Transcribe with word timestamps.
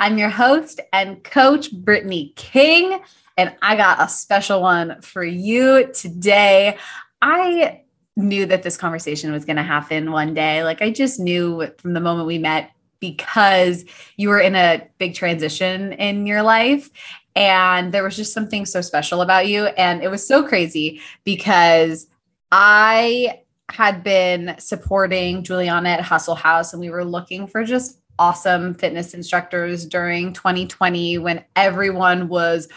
I'm 0.00 0.16
your 0.16 0.30
host 0.30 0.80
and 0.94 1.22
coach, 1.22 1.70
Brittany 1.72 2.32
King, 2.34 3.02
and 3.36 3.54
I 3.60 3.76
got 3.76 4.00
a 4.00 4.08
special 4.08 4.62
one 4.62 5.02
for 5.02 5.22
you 5.22 5.92
today. 5.92 6.78
I 7.20 7.82
knew 8.16 8.46
that 8.46 8.62
this 8.62 8.78
conversation 8.78 9.30
was 9.30 9.44
going 9.44 9.56
to 9.56 9.62
happen 9.62 10.10
one 10.10 10.32
day. 10.32 10.64
Like, 10.64 10.80
I 10.80 10.90
just 10.90 11.20
knew 11.20 11.68
from 11.76 11.92
the 11.92 12.00
moment 12.00 12.26
we 12.26 12.38
met 12.38 12.70
because 12.98 13.84
you 14.16 14.30
were 14.30 14.40
in 14.40 14.54
a 14.54 14.88
big 14.96 15.14
transition 15.14 15.92
in 15.92 16.26
your 16.26 16.42
life. 16.42 16.88
And 17.36 17.92
there 17.92 18.02
was 18.02 18.16
just 18.16 18.32
something 18.32 18.64
so 18.64 18.80
special 18.80 19.20
about 19.20 19.48
you. 19.48 19.66
And 19.66 20.02
it 20.02 20.08
was 20.08 20.26
so 20.26 20.48
crazy 20.48 21.02
because 21.24 22.06
I 22.50 23.42
had 23.70 24.02
been 24.02 24.56
supporting 24.58 25.44
Juliana 25.44 25.90
at 25.90 26.00
Hustle 26.00 26.34
House, 26.34 26.72
and 26.72 26.80
we 26.80 26.88
were 26.88 27.04
looking 27.04 27.46
for 27.46 27.64
just 27.64 27.99
awesome 28.20 28.74
fitness 28.74 29.14
instructors 29.14 29.86
during 29.86 30.32
2020 30.34 31.18
when 31.18 31.42
everyone 31.56 32.28
was 32.28 32.68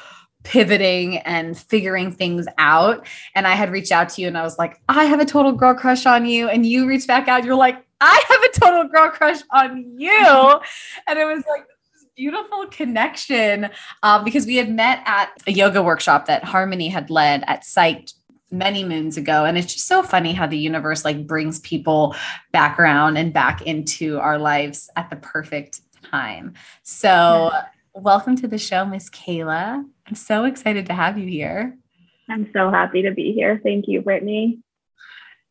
pivoting 0.44 1.18
and 1.20 1.58
figuring 1.58 2.12
things 2.12 2.48
out. 2.58 3.06
And 3.36 3.46
I 3.46 3.54
had 3.54 3.70
reached 3.70 3.92
out 3.92 4.10
to 4.10 4.22
you 4.22 4.28
and 4.28 4.38
I 4.38 4.44
was 4.44 4.58
like, 4.58 4.82
I 4.88 5.04
have 5.04 5.20
a 5.20 5.26
total 5.26 5.52
girl 5.52 5.74
crush 5.74 6.06
on 6.06 6.26
you. 6.26 6.48
And 6.48 6.66
you 6.66 6.88
reached 6.88 7.08
back 7.08 7.28
out, 7.28 7.44
you're 7.44 7.56
like, 7.56 7.86
I 8.00 8.24
have 8.30 8.42
a 8.42 8.60
total 8.60 8.90
girl 8.90 9.10
crush 9.10 9.42
on 9.52 9.96
you. 9.98 10.12
and 11.08 11.20
it 11.20 11.26
was 11.26 11.44
like, 11.50 11.66
this 11.94 12.06
beautiful 12.16 12.66
connection 12.68 13.70
um, 14.02 14.24
because 14.24 14.46
we 14.46 14.56
had 14.56 14.70
met 14.70 15.04
at 15.06 15.30
a 15.46 15.52
yoga 15.52 15.84
workshop 15.84 16.26
that 16.28 16.44
Harmony 16.44 16.88
had 16.88 17.10
led 17.10 17.44
at 17.48 17.66
Site 17.66 18.14
many 18.54 18.84
moons 18.84 19.18
ago. 19.18 19.46
And 19.46 19.58
it's 19.58 19.74
just 19.74 19.88
so 19.88 20.04
funny 20.04 20.32
how 20.32 20.46
the 20.46 20.58
universe 20.58 21.04
like 21.04 21.26
brings 21.26 21.60
people 21.60 22.16
back 22.52 22.80
around 22.80 23.18
and 23.18 23.34
back 23.34 23.64
into 23.64 24.20
our 24.20 24.38
lives 24.38 24.90
at 24.96 25.10
the 25.10 25.16
perfect 25.18 25.82
time. 26.04 26.54
So 26.84 27.50
yeah. 27.52 27.66
welcome 27.96 28.36
to 28.38 28.48
the 28.48 28.60
show 28.60 28.86
miss 28.86 29.10
kayla. 29.10 29.84
I'm 30.08 30.16
so 30.16 30.46
excited 30.46 30.86
to 30.86 30.94
have 30.94 31.18
you 31.18 31.28
here. 31.28 31.76
I'm 32.30 32.50
so 32.54 32.70
happy 32.70 33.02
to 33.02 33.12
be 33.12 33.34
here. 33.34 33.60
Thank 33.64 33.88
you 33.88 34.02
brittany 34.02 34.60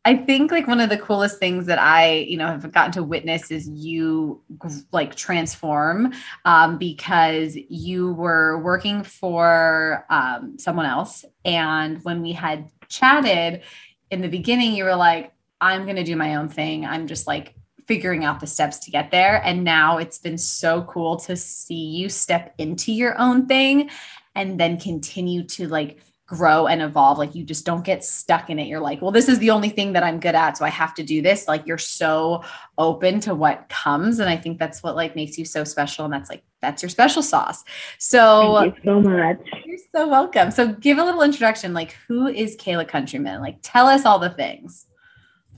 I 0.04 0.16
think 0.16 0.50
like 0.50 0.66
one 0.66 0.80
of 0.80 0.90
the 0.90 0.98
coolest 0.98 1.38
things 1.38 1.66
that 1.66 1.78
I, 1.78 2.26
you 2.28 2.36
know, 2.36 2.48
have 2.48 2.72
gotten 2.72 2.90
to 2.92 3.04
witness 3.04 3.52
is 3.52 3.68
you 3.68 4.42
like 4.90 5.14
transform 5.14 6.12
um, 6.44 6.76
because 6.76 7.56
you 7.68 8.12
were 8.14 8.58
working 8.58 9.04
for 9.04 10.04
um, 10.10 10.58
someone 10.58 10.86
else. 10.86 11.24
And 11.44 12.02
when 12.02 12.20
we 12.20 12.32
had 12.32 12.68
chatted 12.92 13.62
in 14.10 14.20
the 14.20 14.28
beginning, 14.28 14.76
you 14.76 14.84
were 14.84 14.94
like, 14.94 15.32
I'm 15.60 15.84
going 15.84 15.96
to 15.96 16.04
do 16.04 16.16
my 16.16 16.36
own 16.36 16.48
thing. 16.48 16.84
I'm 16.84 17.06
just 17.06 17.26
like 17.26 17.54
figuring 17.86 18.24
out 18.24 18.40
the 18.40 18.46
steps 18.46 18.78
to 18.80 18.90
get 18.90 19.10
there. 19.10 19.42
And 19.44 19.64
now 19.64 19.98
it's 19.98 20.18
been 20.18 20.38
so 20.38 20.82
cool 20.82 21.16
to 21.20 21.36
see 21.36 21.74
you 21.74 22.08
step 22.08 22.54
into 22.58 22.92
your 22.92 23.18
own 23.18 23.46
thing 23.46 23.90
and 24.34 24.60
then 24.60 24.78
continue 24.78 25.44
to 25.44 25.68
like 25.68 25.98
grow 26.32 26.66
and 26.66 26.80
evolve. 26.80 27.18
Like 27.18 27.34
you 27.34 27.44
just 27.44 27.66
don't 27.66 27.84
get 27.84 28.02
stuck 28.02 28.48
in 28.48 28.58
it. 28.58 28.66
You're 28.66 28.80
like, 28.80 29.02
well, 29.02 29.10
this 29.10 29.28
is 29.28 29.38
the 29.38 29.50
only 29.50 29.68
thing 29.68 29.92
that 29.92 30.02
I'm 30.02 30.18
good 30.18 30.34
at. 30.34 30.56
So 30.56 30.64
I 30.64 30.70
have 30.70 30.94
to 30.94 31.02
do 31.02 31.20
this. 31.20 31.46
Like 31.46 31.66
you're 31.66 31.76
so 31.76 32.42
open 32.78 33.20
to 33.20 33.34
what 33.34 33.68
comes. 33.68 34.18
And 34.18 34.30
I 34.30 34.38
think 34.38 34.58
that's 34.58 34.82
what 34.82 34.96
like 34.96 35.14
makes 35.14 35.36
you 35.36 35.44
so 35.44 35.62
special. 35.62 36.06
And 36.06 36.14
that's 36.14 36.30
like, 36.30 36.42
that's 36.62 36.82
your 36.82 36.88
special 36.88 37.22
sauce. 37.22 37.64
So 37.98 38.60
thank 38.60 38.76
you 38.76 38.82
so 38.82 39.00
much. 39.02 39.40
You're 39.66 39.78
so 39.94 40.08
welcome. 40.08 40.50
So 40.50 40.72
give 40.72 40.96
a 40.96 41.04
little 41.04 41.22
introduction. 41.22 41.74
Like 41.74 41.96
who 42.08 42.28
is 42.28 42.56
Kayla 42.56 42.88
Countryman? 42.88 43.42
Like 43.42 43.58
tell 43.60 43.86
us 43.86 44.06
all 44.06 44.18
the 44.18 44.30
things. 44.30 44.86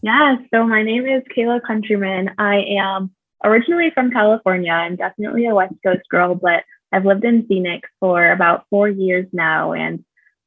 Yeah. 0.02 0.36
So 0.52 0.66
my 0.66 0.82
name 0.82 1.06
is 1.06 1.22
Kayla 1.36 1.62
Countryman. 1.62 2.30
I 2.36 2.64
am 2.80 3.12
originally 3.44 3.92
from 3.94 4.10
California. 4.10 4.72
I'm 4.72 4.96
definitely 4.96 5.46
a 5.46 5.54
West 5.54 5.74
Coast 5.84 6.02
girl, 6.10 6.34
but 6.34 6.64
I've 6.90 7.04
lived 7.04 7.24
in 7.24 7.46
Phoenix 7.46 7.88
for 8.00 8.32
about 8.32 8.66
four 8.70 8.88
years 8.88 9.26
now. 9.32 9.72
And 9.72 10.04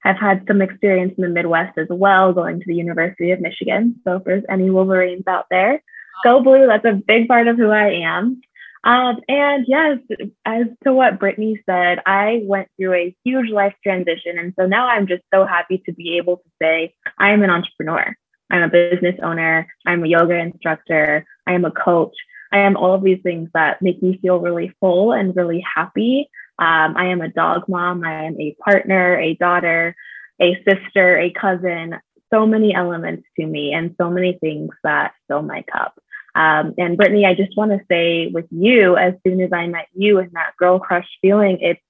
I've 0.08 0.18
had 0.18 0.46
some 0.48 0.62
experience 0.62 1.14
in 1.18 1.24
the 1.24 1.30
Midwest 1.30 1.78
as 1.78 1.88
well, 1.90 2.32
going 2.32 2.60
to 2.60 2.66
the 2.66 2.76
University 2.76 3.32
of 3.32 3.42
Michigan. 3.42 4.00
So 4.06 4.16
if 4.16 4.24
there's 4.24 4.44
any 4.50 4.70
Wolverines 4.70 5.28
out 5.28 5.48
there, 5.52 5.84
go 6.24 6.42
blue. 6.42 6.66
That's 6.66 6.86
a 6.86 6.94
big 6.94 7.28
part 7.28 7.50
of 7.50 7.58
who 7.58 7.72
I 7.72 7.90
am. 8.06 8.42
Um, 8.86 9.20
and 9.28 9.66
yes, 9.68 9.98
as 10.46 10.68
to 10.86 10.94
what 10.94 11.20
Brittany 11.20 11.62
said, 11.66 12.00
I 12.06 12.42
went 12.44 12.70
through 12.78 12.94
a 12.94 13.16
huge 13.26 13.50
life 13.50 13.74
transition. 13.84 14.40
And 14.40 14.54
so 14.58 14.66
now 14.66 14.88
I'm 14.88 15.08
just 15.08 15.24
so 15.34 15.46
happy 15.46 15.84
to 15.86 15.92
be 15.92 16.16
able 16.16 16.38
to 16.38 16.50
say 16.62 16.94
I 17.20 17.32
am 17.32 17.44
an 17.44 17.50
entrepreneur. 17.50 18.16
I'm 18.50 18.64
a 18.64 18.70
business 18.70 19.16
owner. 19.22 19.68
I'm 19.86 20.06
a 20.06 20.08
yoga 20.08 20.36
instructor. 20.36 21.26
I 21.46 21.52
am 21.52 21.66
a 21.66 21.72
coach. 21.72 22.16
I 22.54 22.60
am 22.60 22.78
all 22.78 22.94
of 22.94 23.04
these 23.04 23.22
things 23.24 23.50
that 23.54 23.82
make 23.82 24.02
me 24.02 24.20
feel 24.22 24.40
really 24.40 24.72
full 24.80 25.12
and 25.12 25.36
really 25.36 25.62
happy. 25.76 26.30
Um, 26.60 26.96
I 26.98 27.08
am 27.08 27.22
a 27.22 27.30
dog 27.30 27.68
mom. 27.68 28.04
I 28.04 28.26
am 28.26 28.40
a 28.40 28.56
partner, 28.64 29.18
a 29.20 29.36
daughter, 29.36 29.96
a 30.42 30.56
sister, 30.68 31.18
a 31.18 31.32
cousin. 31.32 31.96
So 32.34 32.46
many 32.46 32.74
elements 32.74 33.28
to 33.40 33.46
me, 33.46 33.74
and 33.74 33.96
so 33.98 34.10
many 34.10 34.38
things 34.40 34.72
that 34.84 35.14
fill 35.28 35.42
my 35.42 35.64
cup. 35.64 35.98
Um, 36.36 36.76
and 36.78 36.98
Brittany, 36.98 37.26
I 37.26 37.34
just 37.34 37.58
want 37.58 37.72
to 37.72 37.80
say 37.90 38.28
with 38.28 38.46
you, 38.52 38.96
as 38.96 39.16
soon 39.26 39.42
as 39.42 39.52
I 39.54 39.66
met 39.68 39.88
you 39.96 40.20
and 40.20 40.32
that 40.34 40.56
girl 40.58 40.78
crush 40.78 41.08
feeling, 41.22 41.60
it's 41.62 41.82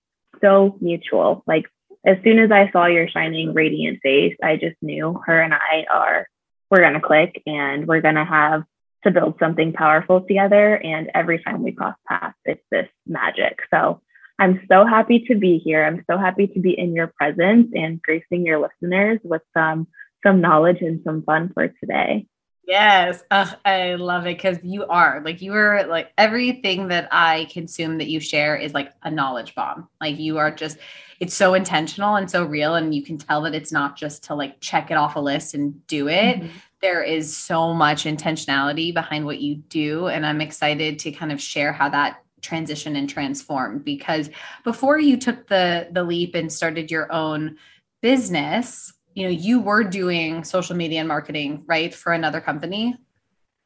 so 0.42 0.78
mutual. 0.80 1.44
Like 1.48 1.66
as 2.06 2.18
soon 2.24 2.40
as 2.40 2.50
I 2.50 2.72
saw 2.72 2.86
your 2.86 3.10
shining, 3.10 3.54
radiant 3.54 4.00
face, 4.02 4.38
I 4.42 4.56
just 4.56 4.78
knew 4.82 5.22
her 5.26 5.42
and 5.42 5.54
I 5.54 5.86
are 5.92 6.28
we're 6.70 6.82
gonna 6.82 7.02
click 7.02 7.42
and 7.46 7.88
we're 7.88 8.02
gonna 8.02 8.26
have 8.26 8.64
to 9.04 9.12
build 9.12 9.36
something 9.40 9.74
powerful 9.74 10.22
together. 10.22 10.76
And 10.76 11.12
every 11.14 11.44
time 11.44 11.64
we 11.64 11.74
cross 11.74 11.96
paths, 12.08 12.38
it's 12.46 12.64
this 12.72 12.88
magic. 13.06 13.60
So 13.74 14.02
I'm 14.40 14.66
so 14.72 14.86
happy 14.86 15.20
to 15.28 15.36
be 15.36 15.58
here. 15.58 15.84
I'm 15.84 16.04
so 16.10 16.18
happy 16.18 16.48
to 16.48 16.60
be 16.60 16.78
in 16.78 16.94
your 16.94 17.08
presence 17.08 17.72
and 17.74 18.02
gracing 18.02 18.46
your 18.46 18.60
listeners 18.60 19.20
with 19.24 19.42
some 19.56 19.88
some 20.24 20.42
knowledge 20.42 20.82
and 20.82 21.02
some 21.04 21.24
fun 21.24 21.52
for 21.54 21.68
today. 21.68 22.28
Yes, 22.68 23.24
uh, 23.32 23.50
I 23.64 23.96
love 23.96 24.28
it 24.28 24.36
because 24.36 24.58
you 24.62 24.86
are 24.88 25.22
like 25.24 25.42
you 25.42 25.54
are 25.54 25.88
like 25.88 26.12
everything 26.18 26.90
that 26.90 27.08
I 27.12 27.48
consume 27.50 27.98
that 28.00 28.10
you 28.10 28.20
share 28.20 28.58
is 28.58 28.74
like 28.74 28.92
a 29.04 29.10
knowledge 29.10 29.56
bomb. 29.56 29.88
Like 30.02 30.20
you 30.20 30.38
are 30.38 30.52
just, 30.52 30.78
it's 31.22 31.34
so 31.34 31.54
intentional 31.54 32.16
and 32.16 32.30
so 32.30 32.44
real, 32.44 32.76
and 32.76 32.94
you 32.94 33.04
can 33.04 33.18
tell 33.18 33.44
that 33.44 33.56
it's 33.56 33.72
not 33.72 33.96
just 33.96 34.26
to 34.26 34.36
like 34.36 34.60
check 34.60 34.92
it 34.92 34.96
off 34.96 35.16
a 35.16 35.20
list 35.22 35.54
and 35.54 35.88
do 35.88 36.10
it. 36.10 36.40
Mm-hmm. 36.40 36.48
There 36.82 37.02
is 37.02 37.36
so 37.36 37.74
much 37.74 38.04
intentionality 38.04 38.94
behind 38.94 39.26
what 39.26 39.40
you 39.40 39.56
do, 39.56 40.08
and 40.08 40.26
I'm 40.26 40.42
excited 40.42 41.00
to 41.00 41.12
kind 41.12 41.32
of 41.32 41.42
share 41.42 41.72
how 41.72 41.88
that 41.90 42.22
transition 42.48 42.96
and 42.96 43.10
transform 43.10 43.80
because 43.80 44.30
before 44.64 44.98
you 44.98 45.18
took 45.18 45.48
the 45.48 45.88
the 45.92 46.04
leap 46.04 46.34
and 46.34 46.52
started 46.52 46.90
your 46.90 47.12
own 47.12 47.58
business 48.02 48.94
you 49.14 49.24
know 49.24 49.30
you 49.30 49.60
were 49.60 49.84
doing 49.84 50.44
social 50.44 50.76
media 50.76 51.00
and 51.00 51.08
marketing 51.08 51.64
right 51.68 51.94
for 51.94 52.14
another 52.14 52.40
company? 52.40 52.96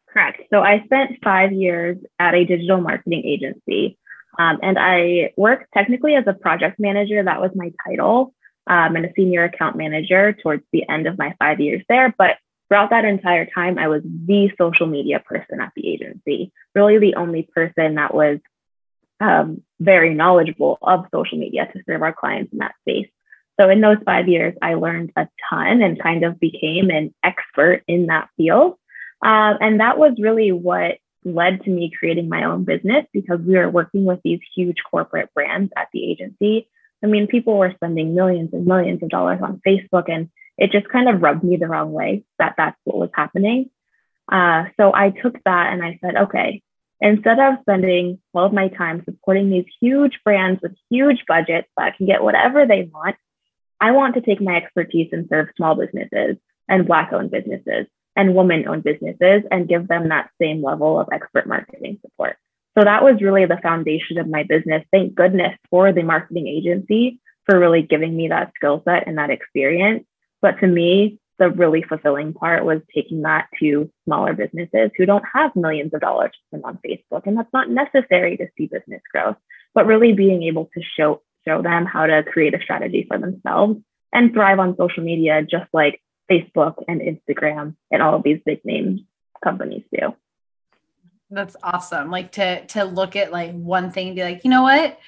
Correct. 0.10 0.42
So 0.50 0.62
i 0.62 0.82
spent 0.86 1.20
five 1.24 1.52
years 1.52 1.98
at 2.20 2.34
a 2.34 2.44
digital 2.44 2.82
marketing 2.82 3.24
agency 3.26 3.98
um, 4.40 4.60
and 4.64 4.78
i 4.80 5.32
worked 5.38 5.68
technically 5.74 6.16
as 6.16 6.26
a 6.26 6.34
project 6.34 6.80
manager. 6.80 7.24
That 7.24 7.42
was 7.42 7.52
my 7.54 7.72
title 7.86 8.34
um, 8.68 8.96
and 8.96 9.06
a 9.06 9.14
senior 9.16 9.44
account 9.44 9.76
manager 9.76 10.34
towards 10.34 10.64
the 10.72 10.88
end 10.90 11.06
of 11.06 11.18
my 11.18 11.36
five 11.40 11.60
years 11.60 11.84
there. 11.88 12.16
But 12.18 12.38
throughout 12.72 12.90
that 12.92 13.04
entire 13.04 13.46
time 13.46 13.78
i 13.78 13.90
was 13.90 14.02
the 14.04 14.50
social 14.58 14.88
media 14.88 15.20
person 15.20 15.60
at 15.60 15.74
the 15.76 15.86
agency 15.90 16.54
really 16.74 16.98
the 16.98 17.16
only 17.16 17.44
person 17.54 17.96
that 17.96 18.14
was 18.14 18.40
um, 19.22 19.64
very 19.80 20.14
knowledgeable 20.14 20.80
of 20.82 21.06
social 21.14 21.38
media 21.38 21.70
to 21.72 21.84
serve 21.86 22.02
our 22.02 22.14
clients 22.14 22.52
in 22.52 22.60
that 22.60 22.74
space. 22.82 23.08
So 23.60 23.70
in 23.70 23.80
those 23.80 23.98
five 24.06 24.28
years, 24.28 24.56
I 24.62 24.74
learned 24.74 25.12
a 25.16 25.28
ton 25.50 25.84
and 25.84 26.02
kind 26.02 26.26
of 26.26 26.40
became 26.40 26.90
an 26.90 27.14
expert 27.24 27.84
in 27.88 28.08
that 28.08 28.30
field. 28.36 28.78
Uh, 29.24 29.54
and 29.62 29.80
that 29.80 30.00
was 30.00 30.14
really 30.18 30.52
what 30.52 30.98
led 31.24 31.64
to 31.64 31.70
me 31.70 31.92
creating 31.98 32.28
my 32.28 32.46
own 32.46 32.64
business 32.64 33.06
because 33.14 33.40
we 33.40 33.56
were 33.56 33.70
working 33.70 34.04
with 34.06 34.20
these 34.24 34.40
huge 34.56 34.78
corporate 34.90 35.32
brands 35.36 35.72
at 35.78 35.90
the 35.94 36.10
agency. 36.10 36.68
I 37.04 37.08
mean, 37.08 37.28
people 37.28 37.58
were 37.58 37.74
spending 37.76 38.16
millions 38.16 38.50
and 38.54 38.66
millions 38.66 39.04
of 39.04 39.10
dollars 39.10 39.40
on 39.44 39.62
Facebook, 39.66 40.12
and 40.12 40.30
it 40.58 40.72
just 40.72 40.90
kind 40.90 41.08
of 41.08 41.22
rubbed 41.22 41.44
me 41.44 41.58
the 41.58 41.68
wrong 41.68 41.92
way 41.92 42.24
that 42.40 42.56
that's 42.58 42.78
what 42.84 42.98
was 42.98 43.10
happening. 43.14 43.70
Uh, 44.32 44.66
so 44.78 44.92
I 44.94 45.12
took 45.12 45.36
that 45.44 45.74
and 45.74 45.84
I 45.84 46.00
said, 46.02 46.16
okay, 46.16 46.64
instead 47.02 47.40
of 47.40 47.56
spending 47.62 48.20
all 48.34 48.46
of 48.46 48.54
my 48.54 48.70
time 48.70 49.04
supporting 49.04 49.50
these 49.50 49.66
huge 49.82 50.20
brands 50.24 50.62
with 50.62 50.76
huge 50.90 51.24
budgets 51.28 51.68
that 51.78 51.98
can 51.98 52.06
get 52.06 52.24
whatever 52.24 52.66
they 52.66 52.90
want, 52.94 53.16
I 53.80 53.92
want 53.92 54.14
to 54.16 54.22
take 54.22 54.40
my 54.40 54.56
expertise 54.56 55.10
and 55.12 55.28
serve 55.28 55.50
small 55.58 55.76
businesses 55.76 56.38
and 56.70 56.88
Black 56.88 57.12
owned 57.12 57.32
businesses 57.32 57.88
and 58.16 58.36
woman 58.36 58.68
owned 58.68 58.84
businesses 58.84 59.44
and 59.52 59.68
give 59.68 59.88
them 59.88 60.10
that 60.10 60.30
same 60.40 60.64
level 60.64 61.00
of 61.00 61.10
expert 61.12 61.48
marketing 61.48 62.00
support. 62.02 62.38
So 62.78 62.84
that 62.84 63.04
was 63.04 63.22
really 63.22 63.46
the 63.46 63.60
foundation 63.62 64.18
of 64.18 64.28
my 64.28 64.44
business. 64.44 64.84
Thank 64.92 65.16
goodness 65.16 65.58
for 65.70 65.92
the 65.92 66.04
marketing 66.04 66.48
agency 66.48 67.20
for 67.46 67.60
really 67.60 67.82
giving 67.82 68.16
me 68.16 68.28
that 68.30 68.52
skill 68.56 68.82
set 68.86 69.08
and 69.08 69.18
that 69.18 69.30
experience. 69.30 70.06
But 70.42 70.60
to 70.60 70.68
me, 70.68 71.20
the 71.42 71.50
really 71.50 71.82
fulfilling 71.82 72.34
part 72.34 72.64
was 72.64 72.82
taking 72.94 73.24
that 73.24 73.48
to 73.60 73.90
smaller 74.06 74.32
businesses 74.32 74.92
who 74.96 75.08
don't 75.08 75.26
have 75.34 75.56
millions 75.56 75.92
of 75.92 76.00
dollars 76.00 76.30
to 76.34 76.38
spend 76.50 76.64
on 76.64 76.78
Facebook. 76.86 77.26
And 77.26 77.36
that's 77.36 77.52
not 77.52 77.68
necessary 77.68 78.38
to 78.38 78.46
see 78.56 78.68
business 78.68 79.02
growth, 79.12 79.38
but 79.74 79.88
really 79.88 80.14
being 80.14 80.44
able 80.44 80.70
to 80.76 80.84
show 80.96 81.24
show 81.48 81.64
them 81.64 81.88
how 81.88 82.06
to 82.06 82.22
create 82.22 82.54
a 82.54 82.62
strategy 82.62 83.08
for 83.08 83.18
themselves 83.18 83.80
and 84.14 84.32
thrive 84.32 84.60
on 84.60 84.78
social 84.78 85.04
media, 85.04 85.42
just 85.42 85.66
like 85.74 86.00
Facebook 86.32 86.76
and 86.88 87.02
Instagram 87.02 87.76
and 87.90 88.04
all 88.04 88.18
of 88.18 88.22
these 88.22 88.40
big 88.46 88.64
name 88.64 89.08
companies 89.44 89.82
do. 89.92 90.14
That's 91.32 91.56
awesome. 91.64 92.12
Like 92.12 92.34
to 92.34 92.64
to 92.68 92.84
look 92.84 93.16
at 93.16 93.32
like 93.32 93.54
one 93.54 93.90
thing 93.90 94.10
and 94.10 94.16
be 94.16 94.22
like, 94.22 94.44
you 94.44 94.52
know 94.52 94.62
what? 94.62 95.00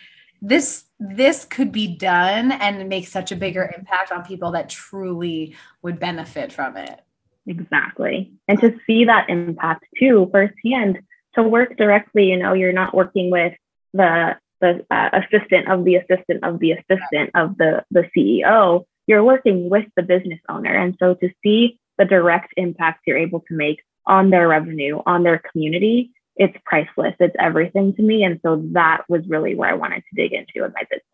This 0.46 0.84
this 1.00 1.46
could 1.46 1.72
be 1.72 1.88
done 1.88 2.52
and 2.52 2.90
make 2.90 3.08
such 3.08 3.32
a 3.32 3.36
bigger 3.38 3.72
impact 3.78 4.12
on 4.12 4.26
people 4.26 4.52
that 4.52 4.70
truly 4.70 5.56
would 5.82 6.00
benefit 6.00 6.52
from 6.52 6.76
it. 6.76 7.00
Exactly. 7.48 8.34
And 8.50 8.60
to 8.60 8.78
see 8.86 9.06
that 9.06 9.30
impact 9.30 9.86
too 9.98 10.30
firsthand, 10.34 11.00
to 11.36 11.44
work 11.44 11.78
directly, 11.78 12.26
you 12.26 12.38
know, 12.38 12.52
you're 12.52 12.74
not 12.74 12.94
working 12.94 13.32
with 13.32 13.54
the 13.94 14.36
the 14.60 14.86
uh, 14.92 15.10
assistant 15.14 15.70
of 15.70 15.86
the 15.86 15.96
assistant 15.96 16.44
of 16.44 16.60
the 16.60 16.74
assistant 16.74 17.30
of 17.36 17.58
the 17.58 17.86
the 17.92 18.10
CEO. 18.16 18.84
You're 19.08 19.24
working 19.24 19.70
with 19.70 19.86
the 19.96 20.04
business 20.04 20.42
owner, 20.50 20.74
and 20.74 20.96
so 21.00 21.14
to 21.16 21.30
see 21.42 21.80
the 21.98 22.06
direct 22.06 22.54
impact 22.58 23.04
you're 23.08 23.18
able 23.18 23.40
to 23.48 23.54
make 23.54 23.82
on 24.06 24.30
their 24.30 24.50
revenue, 24.50 25.02
on 25.06 25.24
their 25.24 25.40
community, 25.40 26.12
it's 26.36 26.58
priceless. 26.66 27.16
It's 27.20 27.36
everything 27.40 27.94
to 27.96 28.02
me. 28.02 28.24
And 28.24 28.40
so 28.44 28.64
that 28.72 29.04
was 29.08 29.22
really 29.28 29.56
where 29.56 29.70
I 29.70 29.74
wanted 29.74 30.04
to 30.10 30.16
dig 30.16 30.34
into 30.34 30.66
in 30.66 30.74
my 30.74 30.84
business. 30.90 31.14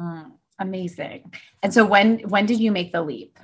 Mm, 0.00 0.32
amazing. 0.58 1.32
And 1.62 1.74
so 1.74 1.84
when 1.84 2.20
when 2.20 2.46
did 2.46 2.60
you 2.60 2.72
make 2.72 2.92
the 2.92 3.02
leap? 3.02 3.38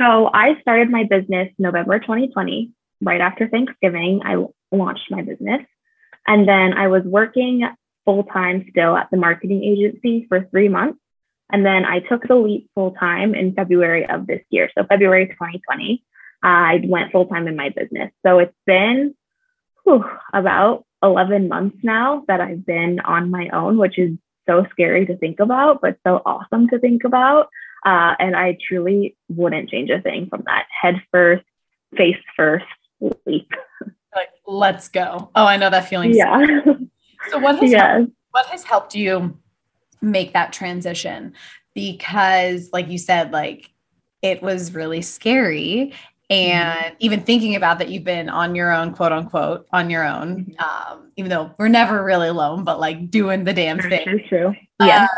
So 0.00 0.30
I 0.32 0.60
started 0.60 0.90
my 0.90 1.04
business 1.04 1.48
November 1.58 1.98
2020, 1.98 2.72
right 3.02 3.20
after 3.20 3.48
Thanksgiving. 3.48 4.22
I 4.24 4.44
launched 4.74 5.10
my 5.10 5.22
business. 5.22 5.62
And 6.26 6.48
then 6.48 6.72
I 6.72 6.88
was 6.88 7.02
working 7.04 7.68
full 8.04 8.24
time 8.24 8.66
still 8.70 8.96
at 8.96 9.08
the 9.10 9.16
marketing 9.16 9.62
agency 9.62 10.26
for 10.28 10.48
three 10.50 10.68
months. 10.68 10.98
And 11.50 11.66
then 11.66 11.84
I 11.84 12.00
took 12.00 12.26
the 12.26 12.34
leap 12.34 12.70
full 12.74 12.92
time 12.92 13.34
in 13.34 13.54
February 13.54 14.08
of 14.08 14.26
this 14.26 14.40
year. 14.50 14.70
So 14.76 14.84
February 14.84 15.26
2020, 15.26 16.02
I 16.42 16.80
went 16.84 17.12
full 17.12 17.26
time 17.26 17.46
in 17.46 17.56
my 17.56 17.68
business. 17.68 18.10
So 18.24 18.38
it's 18.38 18.54
been 18.66 19.14
whew, 19.84 20.04
about 20.32 20.84
11 21.02 21.48
months 21.48 21.78
now 21.82 22.24
that 22.28 22.40
I've 22.40 22.64
been 22.64 23.00
on 23.00 23.30
my 23.30 23.48
own, 23.48 23.78
which 23.78 23.98
is 23.98 24.16
so 24.48 24.66
scary 24.70 25.06
to 25.06 25.16
think 25.16 25.40
about, 25.40 25.80
but 25.80 25.98
so 26.06 26.22
awesome 26.24 26.68
to 26.68 26.78
think 26.78 27.04
about. 27.04 27.48
Uh, 27.84 28.14
and 28.18 28.36
I 28.36 28.56
truly 28.68 29.16
wouldn't 29.28 29.70
change 29.70 29.90
a 29.90 30.00
thing 30.00 30.28
from 30.28 30.44
that 30.46 30.66
head 30.80 31.02
first, 31.10 31.44
face 31.96 32.16
first 32.36 32.64
leap. 33.26 33.50
Like, 34.14 34.28
let's 34.46 34.88
go. 34.88 35.30
Oh, 35.34 35.46
I 35.46 35.56
know 35.56 35.70
that 35.70 35.88
feeling. 35.88 36.14
Yeah. 36.14 36.44
So 37.30 37.38
what 37.38 37.58
has 37.60 37.70
yes. 37.70 37.80
helped, 37.80 38.12
what 38.32 38.46
has 38.46 38.64
helped 38.64 38.94
you 38.94 39.38
make 40.00 40.32
that 40.32 40.52
transition? 40.52 41.34
Because, 41.72 42.68
like 42.72 42.88
you 42.88 42.98
said, 42.98 43.32
like 43.32 43.70
it 44.22 44.42
was 44.42 44.74
really 44.74 45.02
scary 45.02 45.94
and 46.32 46.78
mm-hmm. 46.78 46.94
even 47.00 47.20
thinking 47.20 47.56
about 47.56 47.78
that 47.78 47.90
you've 47.90 48.04
been 48.04 48.28
on 48.28 48.54
your 48.54 48.72
own 48.72 48.94
quote 48.94 49.12
unquote 49.12 49.66
on 49.72 49.90
your 49.90 50.04
own 50.04 50.46
mm-hmm. 50.46 50.92
um, 50.92 51.12
even 51.16 51.28
though 51.28 51.54
we're 51.58 51.68
never 51.68 52.02
really 52.02 52.28
alone 52.28 52.64
but 52.64 52.80
like 52.80 53.10
doing 53.10 53.44
the 53.44 53.52
damn 53.52 53.78
thing 53.78 54.04
true, 54.04 54.22
true. 54.28 54.54
yeah 54.80 55.04
uh, 55.04 55.16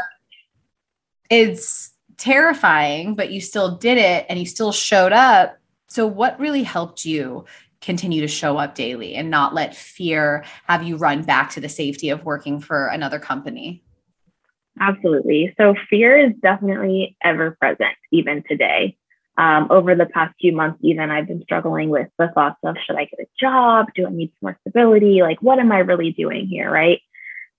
it's 1.31 1.93
terrifying 2.17 3.15
but 3.15 3.31
you 3.31 3.41
still 3.41 3.77
did 3.77 3.97
it 3.97 4.27
and 4.29 4.39
you 4.39 4.47
still 4.47 4.73
showed 4.73 5.13
up 5.13 5.59
so 5.87 6.07
what 6.07 6.39
really 6.41 6.63
helped 6.63 7.05
you 7.05 7.45
continue 7.81 8.21
to 8.21 8.29
show 8.29 8.57
up 8.57 8.75
daily 8.75 9.15
and 9.15 9.31
not 9.31 9.55
let 9.55 9.77
fear 9.77 10.45
have 10.67 10.83
you 10.83 10.97
run 10.97 11.23
back 11.23 11.51
to 11.51 11.61
the 11.61 11.69
safety 11.69 12.09
of 12.11 12.25
working 12.25 12.61
for 12.61 12.89
another 12.89 13.19
company 13.19 13.83
absolutely 14.81 15.55
so 15.59 15.75
fear 15.89 16.19
is 16.19 16.33
definitely 16.43 17.17
ever 17.23 17.57
present 17.61 17.95
even 18.11 18.43
today 18.49 18.97
um, 19.37 19.69
over 19.71 19.95
the 19.95 20.07
past 20.07 20.35
few 20.41 20.53
months, 20.53 20.79
even 20.83 21.11
I've 21.11 21.27
been 21.27 21.43
struggling 21.43 21.89
with 21.89 22.09
the 22.19 22.29
thoughts 22.29 22.59
of 22.65 22.77
should 22.87 22.97
I 22.97 23.07
get 23.07 23.21
a 23.21 23.27
job? 23.39 23.87
Do 23.95 24.07
I 24.07 24.11
need 24.11 24.29
some 24.29 24.49
more 24.49 24.59
stability? 24.61 25.23
Like, 25.23 25.43
what 25.43 25.59
am 25.59 25.73
I 25.73 25.79
really 25.79 26.13
doing 26.13 26.47
here? 26.47 26.71
Right. 26.71 27.01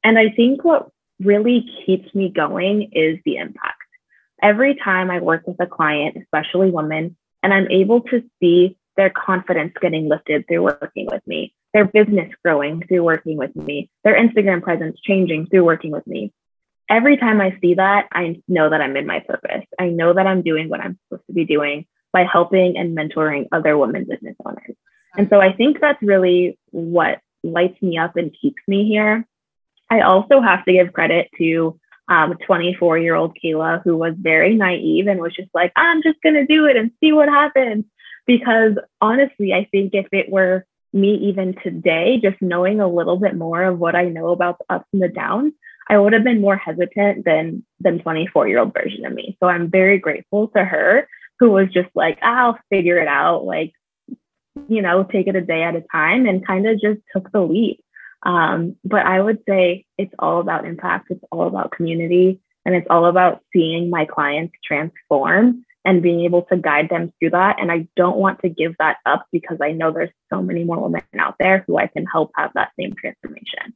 And 0.04 0.18
I 0.18 0.30
think 0.30 0.63
what 0.63 0.89
really 1.19 1.66
keeps 1.86 2.13
me 2.13 2.30
going 2.30 2.92
is 2.94 3.19
the 3.25 3.38
impact. 3.38 3.77
Every 4.42 4.75
time 4.75 5.10
I 5.10 5.19
work 5.19 5.48
with 5.48 5.57
a 5.60 5.66
client, 5.66 6.18
especially 6.18 6.69
women, 6.69 7.18
and 7.42 7.54
I'm 7.54 7.69
able 7.69 8.01
to 8.01 8.24
see 8.39 8.77
their 8.98 9.10
confidence 9.10 9.74
getting 9.81 10.07
lifted 10.07 10.48
through 10.48 10.63
working 10.63 11.07
with 11.12 11.25
me, 11.27 11.54
their 11.74 11.86
business 11.86 12.31
growing 12.44 12.81
through 12.88 13.04
working 13.04 13.38
with 13.38 13.56
me, 13.56 13.89
their 14.04 14.16
Instagram 14.16 14.62
presence 14.62 15.00
changing 15.01 15.48
through 15.48 15.66
working 15.66 15.92
with 15.92 16.07
me, 16.07 16.33
every 16.89 17.17
time 17.17 17.41
I 17.41 17.57
see 17.61 17.75
that, 17.75 18.07
I 18.11 18.41
know 18.47 18.69
that 18.69 18.81
I'm 18.81 18.95
in 18.97 19.07
my 19.07 19.19
purpose. 19.19 19.65
I 19.79 19.89
know 19.89 20.13
that 20.13 20.27
I'm 20.27 20.41
doing 20.41 20.69
what 20.69 20.81
I'm 20.81 20.97
supposed 21.07 21.27
to 21.27 21.33
be 21.33 21.45
doing 21.45 21.85
by 22.11 22.23
helping 22.23 22.77
and 22.77 22.97
mentoring 22.97 23.47
other 23.51 23.77
women 23.77 24.05
business 24.07 24.35
owners. 24.45 24.75
And 25.17 25.27
so 25.29 25.39
I 25.39 25.53
think 25.53 25.79
that's 25.79 26.01
really 26.01 26.57
what 26.71 27.19
lights 27.43 27.81
me 27.81 27.97
up 27.97 28.17
and 28.17 28.35
keeps 28.39 28.61
me 28.67 28.87
here. 28.87 29.25
I 29.89 30.01
also 30.01 30.41
have 30.41 30.65
to 30.65 30.73
give 30.73 30.93
credit 30.93 31.29
to 31.37 31.79
um, 32.07 32.37
24 32.45 32.97
year 32.99 33.15
old 33.15 33.38
Kayla, 33.41 33.81
who 33.83 33.97
was 33.97 34.13
very 34.17 34.55
naive 34.55 35.07
and 35.07 35.19
was 35.19 35.35
just 35.35 35.49
like, 35.53 35.71
I'm 35.75 36.03
just 36.03 36.21
going 36.21 36.35
to 36.35 36.45
do 36.45 36.65
it 36.65 36.77
and 36.77 36.91
see 36.99 37.11
what 37.11 37.29
happens. 37.29 37.85
Because 38.27 38.73
honestly, 39.01 39.53
I 39.53 39.67
think 39.71 39.93
if 39.93 40.07
it 40.11 40.29
were 40.29 40.65
me 40.93 41.15
even 41.29 41.55
today, 41.63 42.19
just 42.21 42.41
knowing 42.41 42.79
a 42.79 42.88
little 42.88 43.17
bit 43.17 43.35
more 43.35 43.63
of 43.63 43.77
what 43.77 43.95
I 43.95 44.05
know 44.05 44.29
about 44.29 44.57
the 44.59 44.75
ups 44.75 44.88
and 44.93 45.01
the 45.01 45.09
downs, 45.09 45.53
I 45.87 45.97
would 45.97 46.13
have 46.13 46.23
been 46.23 46.41
more 46.41 46.57
hesitant 46.57 47.25
than 47.25 47.63
than 47.79 48.00
24 48.00 48.48
year 48.48 48.60
old 48.60 48.74
version 48.74 49.05
of 49.05 49.13
me. 49.13 49.38
So 49.39 49.48
I'm 49.48 49.69
very 49.69 50.00
grateful 50.00 50.48
to 50.50 50.63
her 50.63 51.07
who 51.39 51.51
was 51.51 51.67
just 51.74 51.89
like, 51.95 52.17
I'll 52.21 52.57
figure 52.69 52.98
it 52.98 53.07
out, 53.07 53.43
like, 53.43 53.74
you 54.69 54.81
know, 54.81 55.03
take 55.03 55.27
it 55.27 55.36
a 55.36 55.41
day 55.41 55.63
at 55.63 55.75
a 55.75 55.83
time 55.91 56.25
and 56.25 56.45
kind 56.45 56.65
of 56.65 56.79
just 56.79 57.01
took 57.13 57.31
the 57.31 57.41
leap. 57.41 57.81
Um, 58.24 58.77
but 58.83 59.05
I 59.05 59.19
would 59.19 59.39
say 59.48 59.86
it's 59.98 60.13
all 60.17 60.39
about 60.39 60.65
impact, 60.65 61.12
it's 61.12 61.24
all 61.31 61.48
about 61.48 61.71
community, 61.71 62.39
and 62.65 62.74
it's 62.74 62.88
all 62.89 63.05
about 63.05 63.41
seeing 63.53 63.89
my 63.89 64.05
clients 64.05 64.55
transform 64.63 65.65
and 65.83 66.01
being 66.01 66.21
able 66.21 66.41
to 66.43 66.57
guide 66.57 66.89
them 66.89 67.13
through 67.19 67.29
that. 67.31 67.57
And 67.60 67.71
I 67.71 67.88
don't 67.95 68.17
want 68.17 68.41
to 68.41 68.50
give 68.50 68.75
that 68.79 68.98
up 69.05 69.27
because 69.31 69.57
I 69.62 69.71
know 69.71 69.91
there's 69.91 70.10
so 70.33 70.41
many 70.41 70.63
more 70.63 70.81
women 70.81 71.03
out 71.19 71.36
there 71.38 71.63
who 71.67 71.77
I 71.77 71.88
can 71.88 72.05
help 72.07 72.31
have 72.36 72.51
that 72.55 72.71
same 72.79 72.95
transformation. 72.95 73.75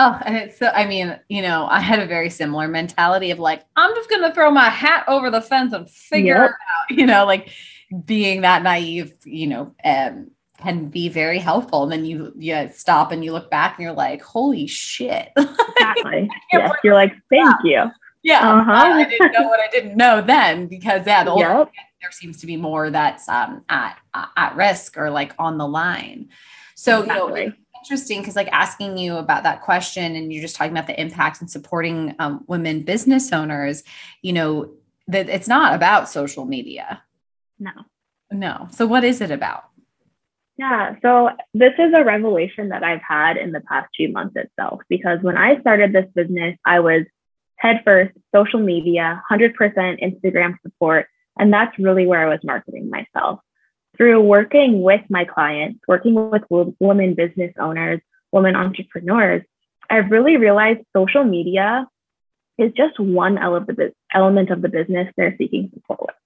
Oh, 0.00 0.16
and 0.24 0.36
it's 0.36 0.56
so, 0.56 0.68
I 0.68 0.86
mean, 0.86 1.18
you 1.28 1.42
know, 1.42 1.66
I 1.68 1.80
had 1.80 1.98
a 1.98 2.06
very 2.06 2.30
similar 2.30 2.68
mentality 2.68 3.32
of 3.32 3.40
like, 3.40 3.64
I'm 3.74 3.92
just 3.96 4.08
going 4.08 4.22
to 4.22 4.32
throw 4.32 4.48
my 4.48 4.68
hat 4.68 5.04
over 5.08 5.28
the 5.28 5.40
fence 5.40 5.72
and 5.72 5.90
figure 5.90 6.36
yep. 6.36 6.50
it 6.50 6.52
out, 6.52 6.98
you 6.98 7.04
know, 7.04 7.26
like 7.26 7.50
being 8.04 8.42
that 8.42 8.62
naive, 8.62 9.14
you 9.24 9.48
know, 9.48 9.74
um, 9.84 10.30
can 10.58 10.86
be 10.86 11.08
very 11.08 11.38
helpful. 11.38 11.82
And 11.82 11.90
then 11.90 12.04
you, 12.04 12.32
you 12.36 12.70
stop 12.72 13.10
and 13.10 13.24
you 13.24 13.32
look 13.32 13.50
back 13.50 13.76
and 13.76 13.84
you're 13.84 13.92
like, 13.92 14.22
holy 14.22 14.66
shit. 14.66 15.32
Exactly. 15.80 16.28
yes, 16.52 16.72
you're 16.82 16.94
like, 16.94 17.14
thank 17.30 17.54
you. 17.62 17.84
Yeah. 18.24 18.40
Uh-huh. 18.40 18.72
I, 18.72 19.00
I, 19.00 19.04
didn't 19.04 19.32
know 19.32 19.46
what 19.46 19.60
I 19.60 19.68
didn't 19.68 19.96
know 19.96 20.20
then 20.20 20.66
because 20.66 21.06
yeah, 21.06 21.22
the 21.22 21.34
yep. 21.36 21.70
there 22.02 22.10
seems 22.10 22.40
to 22.40 22.46
be 22.46 22.56
more 22.56 22.90
that's 22.90 23.28
um, 23.28 23.64
at, 23.68 23.96
at 24.36 24.56
risk 24.56 24.98
or 24.98 25.08
like 25.08 25.34
on 25.38 25.56
the 25.56 25.68
line. 25.68 26.30
So, 26.74 27.02
exactly. 27.02 27.40
you 27.42 27.46
know, 27.50 27.54
interesting 27.88 28.20
because 28.20 28.36
like 28.36 28.48
asking 28.52 28.98
you 28.98 29.16
about 29.16 29.44
that 29.44 29.62
question 29.62 30.14
and 30.14 30.30
you're 30.30 30.42
just 30.42 30.56
talking 30.56 30.72
about 30.72 30.86
the 30.86 31.00
impact 31.00 31.40
and 31.40 31.50
supporting 31.50 32.14
um, 32.18 32.44
women 32.46 32.82
business 32.82 33.32
owners 33.32 33.82
you 34.20 34.32
know 34.32 34.70
that 35.06 35.30
it's 35.30 35.48
not 35.48 35.74
about 35.74 36.06
social 36.08 36.44
media. 36.44 37.02
No. 37.58 37.70
No. 38.30 38.68
So 38.72 38.86
what 38.86 39.04
is 39.04 39.22
it 39.22 39.30
about? 39.30 39.64
Yeah. 40.58 40.96
So 41.00 41.30
this 41.54 41.72
is 41.78 41.94
a 41.96 42.04
revelation 42.04 42.68
that 42.68 42.82
i've 42.82 43.00
had 43.00 43.38
in 43.38 43.52
the 43.52 43.60
past 43.60 43.88
few 43.96 44.12
months 44.12 44.36
itself 44.36 44.82
because 44.90 45.18
when 45.22 45.38
i 45.38 45.58
started 45.60 45.92
this 45.92 46.06
business 46.14 46.58
i 46.66 46.80
was 46.80 47.06
head 47.56 47.80
first 47.84 48.12
social 48.34 48.60
media 48.60 49.22
100% 49.30 49.54
instagram 49.56 50.54
support 50.62 51.06
and 51.38 51.52
that's 51.52 51.78
really 51.78 52.06
where 52.06 52.20
i 52.20 52.28
was 52.28 52.40
marketing 52.44 52.90
myself 52.90 53.40
through 53.98 54.22
working 54.22 54.80
with 54.80 55.02
my 55.10 55.26
clients, 55.26 55.80
working 55.86 56.14
with 56.14 56.44
women 56.80 57.14
business 57.14 57.52
owners, 57.60 58.00
women 58.32 58.56
entrepreneurs, 58.56 59.42
I've 59.90 60.10
really 60.10 60.38
realized 60.38 60.80
social 60.96 61.24
media 61.24 61.86
is 62.56 62.72
just 62.72 62.98
one 62.98 63.36
element 63.38 64.50
of 64.50 64.62
the 64.62 64.68
business 64.68 65.12
they're 65.16 65.36
seeking 65.36 65.70
support 65.74 66.00
with. 66.00 66.16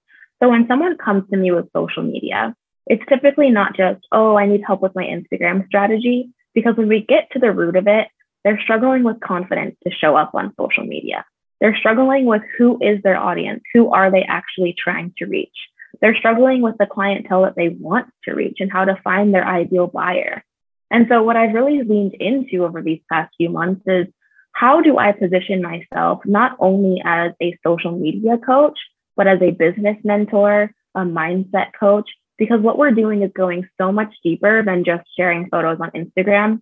So 0.41 0.49
when 0.49 0.67
someone 0.67 0.97
comes 0.97 1.29
to 1.29 1.37
me 1.37 1.51
with 1.51 1.71
social 1.75 2.03
media, 2.03 2.55
it's 2.85 3.03
typically 3.07 3.49
not 3.49 3.75
just, 3.75 4.05
oh, 4.11 4.35
I 4.37 4.45
need 4.45 4.63
help 4.65 4.81
with 4.81 4.95
my 4.95 5.05
Instagram 5.05 5.65
strategy, 5.67 6.29
because 6.53 6.75
when 6.75 6.89
we 6.89 7.01
get 7.01 7.31
to 7.31 7.39
the 7.39 7.51
root 7.51 7.75
of 7.75 7.87
it, 7.87 8.07
they're 8.43 8.59
struggling 8.61 9.03
with 9.03 9.19
confidence 9.19 9.75
to 9.83 9.91
show 9.91 10.15
up 10.15 10.35
on 10.35 10.53
social 10.59 10.85
media. 10.85 11.25
They're 11.61 11.77
struggling 11.77 12.25
with 12.25 12.41
who 12.57 12.77
is 12.81 13.01
their 13.01 13.17
audience? 13.17 13.63
Who 13.73 13.91
are 13.91 14.11
they 14.11 14.23
actually 14.23 14.75
trying 14.77 15.13
to 15.19 15.25
reach? 15.25 15.55
They're 16.03 16.17
struggling 16.17 16.61
with 16.61 16.77
the 16.77 16.85
clientele 16.85 17.43
that 17.43 17.55
they 17.55 17.69
want 17.69 18.07
to 18.25 18.33
reach 18.33 18.57
and 18.59 18.69
how 18.69 18.83
to 18.83 18.99
find 19.05 19.33
their 19.33 19.47
ideal 19.47 19.87
buyer. 19.87 20.43
And 20.91 21.07
so, 21.09 21.23
what 21.23 21.37
I've 21.37 21.53
really 21.53 21.81
leaned 21.81 22.15
into 22.15 22.65
over 22.65 22.81
these 22.81 22.99
past 23.09 23.33
few 23.37 23.49
months 23.49 23.83
is 23.87 24.07
how 24.51 24.81
do 24.81 24.97
I 24.97 25.13
position 25.13 25.61
myself 25.61 26.19
not 26.25 26.57
only 26.59 27.01
as 27.05 27.31
a 27.41 27.57
social 27.65 27.97
media 27.97 28.37
coach, 28.37 28.77
but 29.15 29.27
as 29.27 29.41
a 29.41 29.51
business 29.51 29.95
mentor, 30.03 30.73
a 30.93 30.99
mindset 30.99 31.67
coach? 31.79 32.09
Because 32.37 32.59
what 32.59 32.77
we're 32.77 32.91
doing 32.91 33.21
is 33.21 33.31
going 33.33 33.65
so 33.79 33.93
much 33.93 34.13
deeper 34.25 34.61
than 34.61 34.83
just 34.83 35.07
sharing 35.15 35.47
photos 35.49 35.77
on 35.79 35.91
Instagram. 35.91 36.59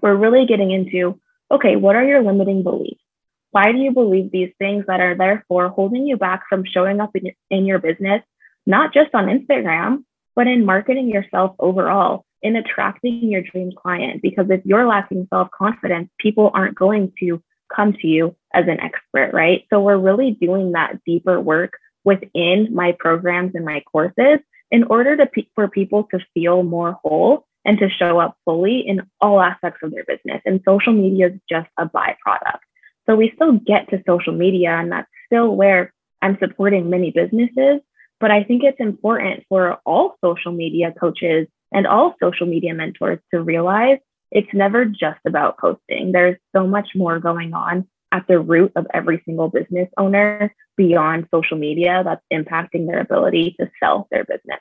We're 0.00 0.14
really 0.14 0.46
getting 0.46 0.70
into 0.70 1.20
okay, 1.50 1.74
what 1.74 1.96
are 1.96 2.04
your 2.04 2.22
limiting 2.22 2.62
beliefs? 2.62 3.02
Why 3.50 3.72
do 3.72 3.78
you 3.78 3.90
believe 3.90 4.30
these 4.30 4.52
things 4.60 4.84
that 4.86 5.00
are 5.00 5.16
therefore 5.16 5.70
holding 5.70 6.06
you 6.06 6.16
back 6.16 6.44
from 6.48 6.64
showing 6.64 7.00
up 7.00 7.16
in, 7.50 7.66
your 7.66 7.80
business, 7.80 8.22
not 8.66 8.92
just 8.92 9.14
on 9.14 9.26
Instagram, 9.26 10.04
but 10.34 10.46
in 10.46 10.64
marketing 10.64 11.08
yourself 11.08 11.56
overall, 11.58 12.24
in 12.42 12.56
attracting 12.56 13.30
your 13.30 13.42
dream 13.42 13.72
client? 13.72 14.22
Because 14.22 14.46
if 14.50 14.60
you're 14.64 14.86
lacking 14.86 15.26
self 15.30 15.48
confidence, 15.50 16.10
people 16.18 16.50
aren't 16.52 16.74
going 16.76 17.12
to 17.20 17.42
come 17.74 17.92
to 17.94 18.06
you 18.06 18.36
as 18.52 18.66
an 18.68 18.80
expert, 18.80 19.32
right? 19.32 19.64
So 19.70 19.80
we're 19.80 19.98
really 19.98 20.32
doing 20.32 20.72
that 20.72 21.02
deeper 21.04 21.40
work 21.40 21.72
within 22.04 22.74
my 22.74 22.92
programs 22.92 23.54
and 23.54 23.64
my 23.64 23.80
courses 23.80 24.38
in 24.70 24.84
order 24.84 25.16
to 25.16 25.28
for 25.54 25.68
people 25.68 26.04
to 26.12 26.20
feel 26.34 26.62
more 26.62 26.92
whole 27.02 27.46
and 27.64 27.78
to 27.78 27.90
show 27.90 28.20
up 28.20 28.36
fully 28.44 28.80
in 28.80 29.02
all 29.20 29.40
aspects 29.40 29.80
of 29.82 29.90
their 29.90 30.04
business. 30.04 30.40
And 30.44 30.62
social 30.64 30.92
media 30.92 31.28
is 31.28 31.40
just 31.50 31.68
a 31.76 31.86
byproduct. 31.86 32.60
So 33.06 33.16
we 33.16 33.32
still 33.34 33.52
get 33.52 33.90
to 33.90 34.02
social 34.06 34.32
media, 34.32 34.70
and 34.70 34.92
that's 34.92 35.08
still 35.26 35.54
where 35.54 35.92
I'm 36.22 36.38
supporting 36.38 36.90
many 36.90 37.10
businesses. 37.10 37.80
But 38.20 38.30
I 38.30 38.44
think 38.44 38.62
it's 38.64 38.80
important 38.80 39.44
for 39.48 39.78
all 39.84 40.16
social 40.24 40.52
media 40.52 40.92
coaches 40.98 41.48
and 41.72 41.86
all 41.86 42.14
social 42.22 42.46
media 42.46 42.74
mentors 42.74 43.18
to 43.34 43.42
realize 43.42 43.98
it's 44.30 44.52
never 44.52 44.84
just 44.84 45.20
about 45.26 45.58
posting. 45.58 46.12
There's 46.12 46.38
so 46.54 46.66
much 46.66 46.88
more 46.94 47.18
going 47.20 47.54
on 47.54 47.86
at 48.12 48.26
the 48.26 48.40
root 48.40 48.72
of 48.76 48.86
every 48.94 49.22
single 49.24 49.48
business 49.48 49.88
owner 49.98 50.54
beyond 50.76 51.28
social 51.34 51.58
media 51.58 52.02
that's 52.04 52.22
impacting 52.32 52.86
their 52.86 53.00
ability 53.00 53.56
to 53.60 53.70
sell 53.80 54.08
their 54.10 54.24
business 54.24 54.60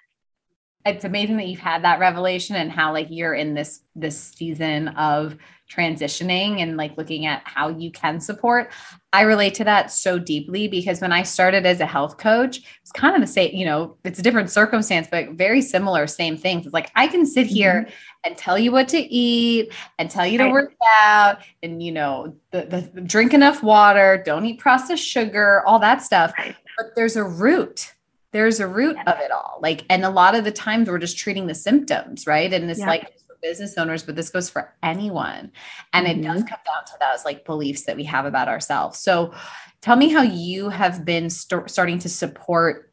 it's 0.85 1.03
amazing 1.03 1.37
that 1.37 1.47
you've 1.47 1.59
had 1.59 1.83
that 1.83 1.99
revelation 1.99 2.55
and 2.55 2.71
how 2.71 2.93
like 2.93 3.07
you're 3.09 3.33
in 3.33 3.55
this 3.55 3.81
this 3.95 4.19
season 4.19 4.89
of 4.89 5.35
transitioning 5.69 6.61
and 6.61 6.77
like 6.77 6.95
looking 6.95 7.25
at 7.25 7.41
how 7.43 7.69
you 7.69 7.91
can 7.91 8.19
support. 8.19 8.71
I 9.11 9.21
relate 9.21 9.55
to 9.55 9.63
that 9.63 9.89
so 9.89 10.19
deeply 10.19 10.67
because 10.67 11.01
when 11.01 11.11
i 11.11 11.23
started 11.23 11.65
as 11.65 11.79
a 11.79 11.85
health 11.85 12.17
coach 12.17 12.59
it's 12.81 12.91
kind 12.91 13.15
of 13.15 13.21
the 13.21 13.27
same 13.27 13.55
you 13.55 13.65
know 13.65 13.97
it's 14.03 14.19
a 14.19 14.21
different 14.21 14.51
circumstance 14.51 15.07
but 15.09 15.31
very 15.31 15.61
similar 15.61 16.05
same 16.05 16.37
things. 16.37 16.65
It's 16.65 16.73
like 16.73 16.91
i 16.95 17.07
can 17.07 17.25
sit 17.25 17.47
here 17.47 17.85
mm-hmm. 17.87 17.91
and 18.25 18.37
tell 18.37 18.59
you 18.59 18.71
what 18.71 18.87
to 18.89 18.97
eat 18.97 19.73
and 19.97 20.11
tell 20.11 20.27
you 20.27 20.37
to 20.37 20.49
work 20.49 20.73
out 20.99 21.39
and 21.63 21.81
you 21.81 21.93
know 21.93 22.35
the, 22.51 22.89
the 22.93 23.01
drink 23.01 23.33
enough 23.33 23.63
water 23.63 24.21
don't 24.23 24.45
eat 24.45 24.59
processed 24.59 25.03
sugar 25.03 25.63
all 25.65 25.79
that 25.79 26.03
stuff. 26.03 26.33
But 26.77 26.87
there's 26.95 27.15
a 27.15 27.23
root 27.23 27.94
there's 28.35 28.59
a 28.59 28.67
root 28.67 28.97
yeah. 28.97 29.13
of 29.13 29.19
it 29.21 29.31
all. 29.31 29.59
Like, 29.61 29.85
and 29.89 30.03
a 30.03 30.09
lot 30.09 30.35
of 30.35 30.43
the 30.43 30.51
times 30.51 30.89
we're 30.89 30.97
just 30.97 31.17
treating 31.17 31.47
the 31.47 31.55
symptoms, 31.55 32.27
right? 32.27 32.51
And 32.51 32.69
it's 32.69 32.81
yeah. 32.81 32.87
like 32.87 33.17
for 33.25 33.37
business 33.41 33.77
owners, 33.77 34.03
but 34.03 34.17
this 34.17 34.29
goes 34.29 34.49
for 34.49 34.73
anyone. 34.83 35.53
And 35.93 36.05
mm-hmm. 36.05 36.19
it 36.19 36.21
does 36.21 36.41
mm-hmm. 36.41 36.49
come 36.49 36.59
down 36.65 36.83
to 36.85 36.93
those 36.99 37.23
like 37.23 37.45
beliefs 37.45 37.83
that 37.83 37.95
we 37.95 38.03
have 38.03 38.25
about 38.25 38.49
ourselves. 38.49 38.99
So 38.99 39.33
tell 39.79 39.95
me 39.95 40.09
how 40.09 40.21
you 40.21 40.67
have 40.67 41.05
been 41.05 41.29
st- 41.29 41.69
starting 41.69 41.97
to 41.99 42.09
support 42.09 42.91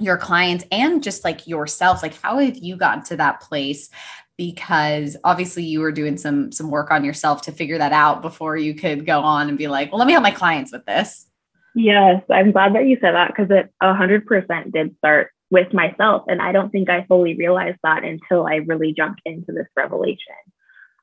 your 0.00 0.16
clients 0.16 0.64
and 0.72 1.04
just 1.04 1.22
like 1.22 1.46
yourself. 1.46 2.02
Like, 2.02 2.20
how 2.20 2.38
have 2.38 2.56
you 2.56 2.76
gotten 2.76 3.04
to 3.04 3.16
that 3.18 3.40
place? 3.42 3.90
because 4.36 5.18
obviously 5.22 5.62
you 5.62 5.80
were 5.80 5.92
doing 5.92 6.16
some 6.16 6.50
some 6.50 6.70
work 6.70 6.90
on 6.90 7.04
yourself 7.04 7.42
to 7.42 7.52
figure 7.52 7.76
that 7.76 7.92
out 7.92 8.22
before 8.22 8.56
you 8.56 8.74
could 8.74 9.04
go 9.04 9.20
on 9.20 9.50
and 9.50 9.58
be 9.58 9.68
like, 9.68 9.92
well, 9.92 9.98
let 9.98 10.06
me 10.06 10.14
help 10.14 10.22
my 10.22 10.30
clients 10.30 10.72
with 10.72 10.82
this. 10.86 11.26
Yes, 11.74 12.22
I'm 12.30 12.52
glad 12.52 12.74
that 12.74 12.86
you 12.86 12.98
said 13.00 13.14
that 13.14 13.28
because 13.28 13.50
it 13.50 13.72
100% 13.82 14.72
did 14.72 14.96
start 14.98 15.30
with 15.50 15.72
myself. 15.72 16.24
And 16.28 16.40
I 16.40 16.52
don't 16.52 16.70
think 16.70 16.88
I 16.88 17.04
fully 17.06 17.36
realized 17.36 17.78
that 17.82 18.04
until 18.04 18.46
I 18.46 18.56
really 18.56 18.92
jumped 18.92 19.22
into 19.24 19.52
this 19.52 19.66
revelation. 19.76 20.34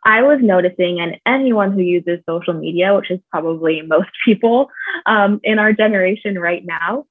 I 0.03 0.21
was 0.21 0.39
noticing, 0.41 1.01
and 1.01 1.17
anyone 1.25 1.73
who 1.73 1.81
uses 1.81 2.19
social 2.27 2.53
media, 2.53 2.95
which 2.95 3.11
is 3.11 3.19
probably 3.29 3.81
most 3.85 4.09
people 4.23 4.69
um, 5.05 5.39
in 5.43 5.59
our 5.59 5.73
generation 5.73 6.39
right 6.39 6.65
now, 6.65 7.05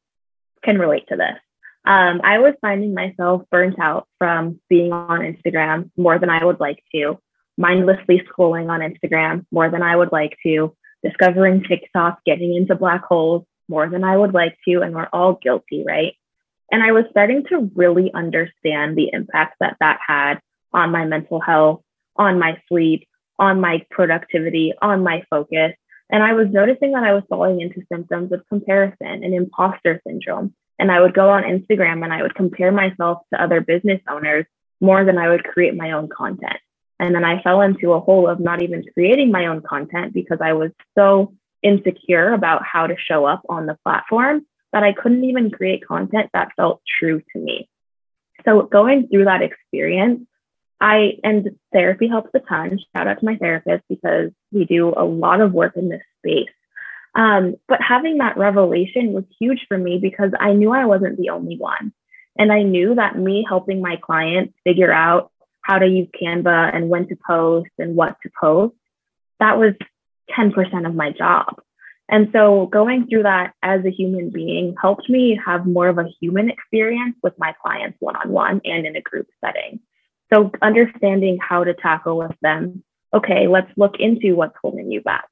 can 0.62 0.78
relate 0.78 1.06
to 1.08 1.16
this. 1.16 1.36
Um, 1.84 2.20
I 2.25 2.38
was 2.38 2.54
finding 2.60 2.94
myself 2.94 3.42
burnt 3.50 3.78
out 3.78 4.08
from 4.18 4.60
being 4.68 4.92
on 4.92 5.20
Instagram 5.20 5.90
more 5.96 6.18
than 6.18 6.30
I 6.30 6.44
would 6.44 6.58
like 6.58 6.82
to, 6.94 7.20
mindlessly 7.56 8.22
scrolling 8.22 8.68
on 8.68 8.80
Instagram 8.80 9.46
more 9.52 9.70
than 9.70 9.82
I 9.82 9.94
would 9.94 10.10
like 10.10 10.36
to, 10.44 10.75
discovering 11.06 11.62
TikTok, 11.62 12.20
getting 12.25 12.54
into 12.54 12.75
black 12.75 13.04
holes 13.04 13.44
more 13.68 13.88
than 13.88 14.04
I 14.04 14.16
would 14.16 14.34
like 14.34 14.56
to, 14.66 14.80
and 14.82 14.94
we're 14.94 15.08
all 15.12 15.34
guilty, 15.34 15.84
right? 15.86 16.14
And 16.70 16.82
I 16.82 16.92
was 16.92 17.04
starting 17.10 17.44
to 17.50 17.70
really 17.75 18.12
understand 18.12 18.96
the 18.96 19.10
impact 19.12 19.56
that 19.60 19.76
that 19.80 19.98
had 20.06 20.40
on 20.72 20.90
my 20.90 21.04
mental 21.04 21.40
health, 21.40 21.82
on 22.16 22.38
my 22.38 22.60
sleep, 22.68 23.06
on 23.38 23.60
my 23.60 23.84
productivity, 23.90 24.72
on 24.80 25.02
my 25.02 25.22
focus. 25.30 25.72
And 26.10 26.22
I 26.22 26.34
was 26.34 26.48
noticing 26.50 26.92
that 26.92 27.04
I 27.04 27.14
was 27.14 27.25
falling 27.28 27.60
into 27.60 27.86
symptoms 27.92 28.32
of 28.32 28.46
comparison 28.48 29.25
and 29.25 29.34
imposter 29.34 30.00
syndrome. 30.06 30.54
And 30.78 30.90
I 30.90 31.00
would 31.00 31.14
go 31.14 31.30
on 31.30 31.42
Instagram 31.42 32.04
and 32.04 32.12
I 32.12 32.22
would 32.22 32.34
compare 32.34 32.72
myself 32.72 33.18
to 33.32 33.42
other 33.42 33.60
business 33.60 34.00
owners 34.08 34.44
more 34.80 35.04
than 35.04 35.18
I 35.18 35.28
would 35.28 35.44
create 35.44 35.75
my 35.75 35.92
own 35.92 36.08
content. 36.08 36.58
And 36.98 37.14
then 37.14 37.24
I 37.24 37.42
fell 37.42 37.60
into 37.60 37.92
a 37.92 38.00
hole 38.00 38.28
of 38.28 38.40
not 38.40 38.62
even 38.62 38.84
creating 38.94 39.30
my 39.30 39.46
own 39.46 39.60
content 39.60 40.14
because 40.14 40.38
I 40.40 40.54
was 40.54 40.70
so 40.96 41.34
insecure 41.62 42.32
about 42.32 42.62
how 42.64 42.86
to 42.86 42.96
show 42.96 43.26
up 43.26 43.42
on 43.48 43.66
the 43.66 43.78
platform 43.84 44.46
that 44.72 44.82
I 44.82 44.92
couldn't 44.92 45.24
even 45.24 45.50
create 45.50 45.86
content 45.86 46.30
that 46.32 46.52
felt 46.56 46.82
true 46.98 47.22
to 47.32 47.38
me. 47.38 47.68
So 48.44 48.62
going 48.62 49.08
through 49.08 49.24
that 49.24 49.42
experience, 49.42 50.26
I 50.80 51.18
and 51.24 51.56
therapy 51.72 52.08
helps 52.08 52.30
a 52.34 52.40
ton. 52.40 52.78
Shout 52.94 53.08
out 53.08 53.20
to 53.20 53.24
my 53.24 53.36
therapist 53.36 53.84
because 53.88 54.30
we 54.52 54.64
do 54.64 54.92
a 54.96 55.04
lot 55.04 55.40
of 55.40 55.52
work 55.52 55.76
in 55.76 55.88
this 55.88 56.02
space. 56.18 56.50
Um, 57.14 57.56
but 57.66 57.80
having 57.80 58.18
that 58.18 58.36
revelation 58.36 59.12
was 59.12 59.24
huge 59.40 59.64
for 59.68 59.78
me 59.78 59.98
because 59.98 60.32
I 60.38 60.52
knew 60.52 60.72
I 60.72 60.84
wasn't 60.84 61.16
the 61.16 61.30
only 61.30 61.56
one. 61.56 61.92
And 62.38 62.52
I 62.52 62.62
knew 62.62 62.94
that 62.94 63.18
me 63.18 63.44
helping 63.48 63.80
my 63.80 63.96
clients 63.96 64.52
figure 64.64 64.92
out 64.92 65.32
how 65.66 65.78
to 65.78 65.87
use 65.87 66.08
Canva 66.20 66.75
and 66.75 66.88
when 66.88 67.08
to 67.08 67.16
post 67.26 67.70
and 67.78 67.96
what 67.96 68.16
to 68.23 68.30
post, 68.40 68.75
that 69.40 69.58
was 69.58 69.75
10% 70.30 70.87
of 70.87 70.94
my 70.94 71.11
job. 71.11 71.61
And 72.08 72.28
so 72.32 72.66
going 72.66 73.08
through 73.08 73.25
that 73.25 73.52
as 73.62 73.85
a 73.85 73.90
human 73.90 74.30
being 74.30 74.76
helped 74.80 75.11
me 75.11 75.40
have 75.44 75.66
more 75.66 75.88
of 75.88 75.99
a 75.99 76.08
human 76.20 76.50
experience 76.50 77.16
with 77.20 77.35
my 77.37 77.52
clients 77.61 77.96
one 77.99 78.14
on 78.14 78.30
one 78.30 78.61
and 78.64 78.87
in 78.87 78.94
a 78.94 79.00
group 79.00 79.26
setting. 79.44 79.80
So 80.32 80.52
understanding 80.62 81.38
how 81.40 81.64
to 81.64 81.75
tackle 81.75 82.18
with 82.18 82.37
them. 82.42 82.85
Okay, 83.12 83.49
let's 83.49 83.70
look 83.76 83.96
into 83.99 84.37
what's 84.37 84.56
holding 84.62 84.92
you 84.92 85.00
back. 85.00 85.28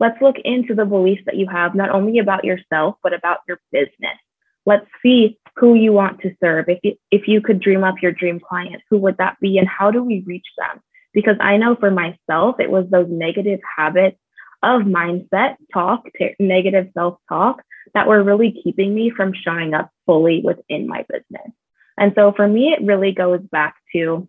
Let's 0.00 0.20
look 0.20 0.36
into 0.44 0.74
the 0.74 0.84
beliefs 0.84 1.22
that 1.26 1.36
you 1.36 1.46
have, 1.48 1.74
not 1.74 1.90
only 1.90 2.18
about 2.18 2.44
yourself, 2.44 2.96
but 3.02 3.14
about 3.14 3.38
your 3.46 3.60
business. 3.70 4.18
Let's 4.66 4.86
see 5.02 5.38
who 5.56 5.74
you 5.74 5.92
want 5.92 6.20
to 6.20 6.34
serve. 6.42 6.68
If 6.68 6.80
you, 6.82 6.94
if 7.10 7.28
you 7.28 7.40
could 7.40 7.60
dream 7.60 7.84
up 7.84 7.96
your 8.02 8.12
dream 8.12 8.40
client, 8.40 8.82
who 8.90 8.98
would 8.98 9.16
that 9.18 9.38
be 9.40 9.58
and 9.58 9.68
how 9.68 9.90
do 9.90 10.02
we 10.02 10.22
reach 10.26 10.46
them? 10.58 10.82
Because 11.14 11.36
I 11.40 11.56
know 11.56 11.76
for 11.76 11.90
myself, 11.90 12.56
it 12.60 12.70
was 12.70 12.86
those 12.90 13.06
negative 13.08 13.60
habits 13.76 14.18
of 14.62 14.82
mindset 14.82 15.56
talk, 15.72 16.04
t- 16.18 16.34
negative 16.38 16.88
self 16.94 17.18
talk 17.28 17.62
that 17.94 18.08
were 18.08 18.22
really 18.22 18.60
keeping 18.64 18.94
me 18.94 19.10
from 19.10 19.32
showing 19.32 19.72
up 19.72 19.90
fully 20.04 20.42
within 20.44 20.86
my 20.86 21.06
business. 21.08 21.52
And 21.96 22.12
so 22.14 22.32
for 22.32 22.46
me, 22.46 22.72
it 22.72 22.84
really 22.84 23.12
goes 23.12 23.40
back 23.50 23.76
to 23.94 24.28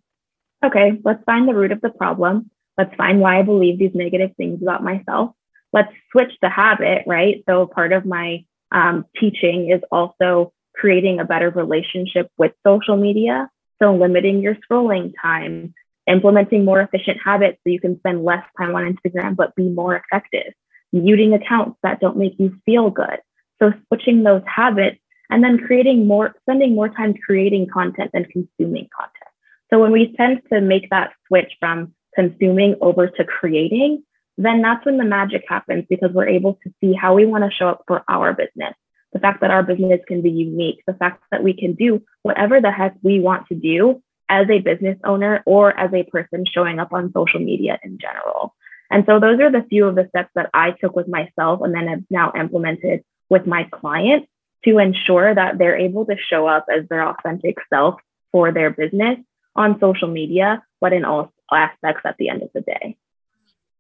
okay, 0.66 1.00
let's 1.04 1.24
find 1.26 1.48
the 1.48 1.54
root 1.54 1.72
of 1.72 1.82
the 1.82 1.90
problem. 1.90 2.50
Let's 2.78 2.96
find 2.96 3.20
why 3.20 3.40
I 3.40 3.44
believe 3.44 3.80
these 3.80 3.94
negative 3.94 4.32
things 4.38 4.62
about 4.62 4.84
myself. 4.84 5.32
Let's 5.74 5.92
switch 6.12 6.32
the 6.42 6.50
habit, 6.50 7.04
right? 7.06 7.44
So 7.48 7.66
part 7.68 7.92
of 7.92 8.06
my 8.06 8.46
um, 8.72 9.06
teaching 9.20 9.72
is 9.72 9.82
also 9.92 10.54
creating 10.76 11.20
a 11.20 11.26
better 11.26 11.50
relationship 11.50 12.30
with 12.38 12.54
social 12.66 12.98
media 12.98 13.50
So, 13.82 13.96
limiting 13.96 14.42
your 14.42 14.56
scrolling 14.56 15.14
time, 15.22 15.74
implementing 16.08 16.66
more 16.66 16.82
efficient 16.82 17.18
habits 17.24 17.58
so 17.64 17.70
you 17.70 17.80
can 17.80 17.98
spend 18.00 18.24
less 18.24 18.44
time 18.58 18.76
on 18.76 18.84
Instagram 18.92 19.36
but 19.36 19.56
be 19.56 19.70
more 19.70 19.96
effective, 19.96 20.54
muting 20.92 21.34
accounts 21.34 21.78
that 21.84 22.00
don't 22.00 22.18
make 22.18 22.36
you 22.40 22.58
feel 22.66 22.90
good. 22.90 23.20
So, 23.60 23.74
switching 23.88 24.24
those 24.24 24.42
habits 24.48 25.00
and 25.30 25.44
then 25.44 25.60
creating 25.60 26.08
more, 26.08 26.34
spending 26.42 26.76
more 26.76 26.90
time 26.90 27.14
creating 27.26 27.68
content 27.68 28.12
than 28.14 28.26
consuming 28.26 28.88
content. 28.98 29.32
So, 29.70 29.80
when 29.80 29.92
we 29.92 30.16
tend 30.16 30.42
to 30.52 30.62
make 30.62 30.90
that 30.90 31.12
switch 31.28 31.54
from 31.60 31.94
consuming 32.16 32.76
over 32.82 33.08
to 33.08 33.24
creating, 33.24 34.04
then 34.38 34.62
that's 34.62 34.86
when 34.86 34.98
the 34.98 35.04
magic 35.04 35.44
happens 35.48 35.86
because 35.90 36.12
we're 36.14 36.28
able 36.28 36.60
to 36.64 36.74
see 36.80 36.94
how 36.94 37.16
we 37.16 37.26
want 37.26 37.44
to 37.44 37.56
show 37.56 37.70
up 37.70 37.84
for 37.88 38.04
our 38.08 38.34
business. 38.34 38.74
The 39.14 39.20
fact 39.20 39.42
that 39.42 39.52
our 39.52 39.64
business 39.64 40.02
can 40.08 40.22
be 40.22 40.30
unique, 40.30 40.84
the 40.86 40.94
fact 40.94 41.24
that 41.32 41.44
we 41.44 41.54
can 41.54 41.74
do 41.74 42.04
whatever 42.22 42.62
the 42.62 42.72
heck 42.72 42.96
we 43.02 43.20
want 43.20 43.48
to 43.48 43.56
do 43.56 44.02
as 44.30 44.48
a 44.50 44.60
business 44.60 44.98
owner 45.04 45.42
or 45.46 45.78
as 45.78 45.92
a 45.94 46.04
person 46.04 46.46
showing 46.46 46.80
up 46.80 46.94
on 46.94 47.12
social 47.14 47.40
media 47.40 47.80
in 47.84 47.98
general. 47.98 48.54
And 48.92 49.06
so 49.06 49.20
those 49.20 49.40
are 49.40 49.52
the 49.52 49.66
few 49.70 49.86
of 49.86 49.96
the 49.96 50.08
steps 50.10 50.30
that 50.36 50.50
I 50.54 50.72
took 50.72 50.96
with 50.96 51.08
myself 51.08 51.62
and 51.62 51.74
then 51.74 51.88
have 51.88 52.04
now 52.10 52.32
implemented 52.38 53.04
with 53.30 53.48
my 53.48 53.64
clients 53.72 54.28
to 54.66 54.78
ensure 54.80 55.34
that 55.34 55.58
they're 55.58 55.78
able 55.78 56.06
to 56.06 56.16
show 56.18 56.48
up 56.48 56.66
as 56.70 56.88
their 56.90 57.08
authentic 57.08 57.56
self 57.70 58.00
for 58.32 58.52
their 58.52 58.70
business 58.70 59.18
on 59.56 59.80
social 59.80 60.08
media, 60.08 60.64
but 60.80 60.94
in 60.94 61.06
all 61.06 61.32
aspects 61.52 62.02
at 62.06 62.16
the 62.18 62.30
end 62.30 62.44
of 62.44 62.50
the 62.54 62.62
day. 62.62 62.98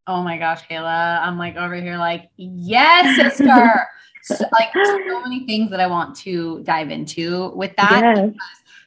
Oh 0.08 0.24
my 0.24 0.38
gosh, 0.38 0.66
Kayla. 0.68 1.22
I'm 1.22 1.38
like 1.38 1.58
over 1.58 1.76
here, 1.76 1.98
like, 1.98 2.30
yes, 2.38 3.18
sister. 3.18 3.88
so, 4.24 4.36
like 4.54 4.70
so 4.74 5.22
many 5.22 5.46
things 5.46 5.70
that 5.72 5.82
I 5.82 5.88
want 5.88 6.16
to 6.18 6.64
dive 6.64 6.90
into 6.90 7.50
with 7.50 7.76
that. 7.76 8.16
Yes. 8.16 8.36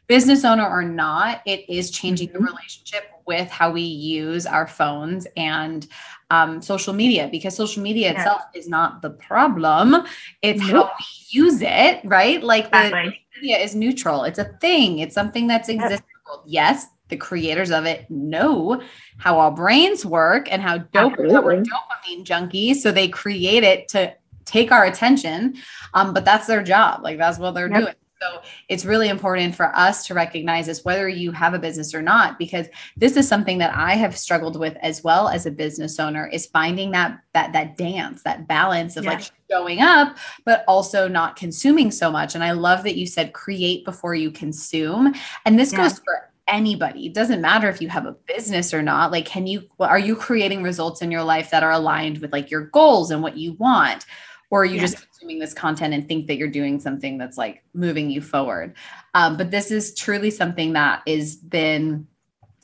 Business 0.07 0.45
owner 0.45 0.69
or 0.69 0.83
not, 0.83 1.43
it 1.47 1.69
is 1.69 1.91
changing 1.91 2.29
mm-hmm. 2.29 2.45
the 2.45 2.51
relationship 2.51 3.05
with 3.27 3.49
how 3.49 3.71
we 3.71 3.83
use 3.83 4.45
our 4.45 4.67
phones 4.67 5.27
and 5.37 5.87
um, 6.31 6.63
social 6.63 6.93
media 6.93 7.29
because 7.31 7.55
social 7.55 7.83
media 7.83 8.13
itself 8.13 8.43
is 8.55 8.69
not 8.69 9.03
the 9.03 9.11
problem. 9.11 9.97
It's 10.43 10.61
nope. 10.61 10.89
how 10.89 10.93
we 10.99 11.05
use 11.29 11.61
it, 11.63 12.01
right? 12.05 12.43
Like 12.43 12.73
the 12.73 13.13
media 13.37 13.59
is 13.59 13.75
neutral. 13.75 14.25
It's 14.25 14.39
a 14.39 14.47
thing. 14.61 14.99
It's 14.99 15.15
something 15.15 15.47
that's 15.47 15.69
existing. 15.69 16.07
Yes, 16.47 16.87
the 17.11 17.17
creators 17.17 17.71
of 17.71 17.85
it 17.85 18.11
know 18.11 18.81
how 19.19 19.39
our 19.39 19.51
brains 19.51 20.07
work 20.07 20.51
and 20.51 20.63
how 20.63 20.79
dope 20.79 21.19
we're 21.19 21.29
dopamine 21.29 22.25
junkies. 22.25 22.77
So 22.77 22.91
they 22.93 23.09
create 23.09 23.65
it 23.65 23.89
to 23.89 24.15
take 24.45 24.73
our 24.73 24.85
attention. 24.85 25.57
Um, 25.95 26.15
but 26.15 26.25
that's 26.25 26.47
their 26.47 26.63
job. 26.63 27.03
Like 27.03 27.19
that's 27.19 27.39
what 27.39 27.53
they're 27.53 27.71
yep. 27.71 27.81
doing. 27.81 27.95
So 28.21 28.43
it's 28.69 28.85
really 28.85 29.09
important 29.09 29.55
for 29.55 29.75
us 29.75 30.07
to 30.09 30.15
recognize 30.15 30.67
this, 30.67 30.85
whether 30.85 31.09
you 31.09 31.33
have 31.33 31.55
a 31.55 31.59
business 31.59 31.95
or 31.95 32.03
not, 32.03 32.39
because 32.39 32.67
this 32.95 33.17
is 33.17 33.27
something 33.27 33.57
that 33.59 33.75
I 33.75 33.95
have 33.95 34.15
struggled 34.15 34.59
with 34.59 34.77
as 34.83 35.03
well 35.03 35.29
as 35.29 35.47
a 35.47 35.51
business 35.51 35.99
owner 35.99 36.27
is 36.27 36.45
finding 36.45 36.91
that 36.91 37.19
that 37.33 37.55
that 37.55 37.79
dance, 37.79 38.23
that 38.25 38.47
balance 38.47 38.99
of 38.99 39.05
yeah. 39.05 39.13
like 39.13 39.31
showing 39.51 39.81
up, 39.81 40.19
but 40.45 40.65
also 40.69 41.09
not 41.09 41.37
consuming 41.37 41.91
so 41.91 42.11
much. 42.11 42.35
And 42.35 42.45
I 42.45 42.53
love 42.53 42.83
that 42.83 42.97
you 42.97 43.07
said 43.07 43.33
create 43.33 43.87
before 43.87 44.15
you 44.15 44.31
consume. 44.31 45.15
And 45.47 45.59
this 45.59 45.73
yeah. 45.73 45.79
goes 45.79 45.99
for 46.01 46.30
anybody. 46.51 47.07
It 47.07 47.15
doesn't 47.15 47.41
matter 47.41 47.69
if 47.69 47.81
you 47.81 47.89
have 47.89 48.07
a 48.07 48.17
business 48.27 48.75
or 48.75 48.83
not. 48.83 49.13
Like 49.13 49.27
can 49.27 49.47
you 49.47 49.63
are 49.79 49.99
you 49.99 50.17
creating 50.17 50.63
results 50.63 51.03
in 51.03 51.11
your 51.11 51.25
life 51.25 51.51
that 51.51 51.63
are 51.63 51.73
aligned 51.73 52.19
with 52.19 52.33
like 52.33 52.51
your 52.51 52.67
goals 52.67 53.11
and 53.11 53.23
what 53.23 53.37
you 53.37 53.55
want? 53.55 54.05
Or 54.51 54.63
are 54.63 54.67
you 54.67 54.77
yeah. 54.77 54.83
just 54.83 55.01
consuming 55.01 55.39
this 55.39 55.55
content 55.55 55.95
and 55.95 56.07
think 56.07 56.27
that 56.27 56.37
you're 56.37 56.49
doing 56.49 56.81
something 56.81 57.19
that's 57.19 57.39
like 57.39 57.63
moving 57.73 58.11
you 58.11 58.21
forward? 58.21 58.75
Um, 59.15 59.37
but 59.37 59.51
this 59.51 59.71
is 59.71 59.95
truly 59.95 60.31
something 60.31 60.73
that 60.73 61.03
has 61.07 61.37
been 61.37 62.07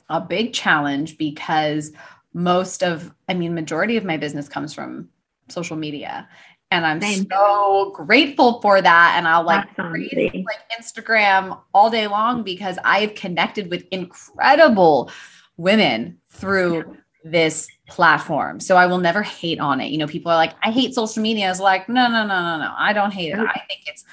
a 0.09 0.21
big 0.21 0.53
challenge 0.53 1.17
because 1.17 1.91
most 2.33 2.83
of 2.83 3.13
i 3.29 3.33
mean 3.33 3.53
majority 3.53 3.97
of 3.97 4.05
my 4.05 4.15
business 4.15 4.47
comes 4.47 4.73
from 4.73 5.09
social 5.49 5.75
media 5.75 6.27
and 6.71 6.85
i'm 6.85 7.01
so 7.01 7.91
grateful 7.95 8.61
for 8.61 8.81
that 8.81 9.15
and 9.17 9.27
i'll 9.27 9.43
like 9.43 9.73
praise, 9.75 10.13
like 10.45 10.79
instagram 10.79 11.59
all 11.73 11.89
day 11.89 12.07
long 12.07 12.43
because 12.43 12.77
i've 12.83 13.15
connected 13.15 13.69
with 13.69 13.85
incredible 13.91 15.09
women 15.57 16.17
through 16.29 16.97
this 17.31 17.67
platform. 17.87 18.59
So 18.59 18.75
I 18.77 18.85
will 18.85 18.99
never 18.99 19.21
hate 19.21 19.59
on 19.59 19.81
it. 19.81 19.87
You 19.87 19.97
know, 19.97 20.07
people 20.07 20.31
are 20.31 20.35
like, 20.35 20.53
I 20.63 20.71
hate 20.71 20.93
social 20.93 21.21
media. 21.21 21.49
Is 21.49 21.59
like, 21.59 21.89
no, 21.89 22.07
no, 22.07 22.25
no, 22.25 22.41
no, 22.41 22.57
no. 22.59 22.73
I 22.77 22.93
don't 22.93 23.11
hate 23.11 23.33
it. 23.33 23.39
I 23.39 23.61
think 23.67 23.81
it's 23.85 24.03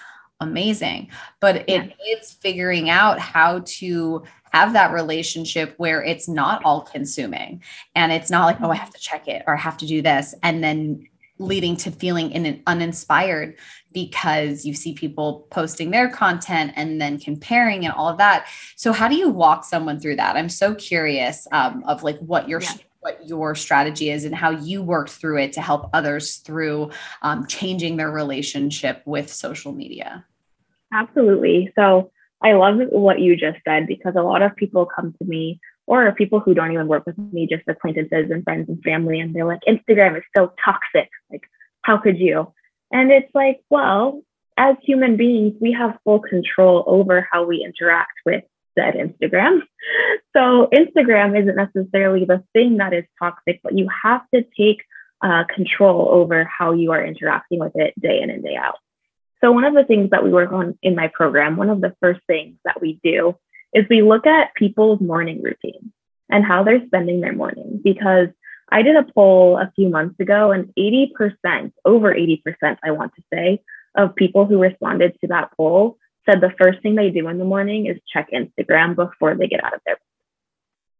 amazing. 0.40 1.10
But 1.40 1.68
it 1.68 1.94
yeah. 1.98 2.16
is 2.18 2.32
figuring 2.32 2.90
out 2.90 3.18
how 3.18 3.62
to 3.66 4.22
have 4.52 4.72
that 4.72 4.92
relationship 4.92 5.74
where 5.78 6.02
it's 6.02 6.28
not 6.28 6.64
all 6.64 6.82
consuming 6.82 7.62
and 7.94 8.12
it's 8.12 8.30
not 8.30 8.46
like, 8.46 8.60
oh, 8.60 8.70
I 8.70 8.76
have 8.76 8.92
to 8.92 9.00
check 9.00 9.26
it 9.26 9.42
or 9.46 9.54
I 9.54 9.58
have 9.58 9.76
to 9.78 9.86
do 9.86 10.00
this. 10.00 10.34
And 10.42 10.62
then 10.62 11.08
leading 11.38 11.76
to 11.76 11.90
feeling 11.90 12.30
in 12.30 12.46
an 12.46 12.62
uninspired 12.66 13.56
because 13.92 14.64
you 14.64 14.74
see 14.74 14.94
people 14.94 15.46
posting 15.50 15.90
their 15.90 16.08
content 16.08 16.72
and 16.76 17.00
then 17.00 17.18
comparing 17.18 17.84
and 17.84 17.94
all 17.94 18.08
of 18.08 18.18
that. 18.18 18.46
So 18.76 18.92
how 18.92 19.08
do 19.08 19.16
you 19.16 19.28
walk 19.28 19.64
someone 19.64 19.98
through 19.98 20.16
that? 20.16 20.36
I'm 20.36 20.48
so 20.48 20.74
curious 20.74 21.46
um, 21.52 21.82
of 21.86 22.02
like 22.02 22.18
what 22.18 22.48
your 22.48 22.60
yeah 22.60 22.74
what 23.04 23.28
your 23.28 23.54
strategy 23.54 24.08
is 24.08 24.24
and 24.24 24.34
how 24.34 24.50
you 24.50 24.82
worked 24.82 25.10
through 25.10 25.36
it 25.36 25.52
to 25.52 25.60
help 25.60 25.90
others 25.92 26.36
through 26.36 26.90
um, 27.20 27.46
changing 27.46 27.98
their 27.98 28.10
relationship 28.10 29.02
with 29.04 29.30
social 29.30 29.72
media. 29.72 30.24
Absolutely. 30.90 31.70
So 31.76 32.10
I 32.42 32.54
love 32.54 32.76
what 32.90 33.20
you 33.20 33.36
just 33.36 33.58
said 33.62 33.86
because 33.86 34.14
a 34.16 34.22
lot 34.22 34.40
of 34.40 34.56
people 34.56 34.86
come 34.86 35.14
to 35.18 35.24
me 35.24 35.60
or 35.86 36.10
people 36.12 36.40
who 36.40 36.54
don't 36.54 36.72
even 36.72 36.88
work 36.88 37.04
with 37.06 37.18
me, 37.18 37.46
just 37.46 37.62
acquaintances 37.68 38.30
and 38.30 38.44
friends 38.44 38.68
and 38.68 38.82
family, 38.82 39.20
and 39.20 39.34
they're 39.34 39.44
like, 39.44 39.60
Instagram 39.68 40.16
is 40.16 40.24
so 40.36 40.52
toxic. 40.64 41.10
Like, 41.30 41.42
how 41.82 41.98
could 41.98 42.18
you? 42.18 42.52
And 42.90 43.10
it's 43.10 43.34
like, 43.34 43.60
well, 43.70 44.22
as 44.56 44.76
human 44.82 45.16
beings, 45.16 45.54
we 45.60 45.72
have 45.72 45.98
full 46.04 46.20
control 46.20 46.84
over 46.86 47.26
how 47.30 47.44
we 47.44 47.64
interact 47.64 48.12
with 48.24 48.44
said 48.76 48.94
Instagram. 48.94 49.60
So 50.34 50.68
Instagram 50.74 51.40
isn't 51.40 51.54
necessarily 51.54 52.24
the 52.24 52.42
thing 52.54 52.78
that 52.78 52.92
is 52.92 53.04
toxic, 53.22 53.60
but 53.62 53.78
you 53.78 53.86
have 54.02 54.22
to 54.34 54.42
take 54.58 54.82
uh, 55.22 55.44
control 55.44 56.08
over 56.10 56.42
how 56.44 56.72
you 56.72 56.90
are 56.90 57.04
interacting 57.04 57.60
with 57.60 57.72
it 57.76 57.94
day 58.00 58.20
in 58.20 58.30
and 58.30 58.42
day 58.42 58.56
out. 58.56 58.78
So 59.40 59.52
one 59.52 59.62
of 59.62 59.74
the 59.74 59.84
things 59.84 60.10
that 60.10 60.24
we 60.24 60.32
work 60.32 60.50
on 60.50 60.76
in 60.82 60.96
my 60.96 61.08
program, 61.08 61.56
one 61.56 61.70
of 61.70 61.80
the 61.80 61.94
first 62.00 62.20
things 62.26 62.56
that 62.64 62.80
we 62.80 62.98
do 63.04 63.36
is 63.74 63.84
we 63.90 64.02
look 64.02 64.26
at 64.26 64.54
people's 64.54 65.00
morning 65.00 65.42
routine 65.42 65.92
and 66.30 66.44
how 66.44 66.62
they're 66.62 66.86
spending 66.86 67.20
their 67.20 67.34
morning 67.34 67.80
because 67.82 68.28
I 68.70 68.82
did 68.82 68.96
a 68.96 69.04
poll 69.04 69.58
a 69.58 69.70
few 69.76 69.88
months 69.88 70.18
ago 70.20 70.52
and 70.52 70.72
80%, 70.78 71.72
over 71.84 72.14
80%, 72.14 72.78
I 72.82 72.92
want 72.92 73.12
to 73.16 73.22
say, 73.32 73.60
of 73.94 74.14
people 74.14 74.46
who 74.46 74.60
responded 74.60 75.16
to 75.20 75.28
that 75.28 75.50
poll 75.56 75.98
said 76.26 76.40
the 76.40 76.54
first 76.58 76.80
thing 76.82 76.94
they 76.94 77.10
do 77.10 77.28
in 77.28 77.38
the 77.38 77.44
morning 77.44 77.86
is 77.86 77.98
check 78.12 78.30
Instagram 78.32 78.96
before 78.96 79.34
they 79.34 79.46
get 79.46 79.62
out 79.62 79.74
of 79.74 79.80
their 79.84 79.96
bed. 79.96 80.00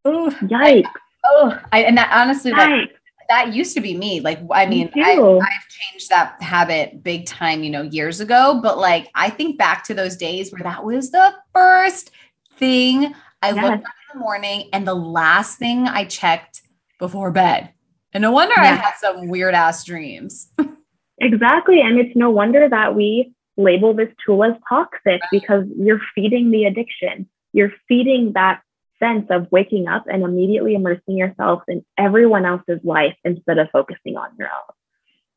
Oh, 0.05 0.37
yikes. 0.43 0.91
oh, 1.25 1.59
I, 1.73 1.85
and 1.85 1.97
that 1.97 2.11
honestly, 2.13 2.53
like, 2.53 2.91
that 3.29 3.55
used 3.55 3.75
to 3.75 3.81
be 3.81 3.97
me. 3.97 4.21
Like, 4.21 4.41
I 4.53 4.67
mean, 4.67 4.91
me 4.95 5.03
I, 5.03 5.13
I've 5.13 5.69
changed 5.69 6.11
that 6.11 6.41
habit 6.43 7.03
big 7.03 7.27
time, 7.27 7.65
you 7.65 7.71
know, 7.71 7.83
years 7.83 8.21
ago. 8.21 8.61
But 8.63 8.79
like, 8.79 9.09
I 9.15 9.31
think 9.31 9.59
back 9.59 9.85
to 9.85 9.95
those 9.95 10.17
days 10.17 10.53
where 10.53 10.63
that 10.63 10.85
was 10.85 11.11
the 11.11 11.35
first 11.55 12.11
thing 12.57 13.15
I 13.43 13.53
yes. 13.53 13.57
looked 13.57 13.67
at 13.67 13.79
in 14.13 14.15
the 14.15 14.19
morning 14.19 14.69
and 14.73 14.87
the 14.87 14.95
last 14.95 15.59
thing 15.59 15.87
I 15.87 16.05
checked 16.05 16.63
before 16.99 17.31
bed. 17.31 17.71
And 18.13 18.23
no 18.23 18.31
wonder 18.31 18.55
yes. 18.57 18.79
I 18.79 18.83
had 18.83 18.95
some 18.99 19.29
weird 19.29 19.55
ass 19.55 19.85
dreams. 19.85 20.51
exactly. 21.19 21.81
And 21.81 21.99
it's 21.99 22.17
no 22.17 22.31
wonder 22.31 22.69
that 22.69 22.95
we 22.95 23.35
label 23.57 23.95
this 23.95 24.09
tool 24.25 24.45
as 24.45 24.55
toxic 24.69 25.21
because 25.31 25.65
you're 25.77 26.01
feeding 26.15 26.51
the 26.51 26.65
addiction. 26.65 27.29
You're 27.53 27.73
feeding 27.89 28.33
that 28.35 28.63
sense 29.01 29.27
of 29.31 29.49
waking 29.51 29.89
up 29.89 30.05
and 30.07 30.23
immediately 30.23 30.75
immersing 30.75 31.17
yourself 31.17 31.63
in 31.69 31.85
everyone 31.99 32.47
else's 32.47 32.81
life 32.85 33.17
instead 33.25 33.59
of 33.59 33.69
focusing 33.73 34.17
on 34.17 34.31
your 34.39 34.49
own. 34.49 34.75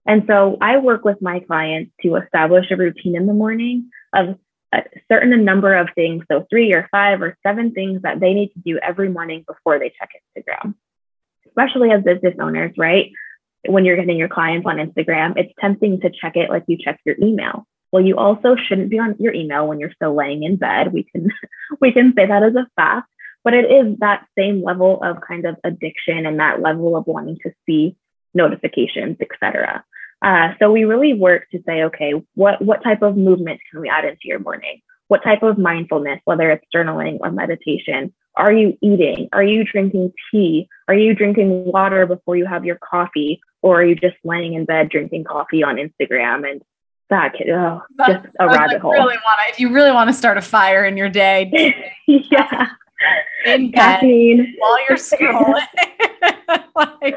And 0.06 0.24
so 0.28 0.58
I 0.62 0.78
work 0.78 1.04
with 1.04 1.22
my 1.22 1.42
clients 1.42 1.92
to 2.02 2.16
establish 2.16 2.72
a 2.72 2.78
routine 2.78 3.16
in 3.16 3.28
the 3.28 3.34
morning 3.34 3.90
of 4.14 4.38
a 4.74 4.84
certain 5.10 5.46
number 5.46 5.76
of 5.76 5.90
things. 5.96 6.26
So, 6.30 6.46
three 6.50 6.74
or 6.74 6.88
five 6.92 7.22
or 7.22 7.38
seven 7.44 7.72
things 7.72 8.02
that 8.02 8.20
they 8.20 8.34
need 8.34 8.50
to 8.50 8.60
do 8.60 8.80
every 8.80 9.10
morning 9.10 9.46
before 9.48 9.80
they 9.80 9.92
check 9.98 10.10
Instagram, 10.38 10.76
especially 11.48 11.92
as 11.92 12.04
business 12.04 12.36
owners, 12.40 12.74
right? 12.78 13.12
When 13.66 13.86
you're 13.86 13.98
getting 13.98 14.18
your 14.18 14.30
clients 14.30 14.68
on 14.68 14.78
Instagram, 14.78 15.38
it's 15.38 15.54
tempting 15.60 16.02
to 16.02 16.10
check 16.10 16.36
it 16.36 16.50
like 16.50 16.64
you 16.68 16.78
check 16.78 17.00
your 17.06 17.16
email. 17.22 17.66
Well, 17.92 18.04
you 18.04 18.18
also 18.18 18.56
shouldn't 18.56 18.90
be 18.90 19.00
on 19.00 19.16
your 19.20 19.34
email 19.34 19.68
when 19.68 19.80
you're 19.80 19.94
still 19.94 20.14
laying 20.14 20.44
in 20.44 20.58
bed. 20.58 20.94
We 20.94 21.04
can 21.04 21.30
we 21.82 21.92
can 21.92 22.14
say 22.16 22.26
that 22.26 22.44
as 22.44 22.56
a 22.56 22.68
fact, 22.76 23.10
but 23.44 23.54
it 23.54 23.72
is 23.72 23.98
that 24.00 24.26
same 24.38 24.64
level 24.64 25.02
of 25.02 25.22
kind 25.22 25.46
of 25.46 25.56
addiction 25.64 26.26
and 26.26 26.40
that 26.40 26.62
level 26.62 26.96
of 26.98 27.08
wanting 27.08 27.38
to 27.44 27.52
see 27.66 27.96
notifications, 28.34 29.18
etc. 29.22 29.84
Uh, 30.22 30.50
so 30.60 30.72
we 30.72 30.84
really 30.84 31.14
work 31.14 31.50
to 31.52 31.62
say, 31.66 31.84
okay, 31.84 32.14
what 32.36 32.62
what 32.62 32.84
type 32.84 33.02
of 33.02 33.16
movement 33.18 33.60
can 33.70 33.82
we 33.82 33.90
add 33.90 34.06
into 34.06 34.22
your 34.24 34.40
morning? 34.40 34.82
what 35.08 35.24
type 35.24 35.44
of 35.44 35.58
mindfulness, 35.58 36.20
whether 36.26 36.52
it's 36.52 36.66
journaling 36.74 37.18
or 37.22 37.32
meditation, 37.32 38.14
are 38.36 38.52
you 38.52 38.78
eating? 38.82 39.30
Are 39.34 39.44
you 39.44 39.64
drinking 39.64 40.14
tea? 40.32 40.68
Are 40.88 40.94
you 40.94 41.16
drinking 41.16 41.66
water 41.66 42.06
before 42.06 42.36
you 42.36 42.46
have 42.46 42.66
your 42.66 42.78
coffee? 42.78 43.42
Or 43.62 43.82
are 43.82 43.86
you 43.86 43.96
just 43.96 44.16
laying 44.24 44.54
in 44.54 44.66
bed 44.66 44.90
drinking 44.90 45.24
coffee 45.24 45.64
on 45.64 45.78
Instagram 45.78 46.50
and 46.50 46.62
that 47.10 47.34
kid, 47.36 47.50
oh, 47.50 47.82
just 48.06 48.26
a 48.38 48.48
rabbit 48.48 48.74
like, 48.74 48.82
hole. 48.82 48.92
Really 48.92 49.16
wanna, 49.16 49.44
if 49.48 49.62
you 49.62 49.72
really 49.72 49.92
want 49.92 50.10
to 50.10 50.14
start 50.14 50.38
a 50.38 50.42
fire 50.42 50.84
in 50.84 50.98
your 50.98 51.08
day, 51.08 51.50
yeah, 52.06 52.68
in 53.46 53.72
caffeine 53.72 54.54
while 54.60 54.78
you're 54.90 54.98
scrolling. 54.98 55.66
like, 56.76 57.16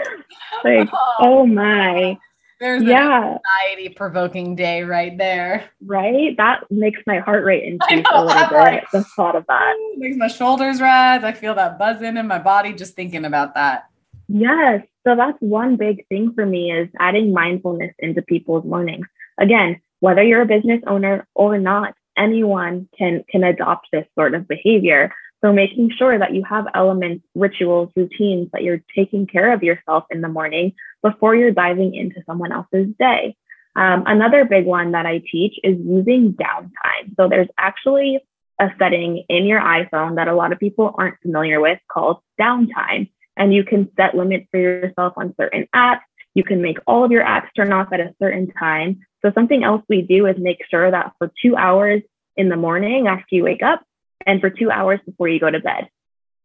like, 0.63 0.89
oh, 0.93 1.15
oh 1.19 1.47
my. 1.47 2.17
There's 2.61 2.83
yeah. 2.83 3.38
anxiety 3.38 3.88
provoking 3.88 4.55
day 4.55 4.83
right 4.83 5.16
there. 5.16 5.70
Right? 5.85 6.37
That 6.37 6.70
makes 6.70 7.01
my 7.07 7.18
heart 7.18 7.44
rate 7.44 7.64
increase 7.66 8.05
a 8.12 8.25
little 8.25 8.49
bit. 8.49 8.53
Like, 8.53 8.90
the 8.90 9.03
thought 9.03 9.35
of 9.35 9.46
that. 9.46 9.94
Makes 9.96 10.18
my 10.18 10.29
shoulders 10.29 10.81
rise. 10.81 11.25
I 11.25 11.33
feel 11.33 11.55
that 11.55 11.79
buzzing 11.79 12.18
in 12.18 12.27
my 12.27 12.38
body 12.38 12.75
just 12.75 12.94
thinking 12.94 13.25
about 13.25 13.55
that. 13.55 13.87
Yes. 14.29 14.83
So 15.07 15.16
that's 15.16 15.38
one 15.40 15.77
big 15.77 16.07
thing 16.09 16.35
for 16.35 16.44
me 16.44 16.70
is 16.70 16.88
adding 16.99 17.33
mindfulness 17.33 17.94
into 17.99 18.20
people's 18.20 18.64
mornings. 18.64 19.07
Again, 19.38 19.81
whether 20.01 20.23
you're 20.23 20.42
a 20.42 20.46
business 20.46 20.83
owner 20.87 21.27
or 21.35 21.59
not, 21.59 21.94
anyone 22.16 22.88
can 22.96 23.25
can 23.31 23.42
adopt 23.42 23.88
this 23.92 24.07
sort 24.14 24.35
of 24.35 24.46
behavior. 24.46 25.12
So 25.42 25.53
making 25.53 25.90
sure 25.96 26.18
that 26.18 26.35
you 26.35 26.44
have 26.44 26.66
elements, 26.74 27.24
rituals, 27.35 27.90
routines 27.96 28.48
that 28.53 28.62
you're 28.62 28.83
taking 28.94 29.26
care 29.26 29.53
of 29.53 29.62
yourself 29.62 30.05
in 30.11 30.20
the 30.20 30.29
morning 30.29 30.74
before 31.03 31.35
you're 31.35 31.50
diving 31.50 31.94
into 31.94 32.22
someone 32.26 32.53
else's 32.53 32.88
day. 32.98 33.37
Um, 33.74 34.05
another 34.07 34.44
big 34.44 34.66
one 34.66 34.92
that 34.92 35.07
I 35.07 35.22
teach 35.31 35.55
is 35.62 35.79
using 35.79 36.35
downtime. 36.35 37.16
So 37.16 37.29
there's 37.29 37.48
actually 37.57 38.18
a 38.61 38.68
setting 38.79 39.24
in 39.29 39.46
your 39.46 39.61
iPhone 39.61 40.16
that 40.16 40.29
a 40.29 40.35
lot 40.35 40.53
of 40.53 40.59
people 40.59 40.94
aren't 40.98 41.20
familiar 41.22 41.61
with 41.61 41.79
called 41.90 42.18
downtime. 42.38 43.11
And 43.37 43.55
you 43.55 43.64
can 43.64 43.90
set 43.96 44.14
limits 44.14 44.46
for 44.50 44.59
yourself 44.59 45.14
on 45.16 45.35
certain 45.40 45.66
apps. 45.74 46.00
You 46.35 46.44
can 46.44 46.61
make 46.61 46.79
all 46.87 47.05
of 47.05 47.11
your 47.11 47.24
apps 47.24 47.48
turn 47.57 47.72
off 47.72 47.92
at 47.92 48.00
a 48.00 48.14
certain 48.20 48.53
time. 48.53 49.00
So 49.22 49.33
something 49.35 49.64
else 49.64 49.83
we 49.88 50.03
do 50.03 50.26
is 50.26 50.37
make 50.38 50.59
sure 50.70 50.90
that 50.90 51.12
for 51.18 51.33
two 51.42 51.57
hours 51.57 52.03
in 52.37 52.50
the 52.50 52.57
morning 52.57 53.07
after 53.07 53.35
you 53.35 53.44
wake 53.44 53.62
up 53.62 53.83
and 54.26 54.40
for 54.40 54.50
two 54.50 54.70
hours 54.70 55.00
before 55.06 55.28
you 55.28 55.40
go 55.40 55.50
to 55.50 55.61
bed, 55.61 55.88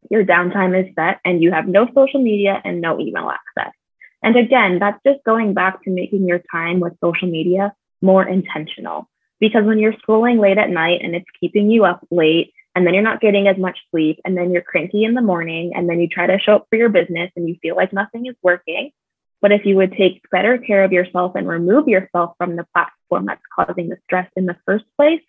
your 0.09 0.23
downtime 0.25 0.79
is 0.79 0.93
set 0.95 1.19
and 1.25 1.41
you 1.41 1.51
have 1.51 1.67
no 1.67 1.87
social 1.93 2.21
media 2.21 2.61
and 2.63 2.81
no 2.81 2.99
email 2.99 3.29
access. 3.29 3.73
And 4.21 4.35
again, 4.35 4.79
that's 4.79 4.99
just 5.05 5.23
going 5.23 5.53
back 5.53 5.83
to 5.83 5.89
making 5.89 6.27
your 6.27 6.41
time 6.51 6.79
with 6.79 6.93
social 7.03 7.29
media 7.29 7.73
more 8.01 8.27
intentional. 8.27 9.09
Because 9.39 9.65
when 9.65 9.79
you're 9.79 9.93
scrolling 9.93 10.39
late 10.39 10.57
at 10.57 10.69
night 10.69 11.01
and 11.03 11.15
it's 11.15 11.25
keeping 11.39 11.69
you 11.69 11.85
up 11.85 12.05
late, 12.09 12.53
and 12.73 12.85
then 12.85 12.93
you're 12.93 13.03
not 13.03 13.21
getting 13.21 13.47
as 13.47 13.57
much 13.57 13.77
sleep, 13.89 14.19
and 14.25 14.37
then 14.37 14.51
you're 14.51 14.61
cranky 14.61 15.05
in 15.05 15.13
the 15.13 15.21
morning, 15.21 15.73
and 15.75 15.89
then 15.89 16.01
you 16.01 16.07
try 16.07 16.27
to 16.27 16.39
show 16.39 16.55
up 16.55 16.67
for 16.69 16.75
your 16.75 16.89
business 16.89 17.31
and 17.35 17.47
you 17.47 17.55
feel 17.61 17.75
like 17.75 17.93
nothing 17.93 18.25
is 18.25 18.35
working. 18.43 18.91
But 19.41 19.51
if 19.51 19.65
you 19.65 19.75
would 19.75 19.93
take 19.93 20.21
better 20.29 20.57
care 20.57 20.83
of 20.83 20.91
yourself 20.91 21.35
and 21.35 21.47
remove 21.47 21.87
yourself 21.87 22.33
from 22.37 22.55
the 22.55 22.65
platform 22.73 23.27
that's 23.27 23.41
causing 23.53 23.89
the 23.89 23.97
stress 24.03 24.29
in 24.35 24.45
the 24.45 24.57
first 24.65 24.85
place, 24.97 25.21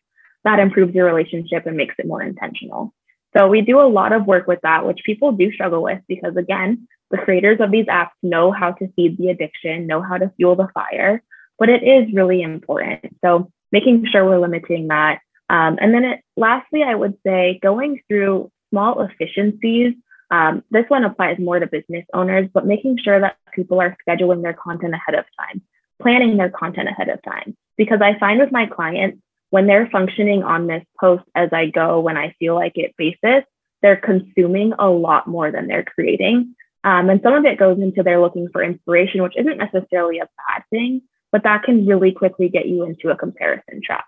that 0.47 0.61
improves 0.61 0.95
your 0.95 1.07
relationship 1.07 1.67
and 1.67 1.77
makes 1.77 1.97
it 1.99 2.07
more 2.07 2.23
intentional. 2.23 2.95
So 3.37 3.49
we 3.49 3.61
do 3.61 3.81
a 3.81 3.93
lot 3.99 4.13
of 4.13 4.27
work 4.27 4.47
with 4.47 4.61
that, 4.63 4.87
which 4.87 5.01
people 5.05 5.33
do 5.33 5.53
struggle 5.53 5.83
with 5.83 6.01
because 6.09 6.37
again, 6.37 6.89
the 7.11 7.19
creators 7.19 7.59
of 7.61 7.71
these 7.71 7.87
apps 7.87 8.17
know 8.23 8.53
how 8.53 8.73
to 8.73 8.89
feed 8.95 9.19
the 9.19 9.29
addiction, 9.29 9.87
know 9.87 10.01
how 10.01 10.17
to 10.17 10.33
fuel 10.37 10.55
the 10.55 10.69
fire, 10.73 11.23
but 11.59 11.69
it 11.69 11.83
is 11.83 12.15
really 12.15 12.43
important. 12.43 13.17
So 13.25 13.51
making 13.73 14.07
sure 14.11 14.25
we're 14.25 14.39
limiting 14.39 14.89
that. 14.89 15.19
Um, 15.51 15.79
and 15.81 15.93
then 15.93 16.05
it, 16.05 16.21
lastly, 16.37 16.83
I 16.85 16.95
would 16.95 17.19
say 17.27 17.59
going 17.61 18.01
through 18.09 18.51
small 18.71 19.03
efficiencies. 19.03 19.95
Um, 20.31 20.63
this 20.71 20.85
one 20.89 21.05
applies 21.05 21.39
more 21.39 21.59
to 21.59 21.67
business 21.67 22.05
owners, 22.15 22.49
but 22.53 22.67
making 22.67 22.99
sure 23.03 23.21
that 23.21 23.37
people 23.53 23.81
are 23.81 23.97
scheduling 24.09 24.43
their 24.43 24.55
content 24.55 24.95
ahead 24.95 25.19
of 25.19 25.25
time, 25.39 25.63
planning 26.01 26.37
their 26.37 26.51
content 26.51 26.89
ahead 26.89 27.09
of 27.09 27.21
time. 27.23 27.57
Because 27.77 28.01
I 28.01 28.19
find 28.19 28.41
with 28.41 28.53
my 28.53 28.67
clients, 28.67 29.19
when 29.57 29.67
they're 29.67 29.89
functioning 29.89 30.43
on 30.43 30.67
this 30.67 30.85
post 31.01 31.25
as 31.35 31.49
I 31.51 31.71
go, 31.71 32.01
when 32.01 32.19
I 32.19 32.35
feel 32.39 32.55
like 32.55 32.73
it 32.77 32.95
basis, 32.99 33.43
they're 33.81 33.97
consuming 33.97 34.75
a 34.79 34.87
lot 34.87 35.27
more 35.27 35.51
than 35.51 35.67
they're 35.67 35.83
creating. 35.83 36.55
Um, 36.85 37.09
and 37.09 37.23
some 37.23 37.33
of 37.33 37.47
it 37.47 37.59
goes 37.59 37.79
into 37.79 38.03
they're 38.03 38.21
looking 38.21 38.51
for 38.53 38.63
inspiration, 38.63 39.23
which 39.23 39.33
isn't 39.35 39.57
necessarily 39.57 40.19
a 40.19 40.29
bad 40.47 40.63
thing, 40.69 41.01
but 41.33 41.45
that 41.45 41.63
can 41.63 41.87
really 41.87 42.13
quickly 42.13 42.51
get 42.51 42.67
you 42.67 42.85
into 42.85 43.09
a 43.09 43.17
comparison 43.17 43.81
trap. 43.83 44.05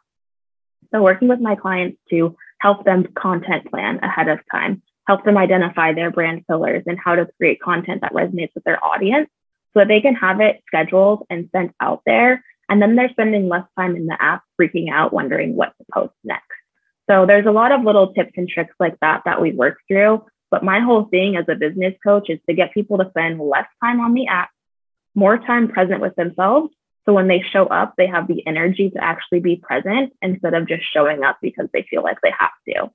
So, 0.91 1.01
working 1.01 1.29
with 1.29 1.41
my 1.41 1.55
clients 1.55 1.97
to 2.11 2.37
help 2.59 2.85
them 2.85 3.07
content 3.15 3.71
plan 3.71 4.01
ahead 4.01 4.29
of 4.29 4.41
time, 4.53 4.83
help 5.07 5.25
them 5.25 5.39
identify 5.39 5.95
their 5.95 6.11
brand 6.11 6.47
pillars 6.47 6.83
and 6.87 6.99
how 7.03 7.15
to 7.15 7.27
create 7.39 7.63
content 7.63 8.03
that 8.03 8.13
resonates 8.13 8.55
with 8.55 8.65
their 8.65 8.85
audience 8.85 9.31
so 9.73 9.81
that 9.81 9.89
they 9.89 10.03
can 10.03 10.15
have 10.15 10.43
it 10.43 10.63
scheduled 10.67 11.25
and 11.31 11.49
sent 11.53 11.75
out 11.81 12.03
there 12.05 12.45
and 12.69 12.81
then 12.83 12.97
they're 12.97 13.11
spending 13.11 13.49
less 13.49 13.67
time 13.77 13.97
in 13.97 14.07
the 14.07 14.17
app 14.21 14.43
freaking 14.61 14.91
out, 14.91 15.13
wondering 15.13 15.57
what 15.57 15.75
to 15.79 15.85
post 15.93 16.15
next. 16.25 16.45
So 17.09 17.25
there's 17.27 17.47
a 17.47 17.51
lot 17.51 17.73
of 17.73 17.83
little 17.83 18.13
tips 18.13 18.33
and 18.37 18.49
tricks 18.49 18.75
like 18.79 18.99
that 19.01 19.23
that 19.25 19.41
we 19.41 19.53
work 19.53 19.79
through. 19.89 20.25
But 20.51 20.65
my 20.65 20.81
whole 20.81 21.05
thing 21.05 21.37
as 21.37 21.47
a 21.49 21.55
business 21.55 21.95
coach 22.05 22.29
is 22.29 22.39
to 22.49 22.55
get 22.55 22.75
people 22.75 22.99
to 22.99 23.09
spend 23.11 23.41
less 23.41 23.67
time 23.83 24.01
on 24.01 24.15
the 24.15 24.27
app, 24.29 24.51
more 25.15 25.39
time 25.39 25.69
present 25.69 26.01
with 26.01 26.15
themselves. 26.17 26.73
So 27.07 27.15
when 27.15 27.29
they 27.29 27.43
show 27.53 27.67
up, 27.67 27.95
they 27.97 28.07
have 28.07 28.29
the 28.29 28.47
energy 28.47 28.91
to 28.91 29.03
actually 29.03 29.41
be 29.41 29.57
present 29.57 30.13
instead 30.21 30.53
of 30.53 30.69
just 30.69 30.83
showing 30.93 31.25
up 31.25 31.39
because 31.41 31.69
they 31.73 31.87
feel 31.89 32.03
like 32.03 32.19
they 32.23 32.33
have 32.39 32.51
to. 32.69 32.91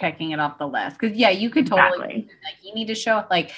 Checking 0.00 0.32
it 0.32 0.40
off 0.40 0.58
the 0.58 0.66
list. 0.66 0.98
Cause 0.98 1.12
yeah, 1.12 1.30
you 1.30 1.50
could 1.50 1.66
totally 1.66 2.06
exactly. 2.06 2.36
like 2.42 2.54
you 2.62 2.74
need 2.74 2.88
to 2.88 2.94
show 2.94 3.16
up 3.16 3.30
like 3.30 3.52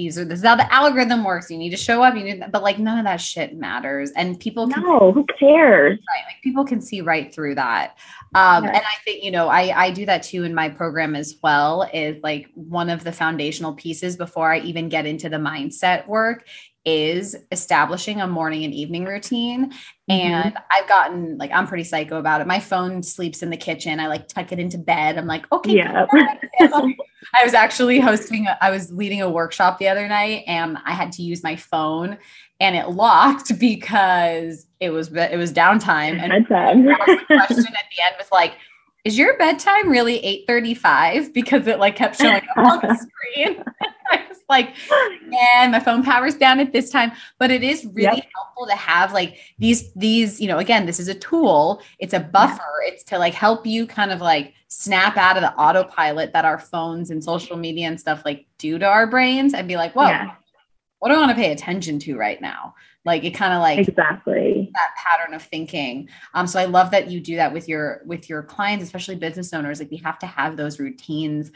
these 0.00 0.18
are 0.18 0.24
this 0.24 0.40
is 0.40 0.44
how 0.44 0.56
the 0.56 0.72
algorithm 0.72 1.24
works. 1.24 1.50
You 1.50 1.58
need 1.58 1.70
to 1.70 1.76
show 1.76 2.02
up. 2.02 2.14
You 2.14 2.24
need, 2.24 2.44
but 2.50 2.62
like 2.62 2.78
none 2.78 2.98
of 2.98 3.04
that 3.04 3.20
shit 3.20 3.56
matters, 3.56 4.10
and 4.12 4.40
people 4.40 4.68
can, 4.68 4.82
no, 4.82 5.12
who 5.12 5.26
cares? 5.38 5.98
Right, 6.08 6.24
like 6.26 6.42
people 6.42 6.64
can 6.64 6.80
see 6.80 7.02
right 7.02 7.32
through 7.32 7.56
that. 7.56 7.98
Um, 8.34 8.64
yes. 8.64 8.76
And 8.76 8.84
I 8.84 9.04
think 9.04 9.22
you 9.22 9.30
know, 9.30 9.48
I 9.48 9.86
I 9.86 9.90
do 9.90 10.06
that 10.06 10.22
too 10.22 10.44
in 10.44 10.54
my 10.54 10.68
program 10.70 11.14
as 11.14 11.36
well. 11.42 11.88
Is 11.92 12.16
like 12.22 12.48
one 12.54 12.88
of 12.88 13.04
the 13.04 13.12
foundational 13.12 13.74
pieces 13.74 14.16
before 14.16 14.52
I 14.52 14.60
even 14.60 14.88
get 14.88 15.04
into 15.04 15.28
the 15.28 15.36
mindset 15.36 16.06
work 16.06 16.46
is 16.84 17.36
establishing 17.52 18.20
a 18.20 18.26
morning 18.26 18.64
and 18.64 18.72
evening 18.72 19.04
routine. 19.04 19.70
Mm-hmm. 19.70 20.12
And 20.12 20.58
I've 20.70 20.88
gotten 20.88 21.36
like, 21.38 21.50
I'm 21.52 21.66
pretty 21.66 21.84
psycho 21.84 22.18
about 22.18 22.40
it. 22.40 22.46
My 22.46 22.58
phone 22.58 23.02
sleeps 23.02 23.42
in 23.42 23.50
the 23.50 23.56
kitchen. 23.56 24.00
I 24.00 24.06
like 24.06 24.28
tuck 24.28 24.52
it 24.52 24.58
into 24.58 24.78
bed. 24.78 25.18
I'm 25.18 25.26
like, 25.26 25.50
okay. 25.52 25.76
Yeah. 25.76 26.06
I 26.60 27.44
was 27.44 27.54
actually 27.54 28.00
hosting, 28.00 28.46
I 28.60 28.70
was 28.70 28.90
leading 28.90 29.20
a 29.20 29.28
workshop 29.28 29.78
the 29.78 29.88
other 29.88 30.08
night 30.08 30.44
and 30.46 30.78
I 30.84 30.92
had 30.92 31.12
to 31.12 31.22
use 31.22 31.42
my 31.42 31.56
phone 31.56 32.18
and 32.60 32.76
it 32.76 32.88
locked 32.88 33.58
because 33.60 34.66
it 34.80 34.90
was, 34.90 35.12
it 35.12 35.36
was 35.36 35.52
downtime. 35.52 36.18
And 36.20 36.46
the 36.46 37.24
question 37.26 37.66
at 37.66 37.84
the 37.96 38.02
end 38.04 38.16
was 38.18 38.28
like, 38.32 38.54
is 39.04 39.16
your 39.16 39.36
bedtime 39.38 39.88
really 39.88 40.44
8:35 40.48 41.32
because 41.32 41.66
it 41.66 41.78
like 41.78 41.96
kept 41.96 42.20
showing 42.20 42.42
up 42.56 42.58
on 42.58 42.80
the 42.82 42.94
screen. 43.34 43.64
Like, 44.50 44.74
and 45.32 45.72
my 45.72 45.80
phone 45.80 46.02
power's 46.02 46.34
down 46.34 46.60
at 46.60 46.72
this 46.72 46.90
time. 46.90 47.12
But 47.38 47.50
it 47.50 47.62
is 47.62 47.86
really 47.86 48.16
yep. 48.16 48.28
helpful 48.34 48.66
to 48.66 48.74
have 48.74 49.12
like 49.12 49.38
these, 49.58 49.92
these, 49.94 50.40
you 50.40 50.48
know, 50.48 50.58
again, 50.58 50.84
this 50.84 51.00
is 51.00 51.08
a 51.08 51.14
tool, 51.14 51.80
it's 51.98 52.12
a 52.12 52.20
buffer, 52.20 52.62
yeah. 52.84 52.92
it's 52.92 53.04
to 53.04 53.18
like 53.18 53.32
help 53.32 53.66
you 53.66 53.86
kind 53.86 54.10
of 54.10 54.20
like 54.20 54.52
snap 54.68 55.16
out 55.16 55.36
of 55.36 55.42
the 55.42 55.54
autopilot 55.54 56.32
that 56.32 56.44
our 56.44 56.58
phones 56.58 57.10
and 57.10 57.24
social 57.24 57.56
media 57.56 57.88
and 57.88 57.98
stuff 57.98 58.22
like 58.24 58.46
do 58.58 58.78
to 58.78 58.86
our 58.86 59.06
brains 59.06 59.54
and 59.54 59.66
be 59.66 59.76
like, 59.76 59.94
whoa, 59.94 60.08
yeah. 60.08 60.34
what 60.98 61.08
do 61.08 61.14
I 61.14 61.18
want 61.18 61.30
to 61.30 61.36
pay 61.36 61.52
attention 61.52 61.98
to 62.00 62.16
right 62.16 62.40
now? 62.40 62.74
like 63.04 63.24
it 63.24 63.30
kind 63.30 63.54
of 63.54 63.60
like 63.60 63.88
exactly 63.88 64.70
that 64.74 64.90
pattern 64.96 65.34
of 65.34 65.42
thinking 65.42 66.08
um 66.34 66.46
so 66.46 66.60
i 66.60 66.64
love 66.64 66.90
that 66.90 67.10
you 67.10 67.20
do 67.20 67.36
that 67.36 67.52
with 67.52 67.68
your 67.68 68.02
with 68.04 68.28
your 68.28 68.42
clients 68.42 68.84
especially 68.84 69.16
business 69.16 69.52
owners 69.52 69.80
like 69.80 69.90
we 69.90 69.96
have 69.96 70.18
to 70.18 70.26
have 70.26 70.56
those 70.56 70.78
routines 70.78 71.50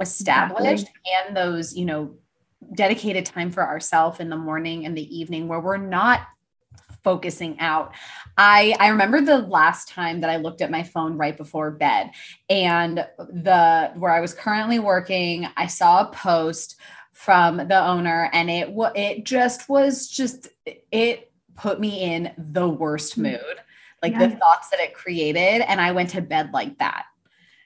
established 0.00 0.88
exactly. 0.88 1.12
and 1.26 1.36
those 1.36 1.76
you 1.76 1.84
know 1.84 2.14
dedicated 2.74 3.26
time 3.26 3.50
for 3.50 3.66
ourselves 3.66 4.20
in 4.20 4.28
the 4.28 4.36
morning 4.36 4.86
and 4.86 4.96
the 4.96 5.16
evening 5.16 5.48
where 5.48 5.60
we're 5.60 5.76
not 5.76 6.26
focusing 7.02 7.58
out. 7.60 7.92
I 8.36 8.76
I 8.78 8.88
remember 8.88 9.20
the 9.20 9.38
last 9.38 9.88
time 9.88 10.20
that 10.20 10.30
I 10.30 10.36
looked 10.36 10.60
at 10.60 10.70
my 10.70 10.82
phone 10.82 11.16
right 11.16 11.36
before 11.36 11.70
bed 11.70 12.10
and 12.48 13.06
the 13.18 13.92
where 13.96 14.12
I 14.12 14.20
was 14.20 14.34
currently 14.34 14.78
working, 14.78 15.46
I 15.56 15.66
saw 15.66 16.02
a 16.02 16.12
post 16.12 16.76
from 17.12 17.56
the 17.56 17.78
owner 17.78 18.30
and 18.32 18.50
it 18.50 18.74
it 18.94 19.24
just 19.24 19.68
was 19.68 20.08
just 20.08 20.48
it 20.90 21.30
put 21.54 21.78
me 21.78 22.00
in 22.00 22.32
the 22.38 22.66
worst 22.66 23.18
mm. 23.18 23.24
mood 23.24 23.56
like 24.02 24.12
yes. 24.12 24.32
the 24.32 24.38
thoughts 24.38 24.70
that 24.70 24.80
it 24.80 24.94
created 24.94 25.60
and 25.68 25.82
i 25.82 25.92
went 25.92 26.08
to 26.08 26.22
bed 26.22 26.48
like 26.54 26.78
that 26.78 27.04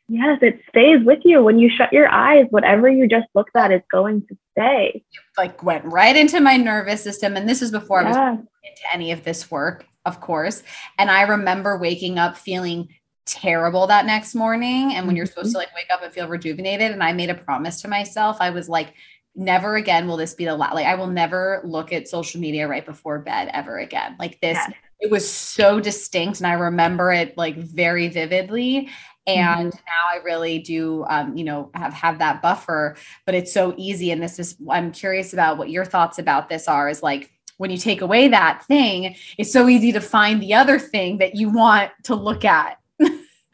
yes 0.09 0.39
it 0.43 0.61
stays 0.69 1.05
with 1.05 1.21
you. 1.25 1.43
When 1.43 1.59
you 1.59 1.71
shut 1.71 1.93
your 1.93 2.09
eyes 2.09 2.47
whatever 2.51 2.89
you 2.89 3.09
just 3.09 3.29
looked 3.35 3.57
at 3.57 3.73
is 3.73 3.83
going 3.91 4.27
to 4.29 4.37
stay. 4.53 5.05
Like 5.37 5.63
went 5.63 5.85
right 5.85 6.17
into 6.17 6.41
my 6.41 6.57
nervous 6.57 7.03
system 7.03 7.37
and 7.37 7.49
this 7.49 7.63
is 7.63 7.71
before 7.71 8.03
yeah. 8.03 8.09
i 8.09 8.31
was 8.31 8.39
into 8.39 8.83
any 8.93 9.13
of 9.13 9.25
this 9.25 9.51
work 9.51 9.87
of 10.07 10.21
course. 10.21 10.63
And 10.99 11.11
i 11.11 11.23
remember 11.23 11.79
waking 11.79 12.19
up 12.19 12.37
feeling 12.37 12.89
terrible 13.27 13.87
that 13.87 14.05
next 14.05 14.35
morning 14.35 14.95
and 14.95 15.07
when 15.07 15.17
you're 15.17 15.25
supposed 15.25 15.53
to 15.53 15.59
mm-hmm. 15.59 15.61
like 15.61 15.75
wake 15.75 15.87
up 15.91 16.03
and 16.03 16.13
feel 16.13 16.29
rejuvenated 16.29 16.93
and 16.93 17.03
i 17.03 17.11
made 17.11 17.31
a 17.31 17.35
promise 17.35 17.81
to 17.81 17.89
myself 17.89 18.37
i 18.39 18.51
was 18.51 18.69
like 18.69 18.93
never 19.35 19.77
again 19.77 20.07
will 20.07 20.19
this 20.19 20.35
be 20.35 20.45
the 20.45 20.55
last 20.55 20.75
like 20.75 20.87
i 20.87 20.95
will 20.95 21.07
never 21.07 21.63
look 21.65 21.93
at 21.93 22.07
social 22.07 22.41
media 22.41 22.69
right 22.69 22.85
before 22.87 23.19
bed 23.19 23.51
ever 23.53 23.79
again. 23.79 24.15
Like 24.19 24.41
this 24.41 24.57
Yes. 24.57 24.73
it 25.01 25.11
was 25.11 25.29
so 25.29 25.81
distinct 25.81 26.39
and 26.39 26.47
i 26.47 26.53
remember 26.53 27.13
it 27.13 27.37
like 27.37 27.57
very 27.57 28.09
vividly 28.09 28.91
and 29.27 29.73
now 29.73 30.05
i 30.13 30.17
really 30.25 30.59
do 30.59 31.05
um, 31.09 31.37
you 31.37 31.45
know 31.45 31.71
have 31.75 31.93
have 31.93 32.19
that 32.19 32.43
buffer 32.43 32.97
but 33.25 33.35
it's 33.35 33.53
so 33.53 33.75
easy 33.77 34.11
and 34.11 34.23
this 34.23 34.39
is 34.39 34.57
i'm 34.71 34.93
curious 34.93 35.33
about 35.33 35.57
what 35.57 35.71
your 35.71 35.85
thoughts 35.85 36.19
about 36.19 36.49
this 36.49 36.69
are 36.69 36.89
is 36.89 37.03
like 37.03 37.31
when 37.57 37.71
you 37.71 37.77
take 37.77 38.01
away 38.01 38.29
that 38.29 38.63
thing 38.67 39.15
it's 39.39 39.53
so 39.53 39.69
easy 39.69 39.93
to 39.93 40.01
find 40.01 40.43
the 40.43 40.53
other 40.53 40.79
thing 40.79 41.19
that 41.19 41.35
you 41.35 41.49
want 41.49 41.91
to 42.03 42.15
look 42.15 42.45
at 42.45 42.79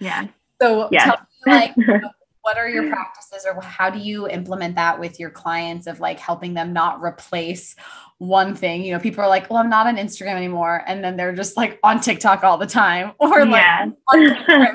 Yeah. 0.00 0.26
so 0.62 0.88
tell 0.90 1.16
me 1.46 1.52
like 1.52 1.74
what 2.42 2.56
are 2.56 2.68
your 2.68 2.88
practices 2.88 3.46
or 3.46 3.60
how 3.60 3.90
do 3.90 3.98
you 3.98 4.28
implement 4.28 4.74
that 4.74 4.98
with 4.98 5.20
your 5.20 5.30
clients 5.30 5.86
of 5.86 6.00
like 6.00 6.18
helping 6.18 6.54
them 6.54 6.72
not 6.72 7.02
replace 7.02 7.76
one 8.18 8.54
thing 8.54 8.84
you 8.84 8.92
know 8.92 8.98
people 8.98 9.22
are 9.22 9.28
like 9.28 9.48
well 9.48 9.58
i'm 9.58 9.70
not 9.70 9.86
on 9.86 9.96
instagram 9.96 10.34
anymore 10.34 10.82
and 10.86 11.02
then 11.02 11.16
they're 11.16 11.34
just 11.34 11.56
like 11.56 11.78
on 11.82 12.00
tiktok 12.00 12.44
all 12.44 12.58
the 12.58 12.66
time 12.66 13.12
or 13.18 13.44
like 13.44 13.62
yeah. 13.62 14.72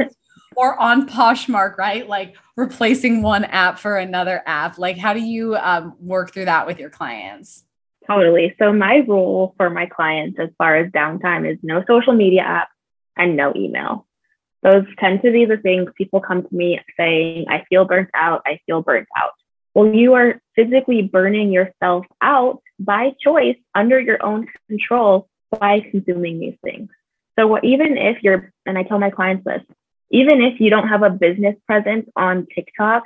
Or 0.55 0.79
on 0.79 1.07
poshmark 1.07 1.77
right 1.77 2.07
like 2.07 2.35
replacing 2.55 3.21
one 3.21 3.43
app 3.45 3.79
for 3.79 3.97
another 3.97 4.41
app 4.45 4.77
like 4.77 4.97
how 4.97 5.13
do 5.13 5.21
you 5.21 5.55
um, 5.55 5.95
work 5.99 6.33
through 6.33 6.45
that 6.45 6.65
with 6.65 6.79
your 6.79 6.89
clients 6.89 7.65
Totally. 8.07 8.55
So 8.59 8.71
my 8.71 8.97
rule 9.07 9.53
for 9.57 9.69
my 9.69 9.87
clients 9.87 10.39
as 10.39 10.49
far 10.57 10.75
as 10.75 10.91
downtime 10.91 11.49
is 11.51 11.57
no 11.63 11.83
social 11.87 12.13
media 12.13 12.43
apps 12.43 12.67
and 13.17 13.35
no 13.35 13.53
email. 13.55 14.05
Those 14.61 14.85
tend 14.99 15.21
to 15.23 15.31
be 15.31 15.45
the 15.45 15.57
things 15.57 15.89
people 15.97 16.21
come 16.21 16.43
to 16.43 16.55
me 16.55 16.79
saying, 16.97 17.45
I 17.49 17.63
feel 17.69 17.85
burnt 17.85 18.09
out, 18.13 18.41
I 18.45 18.59
feel 18.65 18.81
burnt 18.81 19.07
out. 19.17 19.31
Well, 19.73 19.93
you 19.93 20.13
are 20.13 20.41
physically 20.55 21.01
burning 21.01 21.51
yourself 21.51 22.05
out 22.21 22.61
by 22.79 23.13
choice 23.21 23.57
under 23.73 23.99
your 23.99 24.23
own 24.25 24.47
control 24.67 25.27
by 25.59 25.81
consuming 25.91 26.39
these 26.39 26.57
things. 26.63 26.89
So 27.37 27.47
what, 27.47 27.63
even 27.63 27.97
if 27.97 28.23
you're, 28.23 28.51
and 28.65 28.77
I 28.77 28.83
tell 28.83 28.99
my 28.99 29.09
clients 29.09 29.43
this, 29.43 29.61
even 30.15 30.41
if 30.41 30.61
you 30.61 30.69
don't 30.69 30.87
have 30.87 31.03
a 31.03 31.09
business 31.09 31.55
presence 31.67 32.07
on 32.15 32.47
TikTok, 32.55 33.03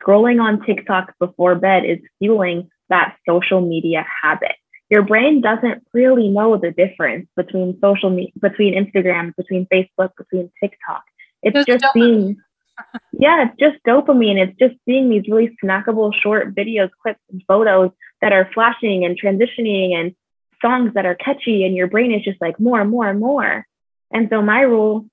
scrolling 0.00 0.40
on 0.40 0.64
TikTok 0.64 1.12
before 1.18 1.56
bed 1.56 1.84
is 1.84 1.98
fueling 2.20 2.70
that 2.88 3.16
social 3.28 3.60
media 3.60 4.06
habit. 4.22 4.54
Your 4.88 5.02
brain 5.02 5.40
doesn't 5.40 5.84
really 5.92 6.28
know 6.28 6.56
the 6.56 6.70
difference 6.70 7.26
between 7.34 7.80
social 7.80 8.10
media, 8.10 8.32
between 8.40 8.74
Instagram, 8.74 9.34
between 9.34 9.66
Facebook, 9.74 10.10
between 10.16 10.52
TikTok. 10.62 11.02
It's 11.42 11.56
Just 11.56 11.66
just 11.66 11.84
dopamine. 11.84 11.94
seeing, 11.94 12.36
yeah, 13.18 13.46
it's 13.46 13.58
just 13.58 13.82
dopamine. 13.84 14.38
It's 14.38 14.56
just 14.56 14.76
seeing 14.84 15.08
these 15.10 15.24
really 15.28 15.56
snackable 15.64 16.14
short 16.14 16.54
videos, 16.54 16.90
clips, 17.02 17.20
and 17.32 17.42
photos 17.48 17.90
that 18.20 18.32
are 18.32 18.48
flashing 18.54 19.04
and 19.04 19.20
transitioning 19.20 19.94
and 19.94 20.14
songs 20.60 20.94
that 20.94 21.06
are 21.06 21.16
catchy. 21.16 21.64
And 21.64 21.74
your 21.74 21.88
brain 21.88 22.12
is 22.12 22.22
just 22.22 22.40
like 22.40 22.60
more 22.60 22.80
and 22.80 22.88
more 22.90 23.08
and 23.08 23.18
more. 23.18 23.66
And 24.12 24.28
so 24.30 24.42
my 24.42 24.60
rule 24.60 25.06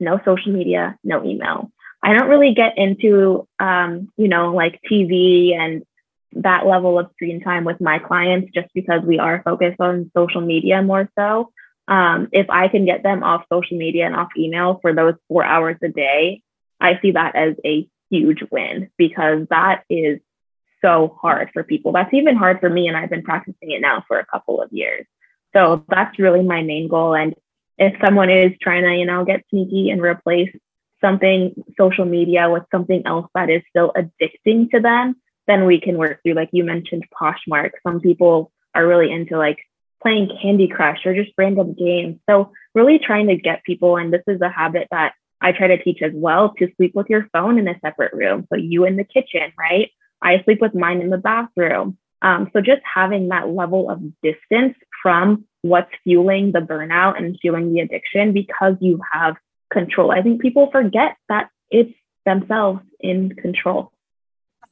no 0.00 0.20
social 0.24 0.52
media, 0.52 0.98
no 1.04 1.24
email. 1.24 1.70
I 2.02 2.12
don't 2.12 2.28
really 2.28 2.54
get 2.54 2.78
into, 2.78 3.48
um, 3.58 4.12
you 4.16 4.28
know, 4.28 4.54
like 4.54 4.80
TV 4.90 5.56
and 5.56 5.82
that 6.32 6.66
level 6.66 6.98
of 6.98 7.10
screen 7.14 7.40
time 7.40 7.64
with 7.64 7.80
my 7.80 7.98
clients 7.98 8.52
just 8.54 8.68
because 8.74 9.02
we 9.02 9.18
are 9.18 9.42
focused 9.42 9.80
on 9.80 10.10
social 10.16 10.40
media 10.40 10.82
more 10.82 11.08
so. 11.18 11.50
Um, 11.88 12.28
if 12.32 12.50
I 12.50 12.68
can 12.68 12.84
get 12.84 13.02
them 13.02 13.22
off 13.22 13.44
social 13.52 13.78
media 13.78 14.06
and 14.06 14.16
off 14.16 14.28
email 14.36 14.78
for 14.82 14.92
those 14.92 15.14
four 15.28 15.44
hours 15.44 15.76
a 15.82 15.88
day, 15.88 16.42
I 16.80 16.98
see 17.00 17.12
that 17.12 17.36
as 17.36 17.54
a 17.64 17.88
huge 18.10 18.42
win 18.50 18.90
because 18.96 19.46
that 19.50 19.84
is 19.88 20.20
so 20.82 21.16
hard 21.20 21.50
for 21.52 21.64
people. 21.64 21.92
That's 21.92 22.12
even 22.12 22.36
hard 22.36 22.60
for 22.60 22.68
me, 22.68 22.88
and 22.88 22.96
I've 22.96 23.10
been 23.10 23.22
practicing 23.22 23.70
it 23.70 23.80
now 23.80 24.04
for 24.06 24.18
a 24.18 24.26
couple 24.26 24.60
of 24.60 24.72
years. 24.72 25.06
So 25.54 25.84
that's 25.88 26.18
really 26.18 26.42
my 26.42 26.62
main 26.62 26.88
goal. 26.88 27.14
And 27.14 27.34
if 27.78 27.94
someone 28.04 28.30
is 28.30 28.52
trying 28.60 28.84
to, 28.84 28.94
you 28.94 29.06
know, 29.06 29.24
get 29.24 29.44
sneaky 29.50 29.90
and 29.90 30.00
replace 30.02 30.50
something 31.00 31.54
social 31.78 32.04
media 32.04 32.50
with 32.50 32.62
something 32.70 33.02
else 33.06 33.28
that 33.34 33.50
is 33.50 33.62
still 33.68 33.92
addicting 33.96 34.70
to 34.70 34.80
them, 34.80 35.16
then 35.46 35.66
we 35.66 35.80
can 35.80 35.98
work 35.98 36.20
through, 36.22 36.34
like 36.34 36.50
you 36.52 36.64
mentioned, 36.64 37.04
Poshmark. 37.20 37.70
Some 37.86 38.00
people 38.00 38.50
are 38.74 38.86
really 38.86 39.12
into 39.12 39.38
like 39.38 39.58
playing 40.02 40.30
Candy 40.40 40.68
Crush 40.68 41.04
or 41.06 41.14
just 41.14 41.32
random 41.38 41.74
games. 41.74 42.18
So 42.28 42.52
really 42.74 42.98
trying 42.98 43.28
to 43.28 43.36
get 43.36 43.64
people, 43.64 43.96
and 43.96 44.12
this 44.12 44.22
is 44.26 44.40
a 44.40 44.48
habit 44.48 44.88
that 44.90 45.14
I 45.40 45.52
try 45.52 45.68
to 45.68 45.82
teach 45.82 46.02
as 46.02 46.12
well, 46.14 46.54
to 46.58 46.68
sleep 46.76 46.94
with 46.94 47.10
your 47.10 47.28
phone 47.32 47.58
in 47.58 47.68
a 47.68 47.78
separate 47.80 48.12
room. 48.12 48.46
So 48.50 48.58
you 48.58 48.84
in 48.84 48.96
the 48.96 49.04
kitchen, 49.04 49.52
right? 49.58 49.90
I 50.22 50.42
sleep 50.44 50.60
with 50.60 50.74
mine 50.74 51.00
in 51.00 51.10
the 51.10 51.18
bathroom. 51.18 51.98
Um, 52.22 52.50
so 52.52 52.60
just 52.60 52.80
having 52.82 53.28
that 53.28 53.48
level 53.48 53.90
of 53.90 54.00
distance 54.22 54.76
from 55.02 55.44
what's 55.62 55.90
fueling 56.04 56.52
the 56.52 56.60
burnout 56.60 57.16
and 57.18 57.38
fueling 57.40 57.72
the 57.72 57.80
addiction 57.80 58.32
because 58.32 58.74
you 58.80 59.00
have 59.12 59.36
control. 59.72 60.10
I 60.10 60.22
think 60.22 60.40
people 60.40 60.70
forget 60.70 61.16
that 61.28 61.50
it's 61.70 61.92
themselves 62.24 62.80
in 63.00 63.34
control. 63.34 63.92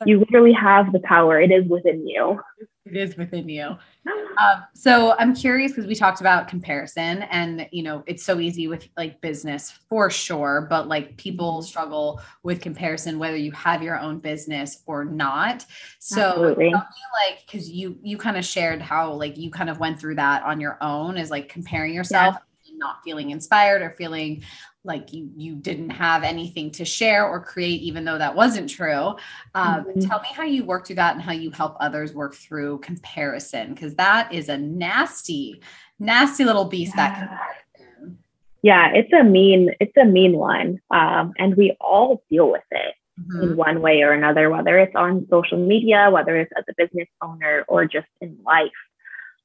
You 0.04 0.18
literally 0.18 0.52
have 0.52 0.92
the 0.92 1.00
power. 1.00 1.40
It 1.40 1.50
is 1.50 1.66
within 1.68 2.06
you. 2.06 2.40
it 2.86 2.96
is 2.96 3.16
within 3.16 3.48
you. 3.48 3.76
Um, 4.06 4.64
so 4.74 5.14
i'm 5.18 5.34
curious 5.34 5.72
because 5.72 5.86
we 5.86 5.94
talked 5.94 6.20
about 6.20 6.48
comparison 6.48 7.22
and 7.30 7.66
you 7.70 7.82
know 7.82 8.02
it's 8.06 8.22
so 8.22 8.38
easy 8.38 8.68
with 8.68 8.86
like 8.96 9.20
business 9.22 9.70
for 9.88 10.10
sure 10.10 10.66
but 10.68 10.88
like 10.88 11.16
people 11.16 11.62
struggle 11.62 12.20
with 12.42 12.60
comparison 12.60 13.18
whether 13.18 13.36
you 13.36 13.52
have 13.52 13.82
your 13.82 13.98
own 13.98 14.18
business 14.18 14.82
or 14.86 15.04
not. 15.04 15.64
So 16.00 16.54
me, 16.58 16.74
like 16.74 17.46
because 17.46 17.70
you 17.70 17.96
you 18.02 18.18
kind 18.18 18.36
of 18.36 18.44
shared 18.44 18.82
how 18.82 19.12
like 19.12 19.38
you 19.38 19.50
kind 19.50 19.70
of 19.70 19.78
went 19.78 19.98
through 19.98 20.16
that 20.16 20.42
on 20.42 20.60
your 20.60 20.76
own 20.82 21.16
is 21.16 21.30
like 21.30 21.48
comparing 21.48 21.94
yourself 21.94 22.34
and 22.34 22.44
not 22.84 23.02
feeling 23.02 23.30
inspired 23.30 23.82
or 23.82 23.90
feeling 23.90 24.42
like 24.84 25.12
you 25.14 25.30
you 25.36 25.54
didn't 25.54 25.90
have 25.90 26.22
anything 26.22 26.70
to 26.70 26.84
share 26.84 27.26
or 27.26 27.42
create 27.42 27.80
even 27.80 28.04
though 28.04 28.18
that 28.18 28.34
wasn't 28.34 28.68
true 28.68 29.16
um, 29.54 29.84
Mhm. 29.86 30.06
tell 30.06 30.20
me 30.20 30.28
how 30.34 30.44
you 30.44 30.64
work 30.64 30.86
through 30.86 30.96
that 30.96 31.14
and 31.14 31.22
how 31.22 31.32
you 31.32 31.50
help 31.50 31.74
others 31.80 32.12
work 32.12 32.34
through 32.34 32.78
comparison 32.80 33.72
because 33.72 33.94
that 33.96 34.32
is 34.32 34.48
a 34.50 34.58
nasty 34.58 35.62
nasty 35.98 36.44
little 36.44 36.66
beast 36.66 36.94
that 36.96 37.12
Yeah. 37.12 37.20
comparison. 37.20 38.18
Yeah, 38.62 38.86
it's 38.94 39.12
a 39.12 39.22
mean, 39.22 39.74
it's 39.78 39.96
a 39.96 40.04
mean 40.06 40.34
one. 40.38 40.80
Um, 40.90 41.32
and 41.38 41.54
we 41.54 41.76
all 41.80 42.22
deal 42.30 42.50
with 42.50 42.68
it. 42.70 42.94
Mhm. 43.20 43.42
in 43.44 43.56
one 43.56 43.80
way 43.80 44.02
or 44.02 44.10
another, 44.10 44.50
whether 44.50 44.76
it's 44.76 44.96
on 44.96 45.24
social 45.30 45.56
media, 45.56 46.10
whether 46.10 46.34
it's 46.36 46.50
as 46.58 46.64
a 46.68 46.74
business 46.76 47.06
owner, 47.22 47.64
or 47.68 47.84
just 47.86 48.08
in 48.20 48.36
life. 48.44 48.72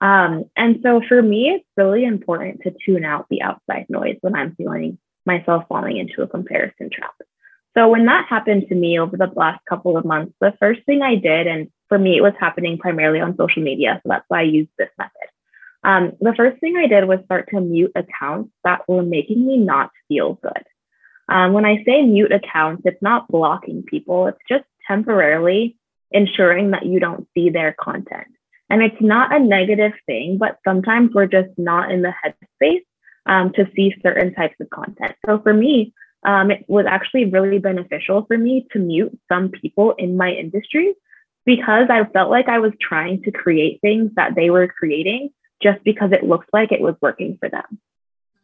Um, 0.01 0.45
and 0.55 0.79
so 0.81 1.01
for 1.07 1.21
me, 1.21 1.49
it's 1.49 1.65
really 1.75 2.05
important 2.05 2.61
to 2.63 2.73
tune 2.85 3.03
out 3.03 3.27
the 3.29 3.41
outside 3.41 3.87
noise 3.89 4.17
when 4.21 4.35
I'm 4.35 4.55
feeling 4.55 4.97
myself 5.25 5.65
falling 5.67 5.97
into 5.97 6.21
a 6.21 6.27
comparison 6.27 6.89
trap. 6.91 7.13
So 7.77 7.87
when 7.89 8.05
that 8.05 8.25
happened 8.27 8.65
to 8.69 8.75
me 8.75 8.99
over 8.99 9.15
the 9.15 9.31
last 9.35 9.63
couple 9.67 9.97
of 9.97 10.05
months, 10.05 10.33
the 10.39 10.53
first 10.59 10.83
thing 10.85 11.01
I 11.01 11.15
did, 11.15 11.47
and 11.47 11.69
for 11.87 11.99
me, 11.99 12.17
it 12.17 12.21
was 12.21 12.33
happening 12.39 12.77
primarily 12.77 13.19
on 13.19 13.37
social 13.37 13.61
media. 13.61 13.99
So 14.03 14.09
that's 14.09 14.25
why 14.27 14.39
I 14.39 14.43
used 14.43 14.71
this 14.77 14.89
method. 14.97 15.13
Um, 15.83 16.13
the 16.19 16.33
first 16.35 16.59
thing 16.59 16.75
I 16.77 16.87
did 16.87 17.07
was 17.07 17.19
start 17.25 17.49
to 17.49 17.61
mute 17.61 17.91
accounts 17.95 18.51
that 18.63 18.81
were 18.87 19.03
making 19.03 19.45
me 19.45 19.57
not 19.57 19.91
feel 20.07 20.33
good. 20.33 20.63
Um, 21.29 21.53
when 21.53 21.65
I 21.65 21.83
say 21.85 22.01
mute 22.01 22.31
accounts, 22.31 22.83
it's 22.85 23.01
not 23.01 23.27
blocking 23.27 23.83
people, 23.83 24.27
it's 24.27 24.39
just 24.49 24.65
temporarily 24.87 25.77
ensuring 26.11 26.71
that 26.71 26.85
you 26.85 26.99
don't 26.99 27.27
see 27.35 27.49
their 27.49 27.75
content. 27.79 28.27
And 28.69 28.81
it's 28.81 29.01
not 29.01 29.35
a 29.35 29.39
negative 29.39 29.93
thing, 30.05 30.37
but 30.37 30.59
sometimes 30.63 31.11
we're 31.13 31.25
just 31.25 31.49
not 31.57 31.91
in 31.91 32.01
the 32.01 32.13
headspace 32.23 32.85
um, 33.25 33.51
to 33.53 33.67
see 33.75 33.95
certain 34.03 34.33
types 34.33 34.55
of 34.59 34.69
content. 34.69 35.15
So 35.25 35.39
for 35.39 35.53
me, 35.53 35.93
um, 36.23 36.51
it 36.51 36.65
was 36.67 36.85
actually 36.87 37.25
really 37.25 37.59
beneficial 37.59 38.25
for 38.25 38.37
me 38.37 38.67
to 38.71 38.79
mute 38.79 39.17
some 39.31 39.49
people 39.49 39.93
in 39.97 40.17
my 40.17 40.31
industry 40.31 40.93
because 41.45 41.87
I 41.89 42.03
felt 42.05 42.29
like 42.29 42.47
I 42.47 42.59
was 42.59 42.73
trying 42.79 43.23
to 43.23 43.31
create 43.31 43.81
things 43.81 44.11
that 44.15 44.35
they 44.35 44.49
were 44.49 44.67
creating 44.67 45.29
just 45.63 45.83
because 45.83 46.11
it 46.11 46.23
looked 46.23 46.49
like 46.53 46.71
it 46.71 46.81
was 46.81 46.95
working 47.01 47.37
for 47.39 47.49
them. 47.49 47.79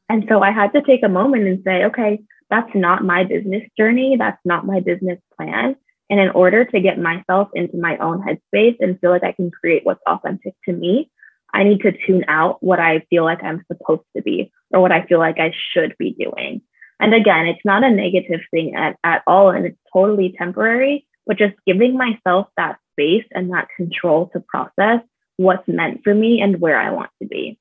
And 0.10 0.26
so 0.30 0.42
I 0.42 0.52
had 0.52 0.74
to 0.74 0.82
take 0.82 1.04
a 1.04 1.10
moment 1.10 1.48
and 1.48 1.64
say, 1.64 1.86
okay, 1.86 2.22
that's 2.50 2.74
not 2.76 3.04
my 3.04 3.24
business 3.24 3.64
journey. 3.78 4.18
That's 4.18 4.40
not 4.46 4.66
my 4.66 4.80
business 4.80 5.20
plan. 5.36 5.76
And 6.10 6.20
in 6.20 6.30
order 6.30 6.66
to 6.66 6.80
get 6.80 7.00
myself 7.00 7.50
into 7.54 7.78
my 7.78 7.98
own 7.98 8.22
headspace 8.22 8.78
and 8.80 9.00
feel 9.00 9.10
like 9.10 9.24
I 9.24 9.32
can 9.32 9.50
create 9.52 9.86
what's 9.86 10.04
authentic 10.08 10.54
to 10.66 10.74
me, 10.74 11.10
I 11.54 11.64
need 11.64 11.82
to 11.82 11.94
tune 12.06 12.26
out 12.28 12.62
what 12.62 12.80
I 12.80 13.06
feel 13.10 13.24
like 13.24 13.44
I'm 13.44 13.64
supposed 13.72 14.04
to 14.16 14.22
be 14.22 14.52
or 14.72 14.82
what 14.82 14.92
I 14.92 15.06
feel 15.06 15.20
like 15.20 15.40
I 15.40 15.54
should 15.74 15.96
be 15.98 16.12
doing. 16.12 16.62
And 17.00 17.14
again, 17.14 17.48
it's 17.48 17.66
not 17.66 17.84
a 17.84 17.90
negative 17.90 18.42
thing 18.52 18.76
at, 18.76 18.98
at 19.04 19.24
all. 19.26 19.50
And 19.52 19.66
it's 19.66 19.78
totally 19.92 20.36
temporary, 20.38 21.08
but 21.26 21.38
just 21.38 21.56
giving 21.66 21.98
myself 21.98 22.48
that 22.58 22.78
space 22.92 23.26
and 23.32 23.52
that 23.52 23.68
control 23.76 24.30
to 24.34 24.42
process 24.42 25.02
what's 25.38 25.68
meant 25.68 26.02
for 26.04 26.14
me 26.14 26.42
and 26.42 26.62
where 26.62 26.80
I 26.80 26.92
want 26.92 27.10
to 27.22 27.28
be. 27.28 27.60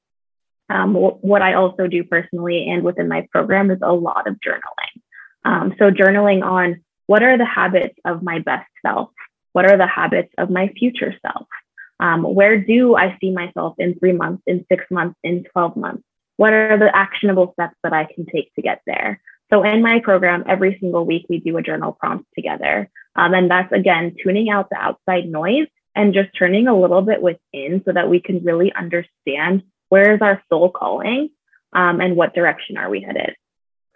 Um, 0.71 0.95
what 0.95 1.43
I 1.43 1.55
also 1.55 1.87
do 1.87 2.05
personally 2.05 2.69
and 2.71 2.83
within 2.83 3.09
my 3.09 3.27
program 3.31 3.71
is 3.71 3.79
a 3.83 3.93
lot 3.93 4.27
of 4.27 4.37
journaling. 4.37 5.03
Um, 5.45 5.75
so, 5.79 5.91
journaling 5.91 6.43
on 6.43 6.83
what 7.07 7.23
are 7.23 7.39
the 7.39 7.45
habits 7.45 7.97
of 8.05 8.23
my 8.23 8.39
best 8.39 8.69
self? 8.85 9.11
What 9.53 9.71
are 9.71 9.77
the 9.77 9.87
habits 9.87 10.33
of 10.39 10.51
my 10.51 10.69
future 10.69 11.15
self? 11.23 11.47
Um, 12.01 12.23
where 12.23 12.59
do 12.59 12.97
I 12.97 13.17
see 13.21 13.31
myself 13.31 13.77
in 13.79 13.99
three 13.99 14.13
months, 14.13 14.43
in 14.47 14.67
six 14.71 14.85
months, 14.91 15.19
in 15.23 15.45
12 15.53 15.77
months? 15.77 16.03
What 16.37 16.53
are 16.53 16.79
the 16.79 16.95
actionable 16.95 17.53
steps 17.53 17.77
that 17.85 17.93
I 17.93 18.05
can 18.13 18.27
take 18.27 18.53
to 18.55 18.63
get 18.63 18.81
there? 18.87 19.21
So, 19.53 19.63
in 19.63 19.83
my 19.83 20.01
program, 20.01 20.45
every 20.49 20.77
single 20.81 21.07
week 21.07 21.27
we 21.29 21.39
do 21.39 21.57
a 21.57 21.63
journal 21.63 21.93
prompt 21.93 22.27
together. 22.35 22.91
Um, 23.15 23.35
and 23.35 23.51
that's 23.51 23.71
again 23.73 24.17
tuning 24.21 24.51
out 24.51 24.71
the 24.71 24.77
outside 24.77 25.27
noise 25.29 25.69
and 25.95 26.15
just 26.15 26.31
turning 26.37 26.67
a 26.67 26.77
little 26.77 27.03
bit 27.03 27.23
within 27.23 27.83
so 27.85 27.93
that 27.93 28.09
we 28.09 28.21
can 28.21 28.43
really 28.43 28.73
understand 28.73 29.63
where 29.89 30.15
is 30.15 30.23
our 30.23 30.43
soul 30.49 30.71
calling 30.71 31.31
um, 31.73 32.01
and 32.01 32.17
what 32.17 32.35
direction 32.35 32.77
are 32.77 32.91
we 32.91 33.01
headed. 33.01 33.37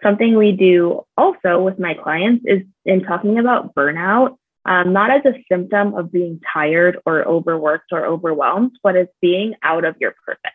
Something 0.02 0.36
we 0.36 0.52
do 0.52 1.04
also 1.16 1.60
with 1.60 1.78
my 1.78 1.94
clients 1.94 2.44
is 2.46 2.62
in 2.84 3.02
talking 3.02 3.38
about 3.38 3.74
burnout, 3.74 4.36
um, 4.64 4.92
not 4.92 5.10
as 5.10 5.24
a 5.24 5.42
symptom 5.50 5.94
of 5.94 6.12
being 6.12 6.40
tired 6.52 6.98
or 7.04 7.26
overworked 7.26 7.92
or 7.92 8.06
overwhelmed, 8.06 8.72
but 8.82 8.96
as 8.96 9.08
being 9.20 9.54
out 9.62 9.84
of 9.84 9.96
your 10.00 10.14
purpose. 10.24 10.52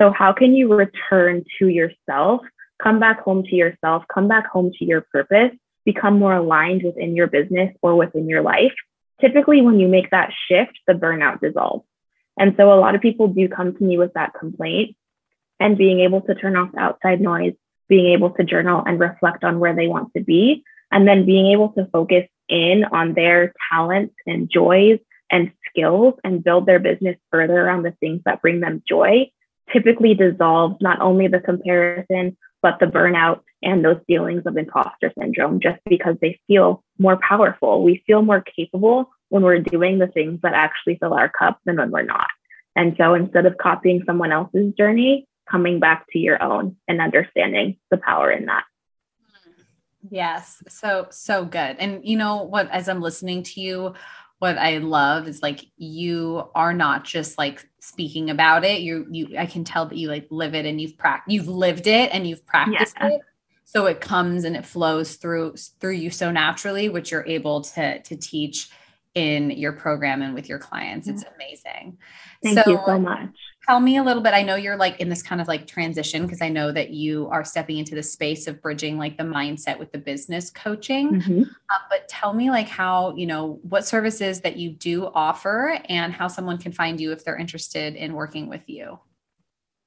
So, 0.00 0.10
how 0.10 0.32
can 0.32 0.54
you 0.54 0.72
return 0.72 1.44
to 1.58 1.68
yourself, 1.68 2.40
come 2.82 2.98
back 2.98 3.20
home 3.20 3.42
to 3.44 3.54
yourself, 3.54 4.04
come 4.12 4.26
back 4.26 4.46
home 4.46 4.72
to 4.78 4.84
your 4.84 5.02
purpose, 5.02 5.50
become 5.84 6.18
more 6.18 6.34
aligned 6.34 6.82
within 6.82 7.14
your 7.14 7.26
business 7.26 7.74
or 7.82 7.94
within 7.94 8.28
your 8.28 8.42
life? 8.42 8.72
Typically, 9.20 9.60
when 9.60 9.78
you 9.78 9.88
make 9.88 10.10
that 10.10 10.32
shift, 10.48 10.72
the 10.86 10.94
burnout 10.94 11.40
dissolves. 11.40 11.84
And 12.38 12.54
so, 12.56 12.72
a 12.72 12.80
lot 12.80 12.94
of 12.94 13.02
people 13.02 13.28
do 13.28 13.48
come 13.48 13.76
to 13.76 13.84
me 13.84 13.98
with 13.98 14.14
that 14.14 14.32
complaint 14.32 14.96
and 15.60 15.76
being 15.76 16.00
able 16.00 16.22
to 16.22 16.34
turn 16.34 16.56
off 16.56 16.70
outside 16.78 17.20
noise 17.20 17.54
being 17.88 18.12
able 18.12 18.30
to 18.30 18.44
journal 18.44 18.82
and 18.86 19.00
reflect 19.00 19.44
on 19.44 19.60
where 19.60 19.74
they 19.74 19.88
want 19.88 20.12
to 20.16 20.22
be, 20.22 20.64
and 20.90 21.06
then 21.06 21.26
being 21.26 21.46
able 21.48 21.70
to 21.70 21.86
focus 21.92 22.24
in 22.48 22.84
on 22.84 23.14
their 23.14 23.52
talents 23.70 24.14
and 24.26 24.50
joys 24.50 24.98
and 25.30 25.52
skills 25.68 26.14
and 26.24 26.44
build 26.44 26.66
their 26.66 26.78
business 26.78 27.16
further 27.30 27.60
around 27.60 27.82
the 27.82 27.96
things 28.00 28.20
that 28.24 28.42
bring 28.42 28.60
them 28.60 28.82
joy 28.86 29.30
typically 29.72 30.14
dissolves 30.14 30.76
not 30.80 31.00
only 31.00 31.28
the 31.28 31.40
comparison, 31.40 32.36
but 32.60 32.78
the 32.78 32.86
burnout 32.86 33.40
and 33.62 33.84
those 33.84 33.98
feelings 34.06 34.42
of 34.46 34.56
imposter 34.56 35.12
syndrome 35.18 35.60
just 35.60 35.80
because 35.88 36.16
they 36.20 36.38
feel 36.46 36.84
more 36.98 37.16
powerful. 37.16 37.82
We 37.82 38.02
feel 38.06 38.22
more 38.22 38.42
capable 38.42 39.10
when 39.30 39.42
we're 39.42 39.60
doing 39.60 39.98
the 39.98 40.08
things 40.08 40.40
that 40.42 40.54
actually 40.54 40.96
fill 40.96 41.14
our 41.14 41.28
cup 41.28 41.58
than 41.64 41.76
when 41.76 41.90
we're 41.90 42.02
not. 42.02 42.28
And 42.76 42.94
so 42.98 43.14
instead 43.14 43.46
of 43.46 43.56
copying 43.58 44.02
someone 44.06 44.32
else's 44.32 44.74
journey, 44.74 45.26
coming 45.50 45.80
back 45.80 46.06
to 46.10 46.18
your 46.18 46.42
own 46.42 46.76
and 46.88 47.00
understanding 47.00 47.76
the 47.90 47.96
power 47.96 48.30
in 48.30 48.46
that. 48.46 48.64
Yes. 50.10 50.62
So, 50.68 51.06
so 51.10 51.44
good. 51.44 51.76
And 51.78 52.00
you 52.04 52.16
know 52.16 52.42
what, 52.42 52.70
as 52.70 52.88
I'm 52.88 53.00
listening 53.00 53.42
to 53.44 53.60
you, 53.60 53.94
what 54.38 54.58
I 54.58 54.78
love 54.78 55.28
is 55.28 55.40
like 55.40 55.64
you 55.76 56.48
are 56.54 56.74
not 56.74 57.04
just 57.04 57.38
like 57.38 57.68
speaking 57.80 58.28
about 58.28 58.64
it. 58.64 58.80
You, 58.80 59.06
you, 59.08 59.38
I 59.38 59.46
can 59.46 59.62
tell 59.62 59.86
that 59.86 59.96
you 59.96 60.08
like 60.08 60.26
live 60.30 60.54
it 60.54 60.66
and 60.66 60.80
you've 60.80 60.98
practiced, 60.98 61.32
you've 61.32 61.48
lived 61.48 61.86
it 61.86 62.10
and 62.12 62.26
you've 62.26 62.44
practiced 62.44 62.96
yeah. 63.00 63.10
it. 63.10 63.20
So 63.64 63.86
it 63.86 64.00
comes 64.00 64.44
and 64.44 64.56
it 64.56 64.66
flows 64.66 65.14
through, 65.14 65.54
through 65.80 65.92
you 65.92 66.10
so 66.10 66.32
naturally, 66.32 66.88
which 66.88 67.12
you're 67.12 67.26
able 67.26 67.60
to, 67.60 68.02
to 68.02 68.16
teach 68.16 68.68
in 69.14 69.50
your 69.50 69.72
program 69.72 70.22
and 70.22 70.34
with 70.34 70.48
your 70.48 70.58
clients. 70.58 71.06
It's 71.06 71.24
amazing. 71.36 71.98
Thank 72.42 72.58
so, 72.58 72.70
you 72.70 72.80
so 72.84 72.98
much 72.98 73.36
tell 73.66 73.80
me 73.80 73.96
a 73.96 74.02
little 74.02 74.22
bit. 74.22 74.34
I 74.34 74.42
know 74.42 74.56
you're 74.56 74.76
like 74.76 75.00
in 75.00 75.08
this 75.08 75.22
kind 75.22 75.40
of 75.40 75.48
like 75.48 75.66
transition 75.66 76.22
because 76.22 76.42
I 76.42 76.48
know 76.48 76.72
that 76.72 76.90
you 76.90 77.28
are 77.28 77.44
stepping 77.44 77.78
into 77.78 77.94
the 77.94 78.02
space 78.02 78.46
of 78.46 78.60
bridging 78.60 78.98
like 78.98 79.16
the 79.16 79.24
mindset 79.24 79.78
with 79.78 79.92
the 79.92 79.98
business 79.98 80.50
coaching. 80.50 81.20
Mm-hmm. 81.20 81.42
Uh, 81.42 81.78
but 81.88 82.08
tell 82.08 82.32
me 82.32 82.50
like 82.50 82.68
how, 82.68 83.14
you 83.14 83.26
know, 83.26 83.60
what 83.62 83.86
services 83.86 84.40
that 84.40 84.56
you 84.56 84.70
do 84.70 85.10
offer 85.14 85.78
and 85.88 86.12
how 86.12 86.28
someone 86.28 86.58
can 86.58 86.72
find 86.72 87.00
you 87.00 87.12
if 87.12 87.24
they're 87.24 87.36
interested 87.36 87.94
in 87.94 88.14
working 88.14 88.48
with 88.48 88.68
you. 88.68 88.98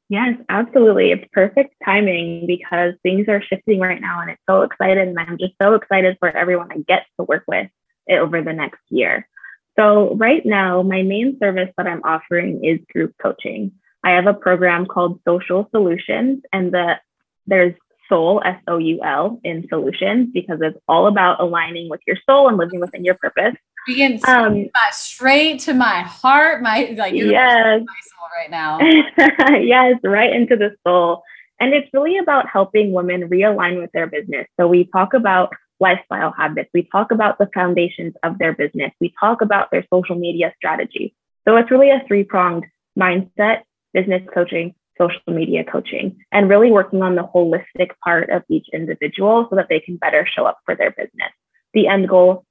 Yes, 0.07 0.37
absolutely. 0.49 1.11
It's 1.11 1.25
perfect 1.33 1.75
timing 1.83 2.45
because 2.45 2.93
things 3.01 3.27
are 3.27 3.41
shifting 3.41 3.79
right 3.79 3.99
now 3.99 4.21
and 4.21 4.29
it's 4.29 4.41
so 4.47 4.61
excited. 4.61 5.07
And 5.07 5.17
I'm 5.19 5.37
just 5.37 5.53
so 5.61 5.73
excited 5.73 6.17
for 6.19 6.29
everyone 6.29 6.71
I 6.71 6.77
get 6.87 7.05
to 7.19 7.25
work 7.25 7.43
with 7.47 7.69
over 8.09 8.41
the 8.41 8.53
next 8.53 8.81
year. 8.89 9.27
So, 9.77 10.15
right 10.15 10.45
now, 10.45 10.81
my 10.81 11.01
main 11.03 11.37
service 11.39 11.69
that 11.77 11.87
I'm 11.87 12.01
offering 12.03 12.63
is 12.63 12.79
group 12.93 13.13
coaching. 13.21 13.73
I 14.03 14.11
have 14.11 14.27
a 14.27 14.33
program 14.33 14.85
called 14.85 15.19
Social 15.27 15.67
Solutions, 15.71 16.43
and 16.53 16.71
the 16.71 16.95
there's 17.47 17.73
soul 18.09 18.41
S 18.45 18.61
O 18.67 18.77
U 18.77 18.99
L 19.03 19.39
in 19.43 19.67
solutions 19.69 20.29
because 20.33 20.59
it's 20.61 20.77
all 20.87 21.07
about 21.07 21.39
aligning 21.39 21.89
with 21.89 22.01
your 22.07 22.17
soul 22.25 22.47
and 22.47 22.57
living 22.57 22.79
within 22.79 23.03
your 23.03 23.15
purpose. 23.15 23.55
Begin 23.87 24.19
um, 24.27 24.69
straight 24.91 25.59
to 25.61 25.73
my 25.73 26.01
heart, 26.01 26.61
my 26.61 26.95
like 26.97 27.13
yes, 27.13 27.81
my 27.85 28.01
soul 28.01 28.27
right 28.35 28.49
now. 28.49 28.79
yes, 29.59 29.95
right 30.03 30.33
into 30.33 30.55
the 30.55 30.75
soul. 30.85 31.23
And 31.59 31.73
it's 31.73 31.87
really 31.93 32.17
about 32.17 32.49
helping 32.49 32.91
women 32.91 33.29
realign 33.29 33.79
with 33.79 33.91
their 33.93 34.07
business. 34.07 34.47
So 34.59 34.67
we 34.67 34.85
talk 34.85 35.13
about 35.13 35.53
lifestyle 35.79 36.31
habits. 36.31 36.69
We 36.73 36.87
talk 36.91 37.11
about 37.11 37.37
the 37.37 37.49
foundations 37.53 38.13
of 38.23 38.37
their 38.37 38.53
business. 38.53 38.91
We 38.99 39.13
talk 39.19 39.41
about 39.41 39.71
their 39.71 39.85
social 39.93 40.15
media 40.15 40.53
strategy. 40.57 41.15
So 41.47 41.55
it's 41.57 41.71
really 41.71 41.91
a 41.91 42.03
three 42.07 42.23
pronged 42.23 42.65
mindset, 42.97 43.61
business 43.93 44.23
coaching, 44.33 44.73
social 44.97 45.21
media 45.27 45.63
coaching, 45.63 46.17
and 46.31 46.49
really 46.49 46.71
working 46.71 47.01
on 47.01 47.15
the 47.15 47.23
holistic 47.23 47.89
part 48.03 48.29
of 48.29 48.43
each 48.49 48.67
individual 48.73 49.47
so 49.49 49.55
that 49.57 49.67
they 49.69 49.79
can 49.79 49.97
better 49.97 50.25
show 50.25 50.45
up 50.45 50.57
for 50.65 50.75
their 50.75 50.91
business. 50.91 51.31
The 51.73 51.87
end 51.87 52.07
goal, 52.07 52.45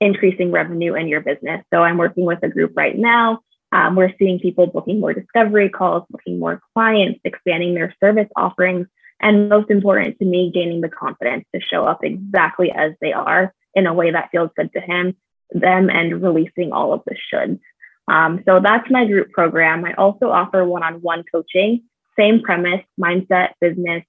increasing 0.00 0.50
revenue 0.50 0.94
in 0.94 1.08
your 1.08 1.20
business. 1.20 1.64
So 1.72 1.82
I'm 1.82 1.96
working 1.96 2.24
with 2.24 2.40
a 2.42 2.48
group 2.48 2.72
right 2.76 2.96
now. 2.96 3.40
Um, 3.70 3.96
we're 3.96 4.12
seeing 4.18 4.38
people 4.38 4.66
booking 4.66 5.00
more 5.00 5.14
discovery 5.14 5.70
calls, 5.70 6.04
booking 6.10 6.38
more 6.38 6.60
clients, 6.74 7.20
expanding 7.24 7.74
their 7.74 7.94
service 8.00 8.28
offerings, 8.36 8.86
and 9.22 9.48
most 9.48 9.70
important 9.70 10.18
to 10.18 10.24
me, 10.24 10.50
gaining 10.52 10.80
the 10.80 10.88
confidence 10.88 11.44
to 11.54 11.60
show 11.60 11.86
up 11.86 12.00
exactly 12.02 12.72
as 12.72 12.92
they 13.00 13.12
are 13.12 13.54
in 13.74 13.86
a 13.86 13.94
way 13.94 14.10
that 14.10 14.30
feels 14.32 14.50
good 14.56 14.72
to 14.72 14.80
him, 14.80 15.16
them, 15.50 15.88
and 15.88 16.22
releasing 16.22 16.72
all 16.72 16.92
of 16.92 17.02
the 17.06 17.16
shoulds. 17.32 17.60
Um, 18.08 18.42
so 18.44 18.60
that's 18.60 18.90
my 18.90 19.06
group 19.06 19.30
program. 19.30 19.84
I 19.84 19.94
also 19.94 20.30
offer 20.30 20.64
one-on-one 20.64 21.24
coaching, 21.32 21.84
same 22.18 22.42
premise, 22.42 22.84
mindset, 23.00 23.50
business, 23.60 24.02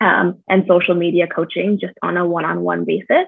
um, 0.00 0.42
and 0.48 0.64
social 0.68 0.94
media 0.94 1.26
coaching, 1.26 1.78
just 1.80 1.94
on 2.02 2.16
a 2.16 2.26
one-on-one 2.26 2.84
basis. 2.84 3.26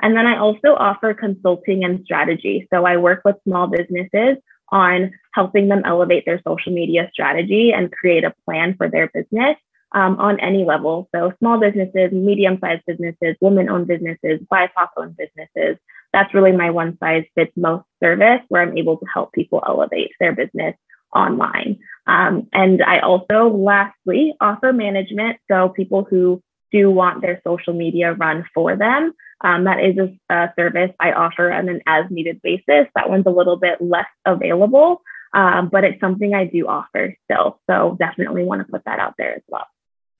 And 0.00 0.16
then 0.16 0.26
I 0.26 0.38
also 0.38 0.74
offer 0.76 1.12
consulting 1.12 1.84
and 1.84 2.04
strategy. 2.04 2.68
So 2.72 2.84
I 2.84 2.98
work 2.98 3.22
with 3.24 3.36
small 3.44 3.66
businesses 3.66 4.36
on 4.70 5.12
helping 5.32 5.68
them 5.68 5.82
elevate 5.84 6.24
their 6.24 6.40
social 6.46 6.72
media 6.72 7.10
strategy 7.12 7.72
and 7.72 7.90
create 7.92 8.24
a 8.24 8.34
plan 8.44 8.76
for 8.76 8.88
their 8.88 9.08
business 9.08 9.56
um, 9.96 10.18
on 10.20 10.38
any 10.40 10.64
level. 10.64 11.08
So 11.14 11.32
small 11.38 11.58
businesses, 11.58 12.12
medium-sized 12.12 12.82
businesses, 12.86 13.34
women-owned 13.40 13.86
businesses, 13.88 14.40
BIPOC-owned 14.52 15.16
businesses. 15.16 15.78
That's 16.12 16.34
really 16.34 16.52
my 16.52 16.70
one 16.70 16.98
size 16.98 17.24
fits 17.34 17.52
most 17.56 17.84
service 18.02 18.40
where 18.48 18.62
I'm 18.62 18.76
able 18.76 18.98
to 18.98 19.06
help 19.12 19.32
people 19.32 19.64
elevate 19.66 20.12
their 20.20 20.34
business 20.34 20.76
online. 21.14 21.78
Um, 22.06 22.46
and 22.52 22.82
I 22.82 22.98
also, 22.98 23.48
lastly, 23.48 24.34
offer 24.38 24.70
management. 24.74 25.38
So 25.50 25.70
people 25.70 26.06
who 26.08 26.42
do 26.70 26.90
want 26.90 27.22
their 27.22 27.40
social 27.46 27.72
media 27.72 28.12
run 28.12 28.44
for 28.54 28.76
them. 28.76 29.14
Um, 29.40 29.64
that 29.64 29.82
is 29.82 29.96
a, 29.96 30.34
a, 30.34 30.52
service 30.58 30.90
I 31.00 31.12
offer 31.12 31.50
on 31.52 31.70
an 31.70 31.80
as 31.86 32.04
needed 32.10 32.42
basis. 32.42 32.86
That 32.94 33.08
one's 33.08 33.26
a 33.26 33.30
little 33.30 33.56
bit 33.56 33.80
less 33.80 34.06
available, 34.26 35.02
um, 35.32 35.68
but 35.70 35.84
it's 35.84 36.00
something 36.00 36.34
I 36.34 36.46
do 36.46 36.66
offer 36.66 37.14
still. 37.24 37.60
So 37.70 37.96
definitely 37.98 38.44
want 38.44 38.66
to 38.66 38.70
put 38.70 38.84
that 38.84 38.98
out 38.98 39.14
there 39.18 39.34
as 39.34 39.42
well. 39.48 39.66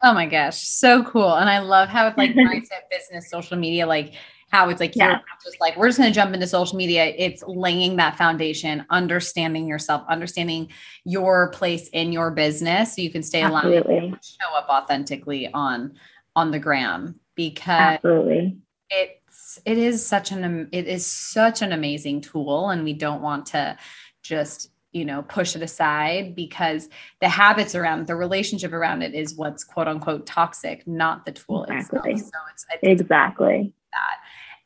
Oh 0.06 0.14
my 0.14 0.26
gosh, 0.26 0.58
so 0.58 1.02
cool. 1.02 1.34
And 1.34 1.50
I 1.50 1.58
love 1.58 1.88
how 1.88 2.06
it's 2.06 2.16
like 2.16 2.30
mindset 2.34 2.88
business, 2.92 3.28
social 3.28 3.56
media, 3.56 3.88
like 3.88 4.14
how 4.52 4.68
it's 4.68 4.78
like 4.78 4.94
yeah. 4.94 5.08
you're 5.08 5.20
just 5.44 5.60
like, 5.60 5.76
we're 5.76 5.88
just 5.88 5.98
gonna 5.98 6.12
jump 6.12 6.32
into 6.32 6.46
social 6.46 6.78
media. 6.78 7.06
It's 7.18 7.42
laying 7.42 7.96
that 7.96 8.16
foundation, 8.16 8.86
understanding 8.90 9.66
yourself, 9.66 10.04
understanding 10.08 10.68
your 11.04 11.50
place 11.50 11.88
in 11.88 12.12
your 12.12 12.30
business 12.30 12.94
so 12.94 13.02
you 13.02 13.10
can 13.10 13.24
stay 13.24 13.42
aligned 13.42 13.74
and 13.74 14.16
show 14.22 14.56
up 14.56 14.68
authentically 14.68 15.52
on 15.52 15.94
on 16.36 16.52
the 16.52 16.60
gram 16.60 17.18
because 17.34 17.96
Absolutely. 17.96 18.58
it's 18.90 19.58
it 19.66 19.76
is 19.76 20.06
such 20.06 20.30
an 20.30 20.68
it 20.70 20.86
is 20.86 21.04
such 21.04 21.62
an 21.62 21.72
amazing 21.72 22.20
tool 22.20 22.68
and 22.70 22.84
we 22.84 22.92
don't 22.92 23.22
want 23.22 23.46
to 23.46 23.76
just 24.22 24.70
you 24.96 25.04
know 25.04 25.22
push 25.22 25.54
it 25.54 25.62
aside 25.62 26.34
because 26.34 26.88
the 27.20 27.28
habits 27.28 27.74
around 27.74 28.06
the 28.06 28.16
relationship 28.16 28.72
around 28.72 29.02
it 29.02 29.14
is 29.14 29.34
what's 29.36 29.62
quote 29.62 29.86
unquote 29.86 30.26
toxic 30.26 30.86
not 30.86 31.24
the 31.26 31.32
tool 31.32 31.64
exactly. 31.64 32.12
itself 32.12 32.32
so 32.32 32.38
it's, 32.52 32.66
it's 32.82 33.00
exactly 33.00 33.72
that 33.92 34.18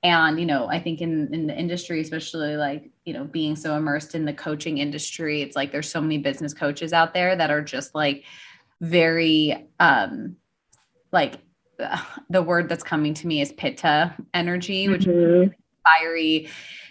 and 0.02 0.38
you 0.38 0.46
know 0.46 0.68
i 0.68 0.78
think 0.78 1.00
in 1.00 1.32
in 1.34 1.48
the 1.48 1.58
industry 1.58 2.00
especially 2.00 2.56
like 2.56 2.88
you 3.04 3.12
know 3.12 3.24
being 3.24 3.56
so 3.56 3.76
immersed 3.76 4.14
in 4.14 4.24
the 4.24 4.32
coaching 4.32 4.78
industry 4.78 5.42
it's 5.42 5.56
like 5.56 5.72
there's 5.72 5.90
so 5.90 6.00
many 6.00 6.16
business 6.16 6.54
coaches 6.54 6.92
out 6.92 7.12
there 7.12 7.34
that 7.34 7.50
are 7.50 7.62
just 7.62 7.94
like 7.94 8.24
very 8.80 9.68
um 9.80 10.36
like 11.12 11.40
uh, 11.80 11.98
the 12.28 12.42
word 12.42 12.68
that's 12.68 12.84
coming 12.84 13.14
to 13.14 13.26
me 13.26 13.40
is 13.40 13.52
pitta 13.52 14.14
energy, 14.34 14.88
which 14.88 15.06
mm-hmm. 15.06 15.44
is 15.44 15.50
fiery. 15.82 16.48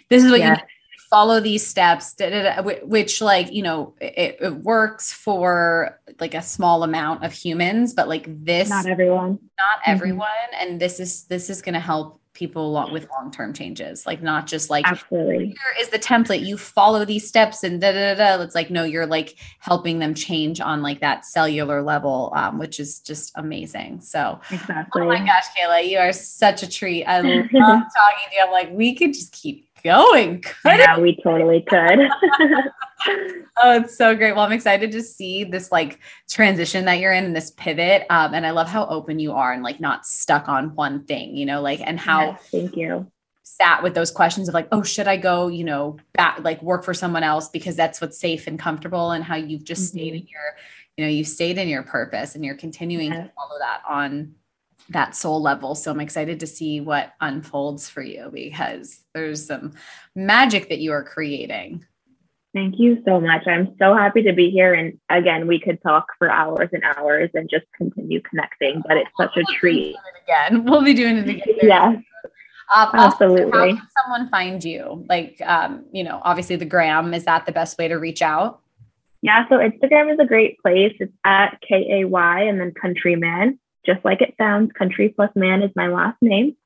This 0.08 0.24
is 0.24 0.30
what 0.30 0.40
yeah. 0.40 0.56
you 0.56 0.62
follow 1.10 1.40
these 1.40 1.66
steps 1.66 2.14
da, 2.14 2.30
da, 2.30 2.62
da, 2.62 2.78
which 2.84 3.20
like 3.20 3.52
you 3.52 3.62
know 3.62 3.94
it, 4.00 4.38
it, 4.40 4.54
works 4.62 5.12
for 5.12 5.98
like 6.20 6.34
a 6.34 6.42
small 6.42 6.84
amount 6.84 7.24
of 7.24 7.32
humans 7.32 7.92
but 7.92 8.08
like 8.08 8.26
this 8.44 8.70
not 8.70 8.86
everyone. 8.86 9.38
Not 9.58 9.80
mm-hmm. 9.80 9.90
everyone 9.90 10.28
and 10.58 10.80
this 10.80 11.00
is 11.00 11.24
this 11.24 11.50
is 11.50 11.62
going 11.62 11.74
to 11.74 11.80
help 11.80 12.20
people 12.32 12.68
a 12.68 12.70
lot 12.70 12.92
with 12.92 13.08
long-term 13.10 13.52
changes 13.52 14.06
like 14.06 14.22
not 14.22 14.46
just 14.46 14.70
like 14.70 14.86
absolutely. 14.86 15.46
here 15.46 15.74
is 15.80 15.88
the 15.88 15.98
template 15.98 16.46
you 16.46 16.56
follow 16.56 17.04
these 17.04 17.26
steps 17.26 17.64
and 17.64 17.80
da 17.80 17.92
da 17.92 18.14
da 18.14 18.40
it's 18.40 18.54
like 18.54 18.70
no 18.70 18.84
you're 18.84 19.04
like 19.04 19.36
helping 19.58 19.98
them 19.98 20.14
change 20.14 20.60
on 20.60 20.80
like 20.80 21.00
that 21.00 21.24
cellular 21.24 21.82
level 21.82 22.32
um, 22.36 22.56
which 22.56 22.78
is 22.78 23.00
just 23.00 23.32
amazing 23.34 24.00
so. 24.00 24.40
Exactly. 24.50 25.02
Oh 25.02 25.06
my 25.06 25.18
gosh 25.18 25.44
kayla 25.58 25.86
you 25.86 25.98
are 25.98 26.12
such 26.12 26.62
a 26.62 26.70
treat 26.70 27.04
i 27.04 27.20
love 27.20 27.50
talking 27.52 28.28
to 28.30 28.36
you 28.36 28.42
i'm 28.44 28.52
like 28.52 28.70
we 28.70 28.94
could 28.94 29.12
just 29.12 29.32
keep 29.32 29.69
going. 29.80 30.44
Yeah, 30.64 30.98
we 30.98 31.18
totally 31.22 31.62
could. 31.62 31.98
oh, 33.62 33.76
it's 33.76 33.96
so 33.96 34.14
great. 34.14 34.32
Well, 34.32 34.44
I'm 34.44 34.52
excited 34.52 34.92
to 34.92 35.02
see 35.02 35.44
this 35.44 35.72
like 35.72 35.98
transition 36.28 36.84
that 36.84 36.98
you're 36.98 37.12
in 37.12 37.24
and 37.24 37.34
this 37.34 37.50
pivot. 37.52 38.06
Um, 38.10 38.34
and 38.34 38.46
I 38.46 38.50
love 38.50 38.68
how 38.68 38.86
open 38.86 39.18
you 39.18 39.32
are 39.32 39.52
and 39.52 39.62
like 39.62 39.80
not 39.80 40.06
stuck 40.06 40.48
on 40.48 40.74
one 40.74 41.04
thing, 41.04 41.36
you 41.36 41.46
know, 41.46 41.60
like 41.60 41.80
and 41.80 41.98
how 41.98 42.20
yes, 42.20 42.48
thank 42.50 42.76
you 42.76 43.10
sat 43.60 43.82
with 43.82 43.94
those 43.94 44.10
questions 44.10 44.48
of 44.48 44.54
like, 44.54 44.68
oh, 44.72 44.82
should 44.82 45.08
I 45.08 45.16
go, 45.16 45.48
you 45.48 45.64
know, 45.64 45.98
back 46.14 46.38
like 46.42 46.62
work 46.62 46.84
for 46.84 46.94
someone 46.94 47.22
else 47.22 47.48
because 47.48 47.76
that's 47.76 48.00
what's 48.00 48.18
safe 48.18 48.46
and 48.46 48.58
comfortable 48.58 49.10
and 49.10 49.24
how 49.24 49.36
you've 49.36 49.64
just 49.64 49.82
mm-hmm. 49.82 49.98
stayed 49.98 50.14
in 50.14 50.26
your, 50.28 50.56
you 50.96 51.04
know, 51.04 51.10
you 51.10 51.24
stayed 51.24 51.58
in 51.58 51.68
your 51.68 51.82
purpose 51.82 52.34
and 52.34 52.44
you're 52.44 52.56
continuing 52.56 53.12
yes. 53.12 53.26
to 53.26 53.32
follow 53.34 53.58
that 53.58 53.82
on 53.88 54.34
that 54.90 55.14
soul 55.16 55.40
level. 55.40 55.74
So 55.74 55.90
I'm 55.90 56.00
excited 56.00 56.40
to 56.40 56.46
see 56.46 56.80
what 56.80 57.12
unfolds 57.20 57.88
for 57.88 58.02
you 58.02 58.30
because 58.32 59.00
there's 59.14 59.46
some 59.46 59.72
magic 60.14 60.68
that 60.68 60.78
you 60.78 60.92
are 60.92 61.04
creating. 61.04 61.84
Thank 62.52 62.80
you 62.80 63.00
so 63.04 63.20
much. 63.20 63.46
I'm 63.46 63.76
so 63.78 63.94
happy 63.94 64.22
to 64.24 64.32
be 64.32 64.50
here. 64.50 64.74
And 64.74 64.98
again, 65.08 65.46
we 65.46 65.60
could 65.60 65.80
talk 65.82 66.06
for 66.18 66.28
hours 66.30 66.68
and 66.72 66.82
hours 66.82 67.30
and 67.34 67.48
just 67.48 67.64
continue 67.76 68.20
connecting, 68.22 68.82
but 68.86 68.96
it's 68.96 69.10
such 69.16 69.36
a 69.36 69.44
treat. 69.54 69.94
again, 70.24 70.64
we'll 70.70 70.82
be 70.82 70.94
doing 70.94 71.18
it 71.18 71.28
again. 71.28 71.44
yes. 71.62 71.96
Um, 72.74 72.88
Absolutely. 72.92 73.50
How 73.52 73.66
can 73.66 73.88
someone 74.02 74.28
find 74.30 74.62
you? 74.64 75.04
Like, 75.08 75.40
um, 75.44 75.84
you 75.92 76.02
know, 76.02 76.20
obviously 76.24 76.56
the 76.56 76.64
gram, 76.64 77.14
is 77.14 77.24
that 77.24 77.46
the 77.46 77.52
best 77.52 77.78
way 77.78 77.88
to 77.88 77.96
reach 77.96 78.22
out? 78.22 78.60
Yeah. 79.22 79.48
So 79.48 79.58
Instagram 79.58 80.12
is 80.12 80.18
a 80.18 80.26
great 80.26 80.58
place. 80.60 80.94
It's 80.98 81.12
at 81.24 81.60
K 81.66 82.00
A 82.00 82.04
Y 82.06 82.42
and 82.42 82.60
then 82.60 82.72
countryman 82.72 83.58
just 83.84 84.04
like 84.04 84.22
it 84.22 84.34
sounds. 84.38 84.70
Country 84.72 85.10
plus 85.10 85.30
man 85.34 85.62
is 85.62 85.72
my 85.74 85.88
last 85.88 86.16
name. 86.20 86.56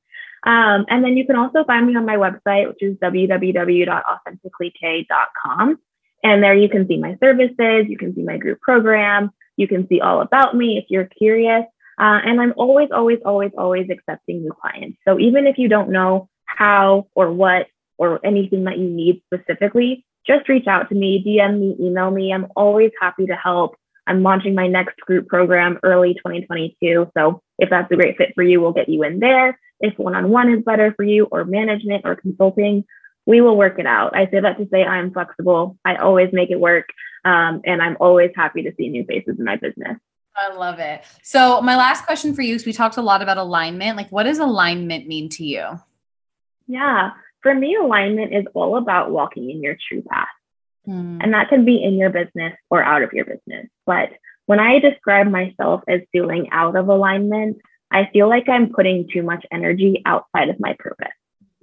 Um, 0.46 0.84
and 0.88 1.02
then 1.02 1.16
you 1.16 1.24
can 1.26 1.36
also 1.36 1.64
find 1.64 1.86
me 1.86 1.96
on 1.96 2.04
my 2.04 2.16
website, 2.16 2.68
which 2.68 2.82
is 2.82 2.98
www.authenticallyk.com. 2.98 5.78
And 6.22 6.42
there 6.42 6.54
you 6.54 6.68
can 6.68 6.86
see 6.86 6.98
my 6.98 7.16
services, 7.22 7.86
you 7.88 7.96
can 7.98 8.14
see 8.14 8.22
my 8.22 8.36
group 8.38 8.60
program, 8.60 9.32
you 9.56 9.66
can 9.68 9.86
see 9.88 10.00
all 10.00 10.20
about 10.20 10.56
me 10.56 10.78
if 10.78 10.84
you're 10.88 11.06
curious. 11.06 11.64
Uh, 11.98 12.20
and 12.24 12.40
I'm 12.40 12.54
always, 12.56 12.90
always, 12.90 13.20
always, 13.24 13.52
always 13.56 13.88
accepting 13.90 14.42
new 14.42 14.52
clients. 14.52 14.98
So 15.06 15.18
even 15.18 15.46
if 15.46 15.58
you 15.58 15.68
don't 15.68 15.90
know 15.90 16.28
how 16.46 17.06
or 17.14 17.30
what 17.32 17.68
or 17.98 18.24
anything 18.24 18.64
that 18.64 18.78
you 18.78 18.88
need 18.88 19.22
specifically, 19.26 20.04
just 20.26 20.48
reach 20.48 20.66
out 20.66 20.88
to 20.88 20.94
me, 20.94 21.22
DM 21.24 21.60
me, 21.60 21.76
email 21.78 22.10
me. 22.10 22.32
I'm 22.32 22.48
always 22.56 22.90
happy 23.00 23.26
to 23.26 23.36
help. 23.36 23.76
I'm 24.06 24.22
launching 24.22 24.54
my 24.54 24.66
next 24.66 24.98
group 25.00 25.28
program 25.28 25.78
early 25.82 26.14
2022. 26.14 27.10
So 27.16 27.42
if 27.58 27.70
that's 27.70 27.90
a 27.90 27.96
great 27.96 28.16
fit 28.16 28.32
for 28.34 28.42
you, 28.42 28.60
we'll 28.60 28.72
get 28.72 28.88
you 28.88 29.02
in 29.02 29.18
there. 29.20 29.58
If 29.80 29.98
one 29.98 30.14
on 30.14 30.30
one 30.30 30.52
is 30.52 30.62
better 30.62 30.92
for 30.94 31.02
you, 31.02 31.26
or 31.30 31.44
management 31.44 32.02
or 32.04 32.16
consulting, 32.16 32.84
we 33.26 33.40
will 33.40 33.56
work 33.56 33.78
it 33.78 33.86
out. 33.86 34.16
I 34.16 34.26
say 34.30 34.40
that 34.40 34.58
to 34.58 34.68
say 34.70 34.84
I'm 34.84 35.12
flexible. 35.12 35.78
I 35.84 35.96
always 35.96 36.30
make 36.32 36.50
it 36.50 36.60
work. 36.60 36.88
Um, 37.24 37.62
and 37.64 37.80
I'm 37.80 37.96
always 38.00 38.30
happy 38.36 38.62
to 38.62 38.72
see 38.76 38.88
new 38.88 39.04
faces 39.04 39.38
in 39.38 39.44
my 39.44 39.56
business. 39.56 39.98
I 40.36 40.54
love 40.54 40.78
it. 40.78 41.02
So, 41.22 41.62
my 41.62 41.76
last 41.76 42.04
question 42.04 42.34
for 42.34 42.42
you 42.42 42.54
is 42.54 42.66
we 42.66 42.72
talked 42.72 42.96
a 42.96 43.02
lot 43.02 43.22
about 43.22 43.38
alignment. 43.38 43.96
Like, 43.96 44.10
what 44.10 44.24
does 44.24 44.38
alignment 44.38 45.06
mean 45.06 45.28
to 45.30 45.44
you? 45.44 45.80
Yeah. 46.66 47.12
For 47.42 47.54
me, 47.54 47.76
alignment 47.76 48.34
is 48.34 48.44
all 48.52 48.76
about 48.76 49.10
walking 49.10 49.48
in 49.50 49.62
your 49.62 49.76
true 49.88 50.02
path. 50.02 50.28
Mm. 50.88 51.18
And 51.22 51.34
that 51.34 51.48
can 51.48 51.64
be 51.64 51.82
in 51.82 51.94
your 51.94 52.10
business 52.10 52.54
or 52.70 52.82
out 52.82 53.02
of 53.02 53.12
your 53.12 53.24
business. 53.24 53.68
But 53.86 54.10
when 54.46 54.60
I 54.60 54.78
describe 54.78 55.28
myself 55.30 55.82
as 55.88 56.02
feeling 56.12 56.48
out 56.52 56.76
of 56.76 56.88
alignment, 56.88 57.58
I 57.90 58.08
feel 58.12 58.28
like 58.28 58.48
I'm 58.48 58.72
putting 58.72 59.08
too 59.12 59.22
much 59.22 59.46
energy 59.52 60.02
outside 60.04 60.48
of 60.48 60.60
my 60.60 60.74
purpose. 60.78 61.12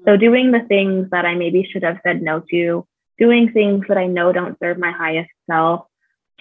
So, 0.06 0.18
doing 0.18 0.52
the 0.52 0.62
things 0.62 1.10
that 1.12 1.26
I 1.26 1.36
maybe 1.36 1.68
should 1.72 1.84
have 1.84 2.00
said 2.04 2.22
no 2.22 2.42
to, 2.52 2.88
doing 3.20 3.52
things 3.52 3.86
that 3.88 3.98
I 3.98 4.08
know 4.08 4.32
don't 4.32 4.58
serve 4.60 4.80
my 4.80 4.92
highest 4.92 5.30
self, 5.50 5.86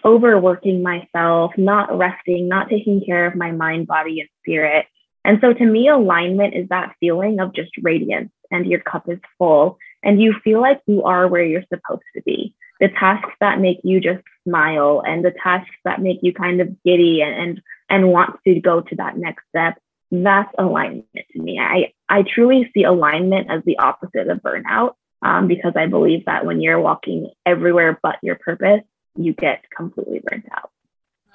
overworking 0.02 0.82
myself, 0.82 1.52
not 1.58 1.96
resting, 1.96 2.48
not 2.48 2.70
taking 2.70 3.04
care 3.04 3.26
of 3.26 3.34
my 3.34 3.50
mind, 3.50 3.86
body, 3.86 4.20
and 4.20 4.28
spirit. 4.40 4.86
And 5.24 5.38
so, 5.42 5.52
to 5.52 5.64
me, 5.64 5.88
alignment 5.88 6.54
is 6.54 6.68
that 6.70 6.94
feeling 7.00 7.40
of 7.40 7.52
just 7.52 7.70
radiance 7.82 8.30
and 8.50 8.64
your 8.64 8.80
cup 8.80 9.10
is 9.10 9.18
full 9.36 9.76
and 10.02 10.20
you 10.20 10.34
feel 10.42 10.60
like 10.60 10.80
you 10.86 11.02
are 11.04 11.28
where 11.28 11.44
you're 11.44 11.64
supposed 11.72 12.02
to 12.14 12.22
be 12.22 12.54
the 12.80 12.88
tasks 12.88 13.32
that 13.40 13.60
make 13.60 13.80
you 13.84 14.00
just 14.00 14.24
smile 14.44 15.02
and 15.06 15.24
the 15.24 15.32
tasks 15.42 15.76
that 15.84 16.00
make 16.00 16.18
you 16.22 16.32
kind 16.32 16.60
of 16.60 16.82
giddy 16.82 17.20
and, 17.20 17.34
and, 17.34 17.62
and 17.90 18.08
want 18.10 18.40
to 18.44 18.58
go 18.58 18.80
to 18.80 18.96
that 18.96 19.18
next 19.18 19.44
step, 19.50 19.78
that's 20.10 20.52
alignment 20.58 21.06
to 21.32 21.40
me. 21.40 21.60
I, 21.60 21.92
I 22.08 22.22
truly 22.22 22.70
see 22.74 22.84
alignment 22.84 23.50
as 23.50 23.62
the 23.64 23.78
opposite 23.78 24.28
of 24.28 24.38
burnout 24.38 24.94
um, 25.22 25.46
because 25.46 25.74
I 25.76 25.86
believe 25.86 26.24
that 26.24 26.46
when 26.46 26.60
you're 26.60 26.80
walking 26.80 27.30
everywhere 27.44 28.00
but 28.02 28.16
your 28.22 28.36
purpose, 28.36 28.80
you 29.14 29.34
get 29.34 29.62
completely 29.76 30.22
burnt 30.24 30.46
out. 30.50 30.70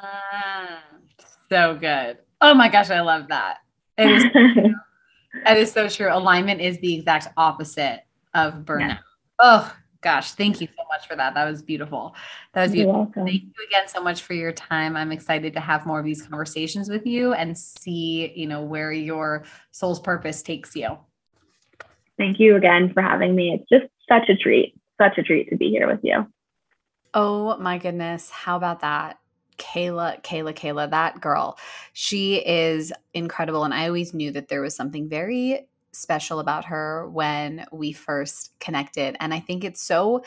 Mm, 0.03 0.77
so 1.47 1.77
good. 1.79 2.17
Oh 2.41 2.55
my 2.55 2.69
gosh, 2.69 2.89
I 2.89 3.01
love 3.01 3.27
that. 3.27 3.59
It 3.97 4.09
is, 4.09 4.23
that 5.45 5.57
is 5.57 5.71
so 5.71 5.87
true. 5.87 6.09
Alignment 6.11 6.59
is 6.59 6.79
the 6.79 6.95
exact 6.95 7.27
opposite 7.37 8.01
of 8.35 8.65
burnout. 8.65 8.89
Yeah. 8.89 8.97
Oh, 9.39 9.75
gosh, 10.01 10.33
thank 10.33 10.61
you 10.61 10.67
so 10.67 10.83
much 10.93 11.07
for 11.07 11.15
that. 11.15 11.33
That 11.33 11.49
was 11.49 11.63
beautiful. 11.63 12.15
That 12.53 12.63
was 12.63 12.71
beautiful. 12.73 13.11
Thank 13.15 13.27
you 13.27 13.65
again 13.67 13.87
so 13.87 14.03
much 14.03 14.21
for 14.21 14.33
your 14.33 14.51
time. 14.51 14.95
I'm 14.95 15.11
excited 15.11 15.53
to 15.53 15.59
have 15.59 15.87
more 15.87 15.99
of 15.99 16.05
these 16.05 16.21
conversations 16.21 16.89
with 16.89 17.07
you 17.07 17.33
and 17.33 17.57
see, 17.57 18.31
you 18.35 18.45
know, 18.45 18.61
where 18.61 18.91
your 18.91 19.45
soul's 19.71 19.99
purpose 19.99 20.43
takes 20.43 20.75
you. 20.75 20.97
Thank 22.17 22.39
you 22.39 22.55
again 22.55 22.93
for 22.93 23.01
having 23.01 23.35
me. 23.35 23.53
It's 23.53 23.67
just 23.67 23.91
such 24.07 24.29
a 24.29 24.35
treat, 24.35 24.75
such 25.01 25.17
a 25.17 25.23
treat 25.23 25.49
to 25.49 25.57
be 25.57 25.69
here 25.69 25.87
with 25.87 26.01
you. 26.03 26.27
Oh 27.13 27.57
my 27.57 27.77
goodness. 27.77 28.29
How 28.29 28.57
about 28.57 28.81
that? 28.81 29.17
Kayla, 29.57 30.21
Kayla, 30.21 30.53
Kayla, 30.53 30.89
that 30.91 31.21
girl, 31.21 31.57
she 31.93 32.35
is 32.35 32.91
incredible. 33.13 33.63
And 33.63 33.73
I 33.73 33.87
always 33.87 34.13
knew 34.13 34.31
that 34.31 34.49
there 34.49 34.61
was 34.61 34.75
something 34.75 35.09
very 35.09 35.67
special 35.97 36.39
about 36.39 36.65
her 36.65 37.09
when 37.09 37.65
we 37.71 37.91
first 37.91 38.57
connected. 38.59 39.15
And 39.19 39.33
I 39.33 39.39
think 39.39 39.63
it's 39.63 39.81
so 39.81 40.23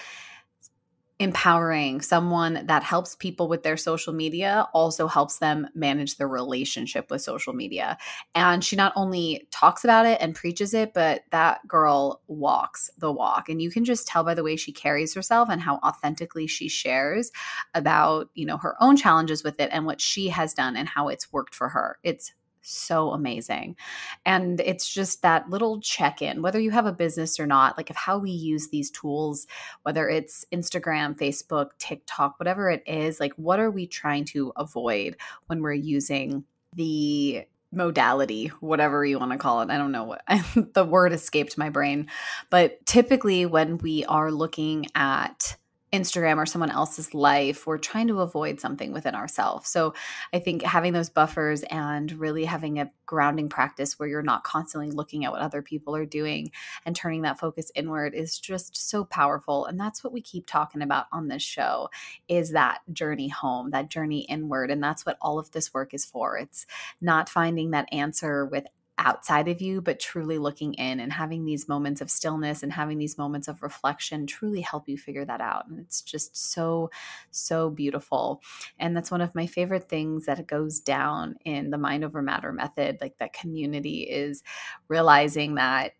empowering. 1.20 2.00
Someone 2.00 2.64
that 2.66 2.84
helps 2.84 3.16
people 3.16 3.48
with 3.48 3.64
their 3.64 3.76
social 3.76 4.12
media 4.12 4.68
also 4.72 5.08
helps 5.08 5.38
them 5.38 5.66
manage 5.74 6.16
their 6.16 6.28
relationship 6.28 7.10
with 7.10 7.22
social 7.22 7.52
media. 7.52 7.98
And 8.36 8.64
she 8.64 8.76
not 8.76 8.92
only 8.94 9.48
talks 9.50 9.82
about 9.82 10.06
it 10.06 10.18
and 10.20 10.34
preaches 10.34 10.74
it 10.74 10.94
but 10.94 11.22
that 11.32 11.66
girl 11.66 12.22
walks 12.28 12.88
the 12.98 13.12
walk. 13.12 13.48
And 13.48 13.60
you 13.60 13.70
can 13.70 13.84
just 13.84 14.06
tell 14.06 14.22
by 14.22 14.34
the 14.34 14.44
way 14.44 14.54
she 14.54 14.72
carries 14.72 15.14
herself 15.14 15.48
and 15.50 15.60
how 15.60 15.76
authentically 15.78 16.46
she 16.46 16.68
shares 16.68 17.32
about 17.74 18.30
you 18.34 18.46
know 18.46 18.58
her 18.58 18.76
own 18.80 18.96
challenges 18.96 19.42
with 19.42 19.58
it 19.58 19.70
and 19.72 19.86
what 19.86 20.00
she 20.00 20.28
has 20.28 20.54
done 20.54 20.76
and 20.76 20.88
how 20.88 21.08
it's 21.08 21.32
worked 21.32 21.54
for 21.54 21.70
her. 21.70 21.98
It's 22.04 22.32
so 22.62 23.10
amazing. 23.10 23.76
And 24.24 24.60
it's 24.60 24.92
just 24.92 25.22
that 25.22 25.48
little 25.48 25.80
check 25.80 26.22
in, 26.22 26.42
whether 26.42 26.60
you 26.60 26.70
have 26.70 26.86
a 26.86 26.92
business 26.92 27.38
or 27.40 27.46
not, 27.46 27.76
like 27.76 27.90
of 27.90 27.96
how 27.96 28.18
we 28.18 28.30
use 28.30 28.68
these 28.68 28.90
tools, 28.90 29.46
whether 29.82 30.08
it's 30.08 30.44
Instagram, 30.52 31.18
Facebook, 31.18 31.70
TikTok, 31.78 32.38
whatever 32.38 32.70
it 32.70 32.82
is, 32.86 33.20
like 33.20 33.32
what 33.36 33.60
are 33.60 33.70
we 33.70 33.86
trying 33.86 34.24
to 34.26 34.52
avoid 34.56 35.16
when 35.46 35.62
we're 35.62 35.72
using 35.72 36.44
the 36.74 37.44
modality, 37.72 38.48
whatever 38.60 39.04
you 39.04 39.18
want 39.18 39.32
to 39.32 39.38
call 39.38 39.60
it. 39.60 39.70
I 39.70 39.76
don't 39.76 39.92
know 39.92 40.04
what 40.04 40.22
the 40.74 40.84
word 40.84 41.12
escaped 41.12 41.58
my 41.58 41.68
brain. 41.68 42.08
But 42.50 42.84
typically, 42.86 43.46
when 43.46 43.78
we 43.78 44.04
are 44.06 44.32
looking 44.32 44.86
at 44.94 45.56
Instagram 45.92 46.36
or 46.36 46.46
someone 46.46 46.70
else's 46.70 47.14
life, 47.14 47.66
we're 47.66 47.78
trying 47.78 48.08
to 48.08 48.20
avoid 48.20 48.60
something 48.60 48.92
within 48.92 49.14
ourselves. 49.14 49.68
So 49.70 49.94
I 50.32 50.38
think 50.38 50.62
having 50.62 50.92
those 50.92 51.08
buffers 51.08 51.62
and 51.64 52.12
really 52.12 52.44
having 52.44 52.78
a 52.78 52.90
grounding 53.06 53.48
practice 53.48 53.98
where 53.98 54.08
you're 54.08 54.22
not 54.22 54.44
constantly 54.44 54.90
looking 54.90 55.24
at 55.24 55.32
what 55.32 55.40
other 55.40 55.62
people 55.62 55.96
are 55.96 56.04
doing 56.04 56.50
and 56.84 56.94
turning 56.94 57.22
that 57.22 57.38
focus 57.38 57.72
inward 57.74 58.14
is 58.14 58.38
just 58.38 58.76
so 58.90 59.04
powerful. 59.04 59.64
And 59.64 59.80
that's 59.80 60.04
what 60.04 60.12
we 60.12 60.20
keep 60.20 60.46
talking 60.46 60.82
about 60.82 61.06
on 61.10 61.28
this 61.28 61.42
show 61.42 61.88
is 62.28 62.52
that 62.52 62.80
journey 62.92 63.28
home, 63.28 63.70
that 63.70 63.88
journey 63.88 64.20
inward. 64.28 64.70
And 64.70 64.82
that's 64.82 65.06
what 65.06 65.16
all 65.22 65.38
of 65.38 65.52
this 65.52 65.72
work 65.72 65.94
is 65.94 66.04
for. 66.04 66.36
It's 66.36 66.66
not 67.00 67.30
finding 67.30 67.70
that 67.70 67.88
answer 67.92 68.44
with 68.44 68.66
outside 68.98 69.48
of 69.48 69.60
you, 69.62 69.80
but 69.80 70.00
truly 70.00 70.38
looking 70.38 70.74
in 70.74 71.00
and 71.00 71.12
having 71.12 71.44
these 71.44 71.68
moments 71.68 72.00
of 72.00 72.10
stillness 72.10 72.62
and 72.62 72.72
having 72.72 72.98
these 72.98 73.16
moments 73.16 73.48
of 73.48 73.62
reflection 73.62 74.26
truly 74.26 74.60
help 74.60 74.88
you 74.88 74.98
figure 74.98 75.24
that 75.24 75.40
out. 75.40 75.68
And 75.68 75.78
it's 75.78 76.02
just 76.02 76.36
so, 76.36 76.90
so 77.30 77.70
beautiful. 77.70 78.42
And 78.78 78.96
that's 78.96 79.10
one 79.10 79.20
of 79.20 79.34
my 79.34 79.46
favorite 79.46 79.88
things 79.88 80.26
that 80.26 80.46
goes 80.46 80.80
down 80.80 81.36
in 81.44 81.70
the 81.70 81.78
mind 81.78 82.04
over 82.04 82.20
matter 82.20 82.52
method, 82.52 82.98
like 83.00 83.18
that 83.18 83.32
community 83.32 84.02
is 84.02 84.42
realizing 84.88 85.54
that 85.54 85.92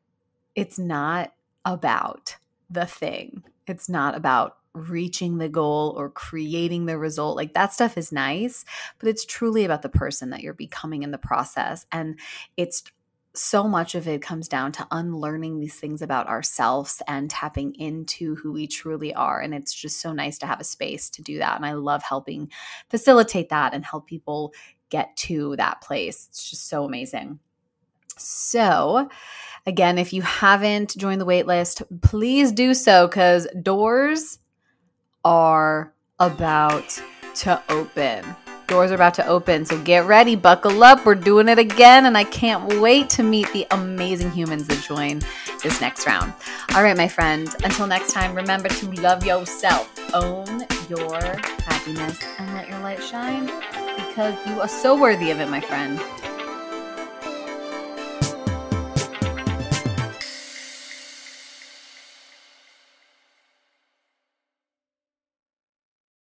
it's 0.55 0.79
not 0.79 1.33
about 1.65 2.37
the 2.71 2.87
thing. 2.87 3.45
It's 3.67 3.89
not 3.89 4.17
about 4.17 4.58
reaching 4.79 5.39
the 5.39 5.49
goal 5.49 5.95
or 5.97 6.11
creating 6.11 6.87
the 6.87 6.99
result. 6.99 7.37
Like 7.37 7.55
that 7.55 7.73
stuff 7.73 7.99
is 7.99 8.13
nice, 8.13 8.65
but 8.99 9.09
it's 9.09 9.25
truly 9.25 9.65
about 9.65 9.83
the 9.83 9.89
person 9.89 10.31
that 10.31 10.41
you're 10.41 10.55
becoming 10.55 11.03
in 11.03 11.11
the 11.11 11.19
process. 11.19 11.87
And 11.93 12.19
it's 12.57 12.83
so 13.35 13.69
much 13.69 13.95
of 13.95 14.09
it 14.09 14.23
comes 14.23 14.49
down 14.49 14.73
to 14.73 14.87
unlearning 14.91 15.61
these 15.61 15.77
things 15.77 16.03
about 16.03 16.27
ourselves 16.27 17.03
and 17.07 17.31
tapping 17.31 17.75
into 17.77 18.35
who 18.37 18.53
we 18.53 18.67
truly 18.67 19.15
are. 19.15 19.41
And 19.41 19.55
it's 19.55 19.75
just 19.75 20.01
so 20.01 20.13
nice 20.13 20.39
to 20.39 20.47
have 20.47 20.61
a 20.61 20.65
space 20.65 21.09
to 21.11 21.23
do 21.23 21.39
that. 21.39 21.57
And 21.57 21.65
I 21.65 21.73
love 21.73 22.03
helping 22.03 22.51
facilitate 22.89 23.51
that 23.51 23.75
and 23.75 23.85
help 23.85 24.07
people 24.07 24.53
get 24.91 25.17
to 25.17 25.55
that 25.57 25.81
place. 25.81 26.27
It's 26.31 26.51
just 26.51 26.69
so 26.69 26.85
amazing. 26.85 27.39
So, 28.17 29.09
again, 29.67 29.99
if 29.99 30.13
you 30.13 30.23
haven't 30.23 30.97
joined 30.97 31.21
the 31.21 31.27
waitlist, 31.27 31.83
please 32.03 32.51
do 32.53 32.75
so 32.75 33.07
because 33.07 33.47
doors 33.63 34.39
are 35.29 35.93
about 36.21 36.99
to 37.35 37.63
open. 37.69 38.25
Doors 38.67 38.91
are 38.91 38.95
about 38.95 39.13
to 39.15 39.27
open, 39.27 39.67
so 39.67 39.79
get 39.83 40.07
ready, 40.07 40.37
buckle 40.37 40.83
up. 40.83 41.05
We're 41.05 41.17
doing 41.17 41.49
it 41.51 41.59
again, 41.59 42.07
and 42.07 42.17
I 42.17 42.25
can't 42.25 42.81
wait 42.81 43.11
to 43.11 43.23
meet 43.23 43.53
the 43.53 43.67
amazing 43.71 44.31
humans 44.31 44.67
that 44.69 44.83
join 44.83 45.21
this 45.63 45.83
next 45.83 46.07
round. 46.07 46.33
All 46.75 46.83
right, 46.83 46.97
my 46.97 47.09
friend, 47.09 47.47
until 47.63 47.87
next 47.87 48.13
time, 48.13 48.35
remember 48.35 48.71
to 48.71 48.91
love 49.03 49.23
yourself, 49.23 49.95
own 50.15 50.65
your 50.89 51.21
happiness, 51.21 52.19
and 52.39 52.55
let 52.55 52.67
your 52.71 52.79
light 52.79 53.03
shine 53.03 53.47
because 53.97 54.35
you 54.47 54.63
are 54.63 54.69
so 54.69 54.99
worthy 54.99 55.31
of 55.31 55.41
it, 55.41 55.51
my 55.51 55.61
friend. 55.61 56.01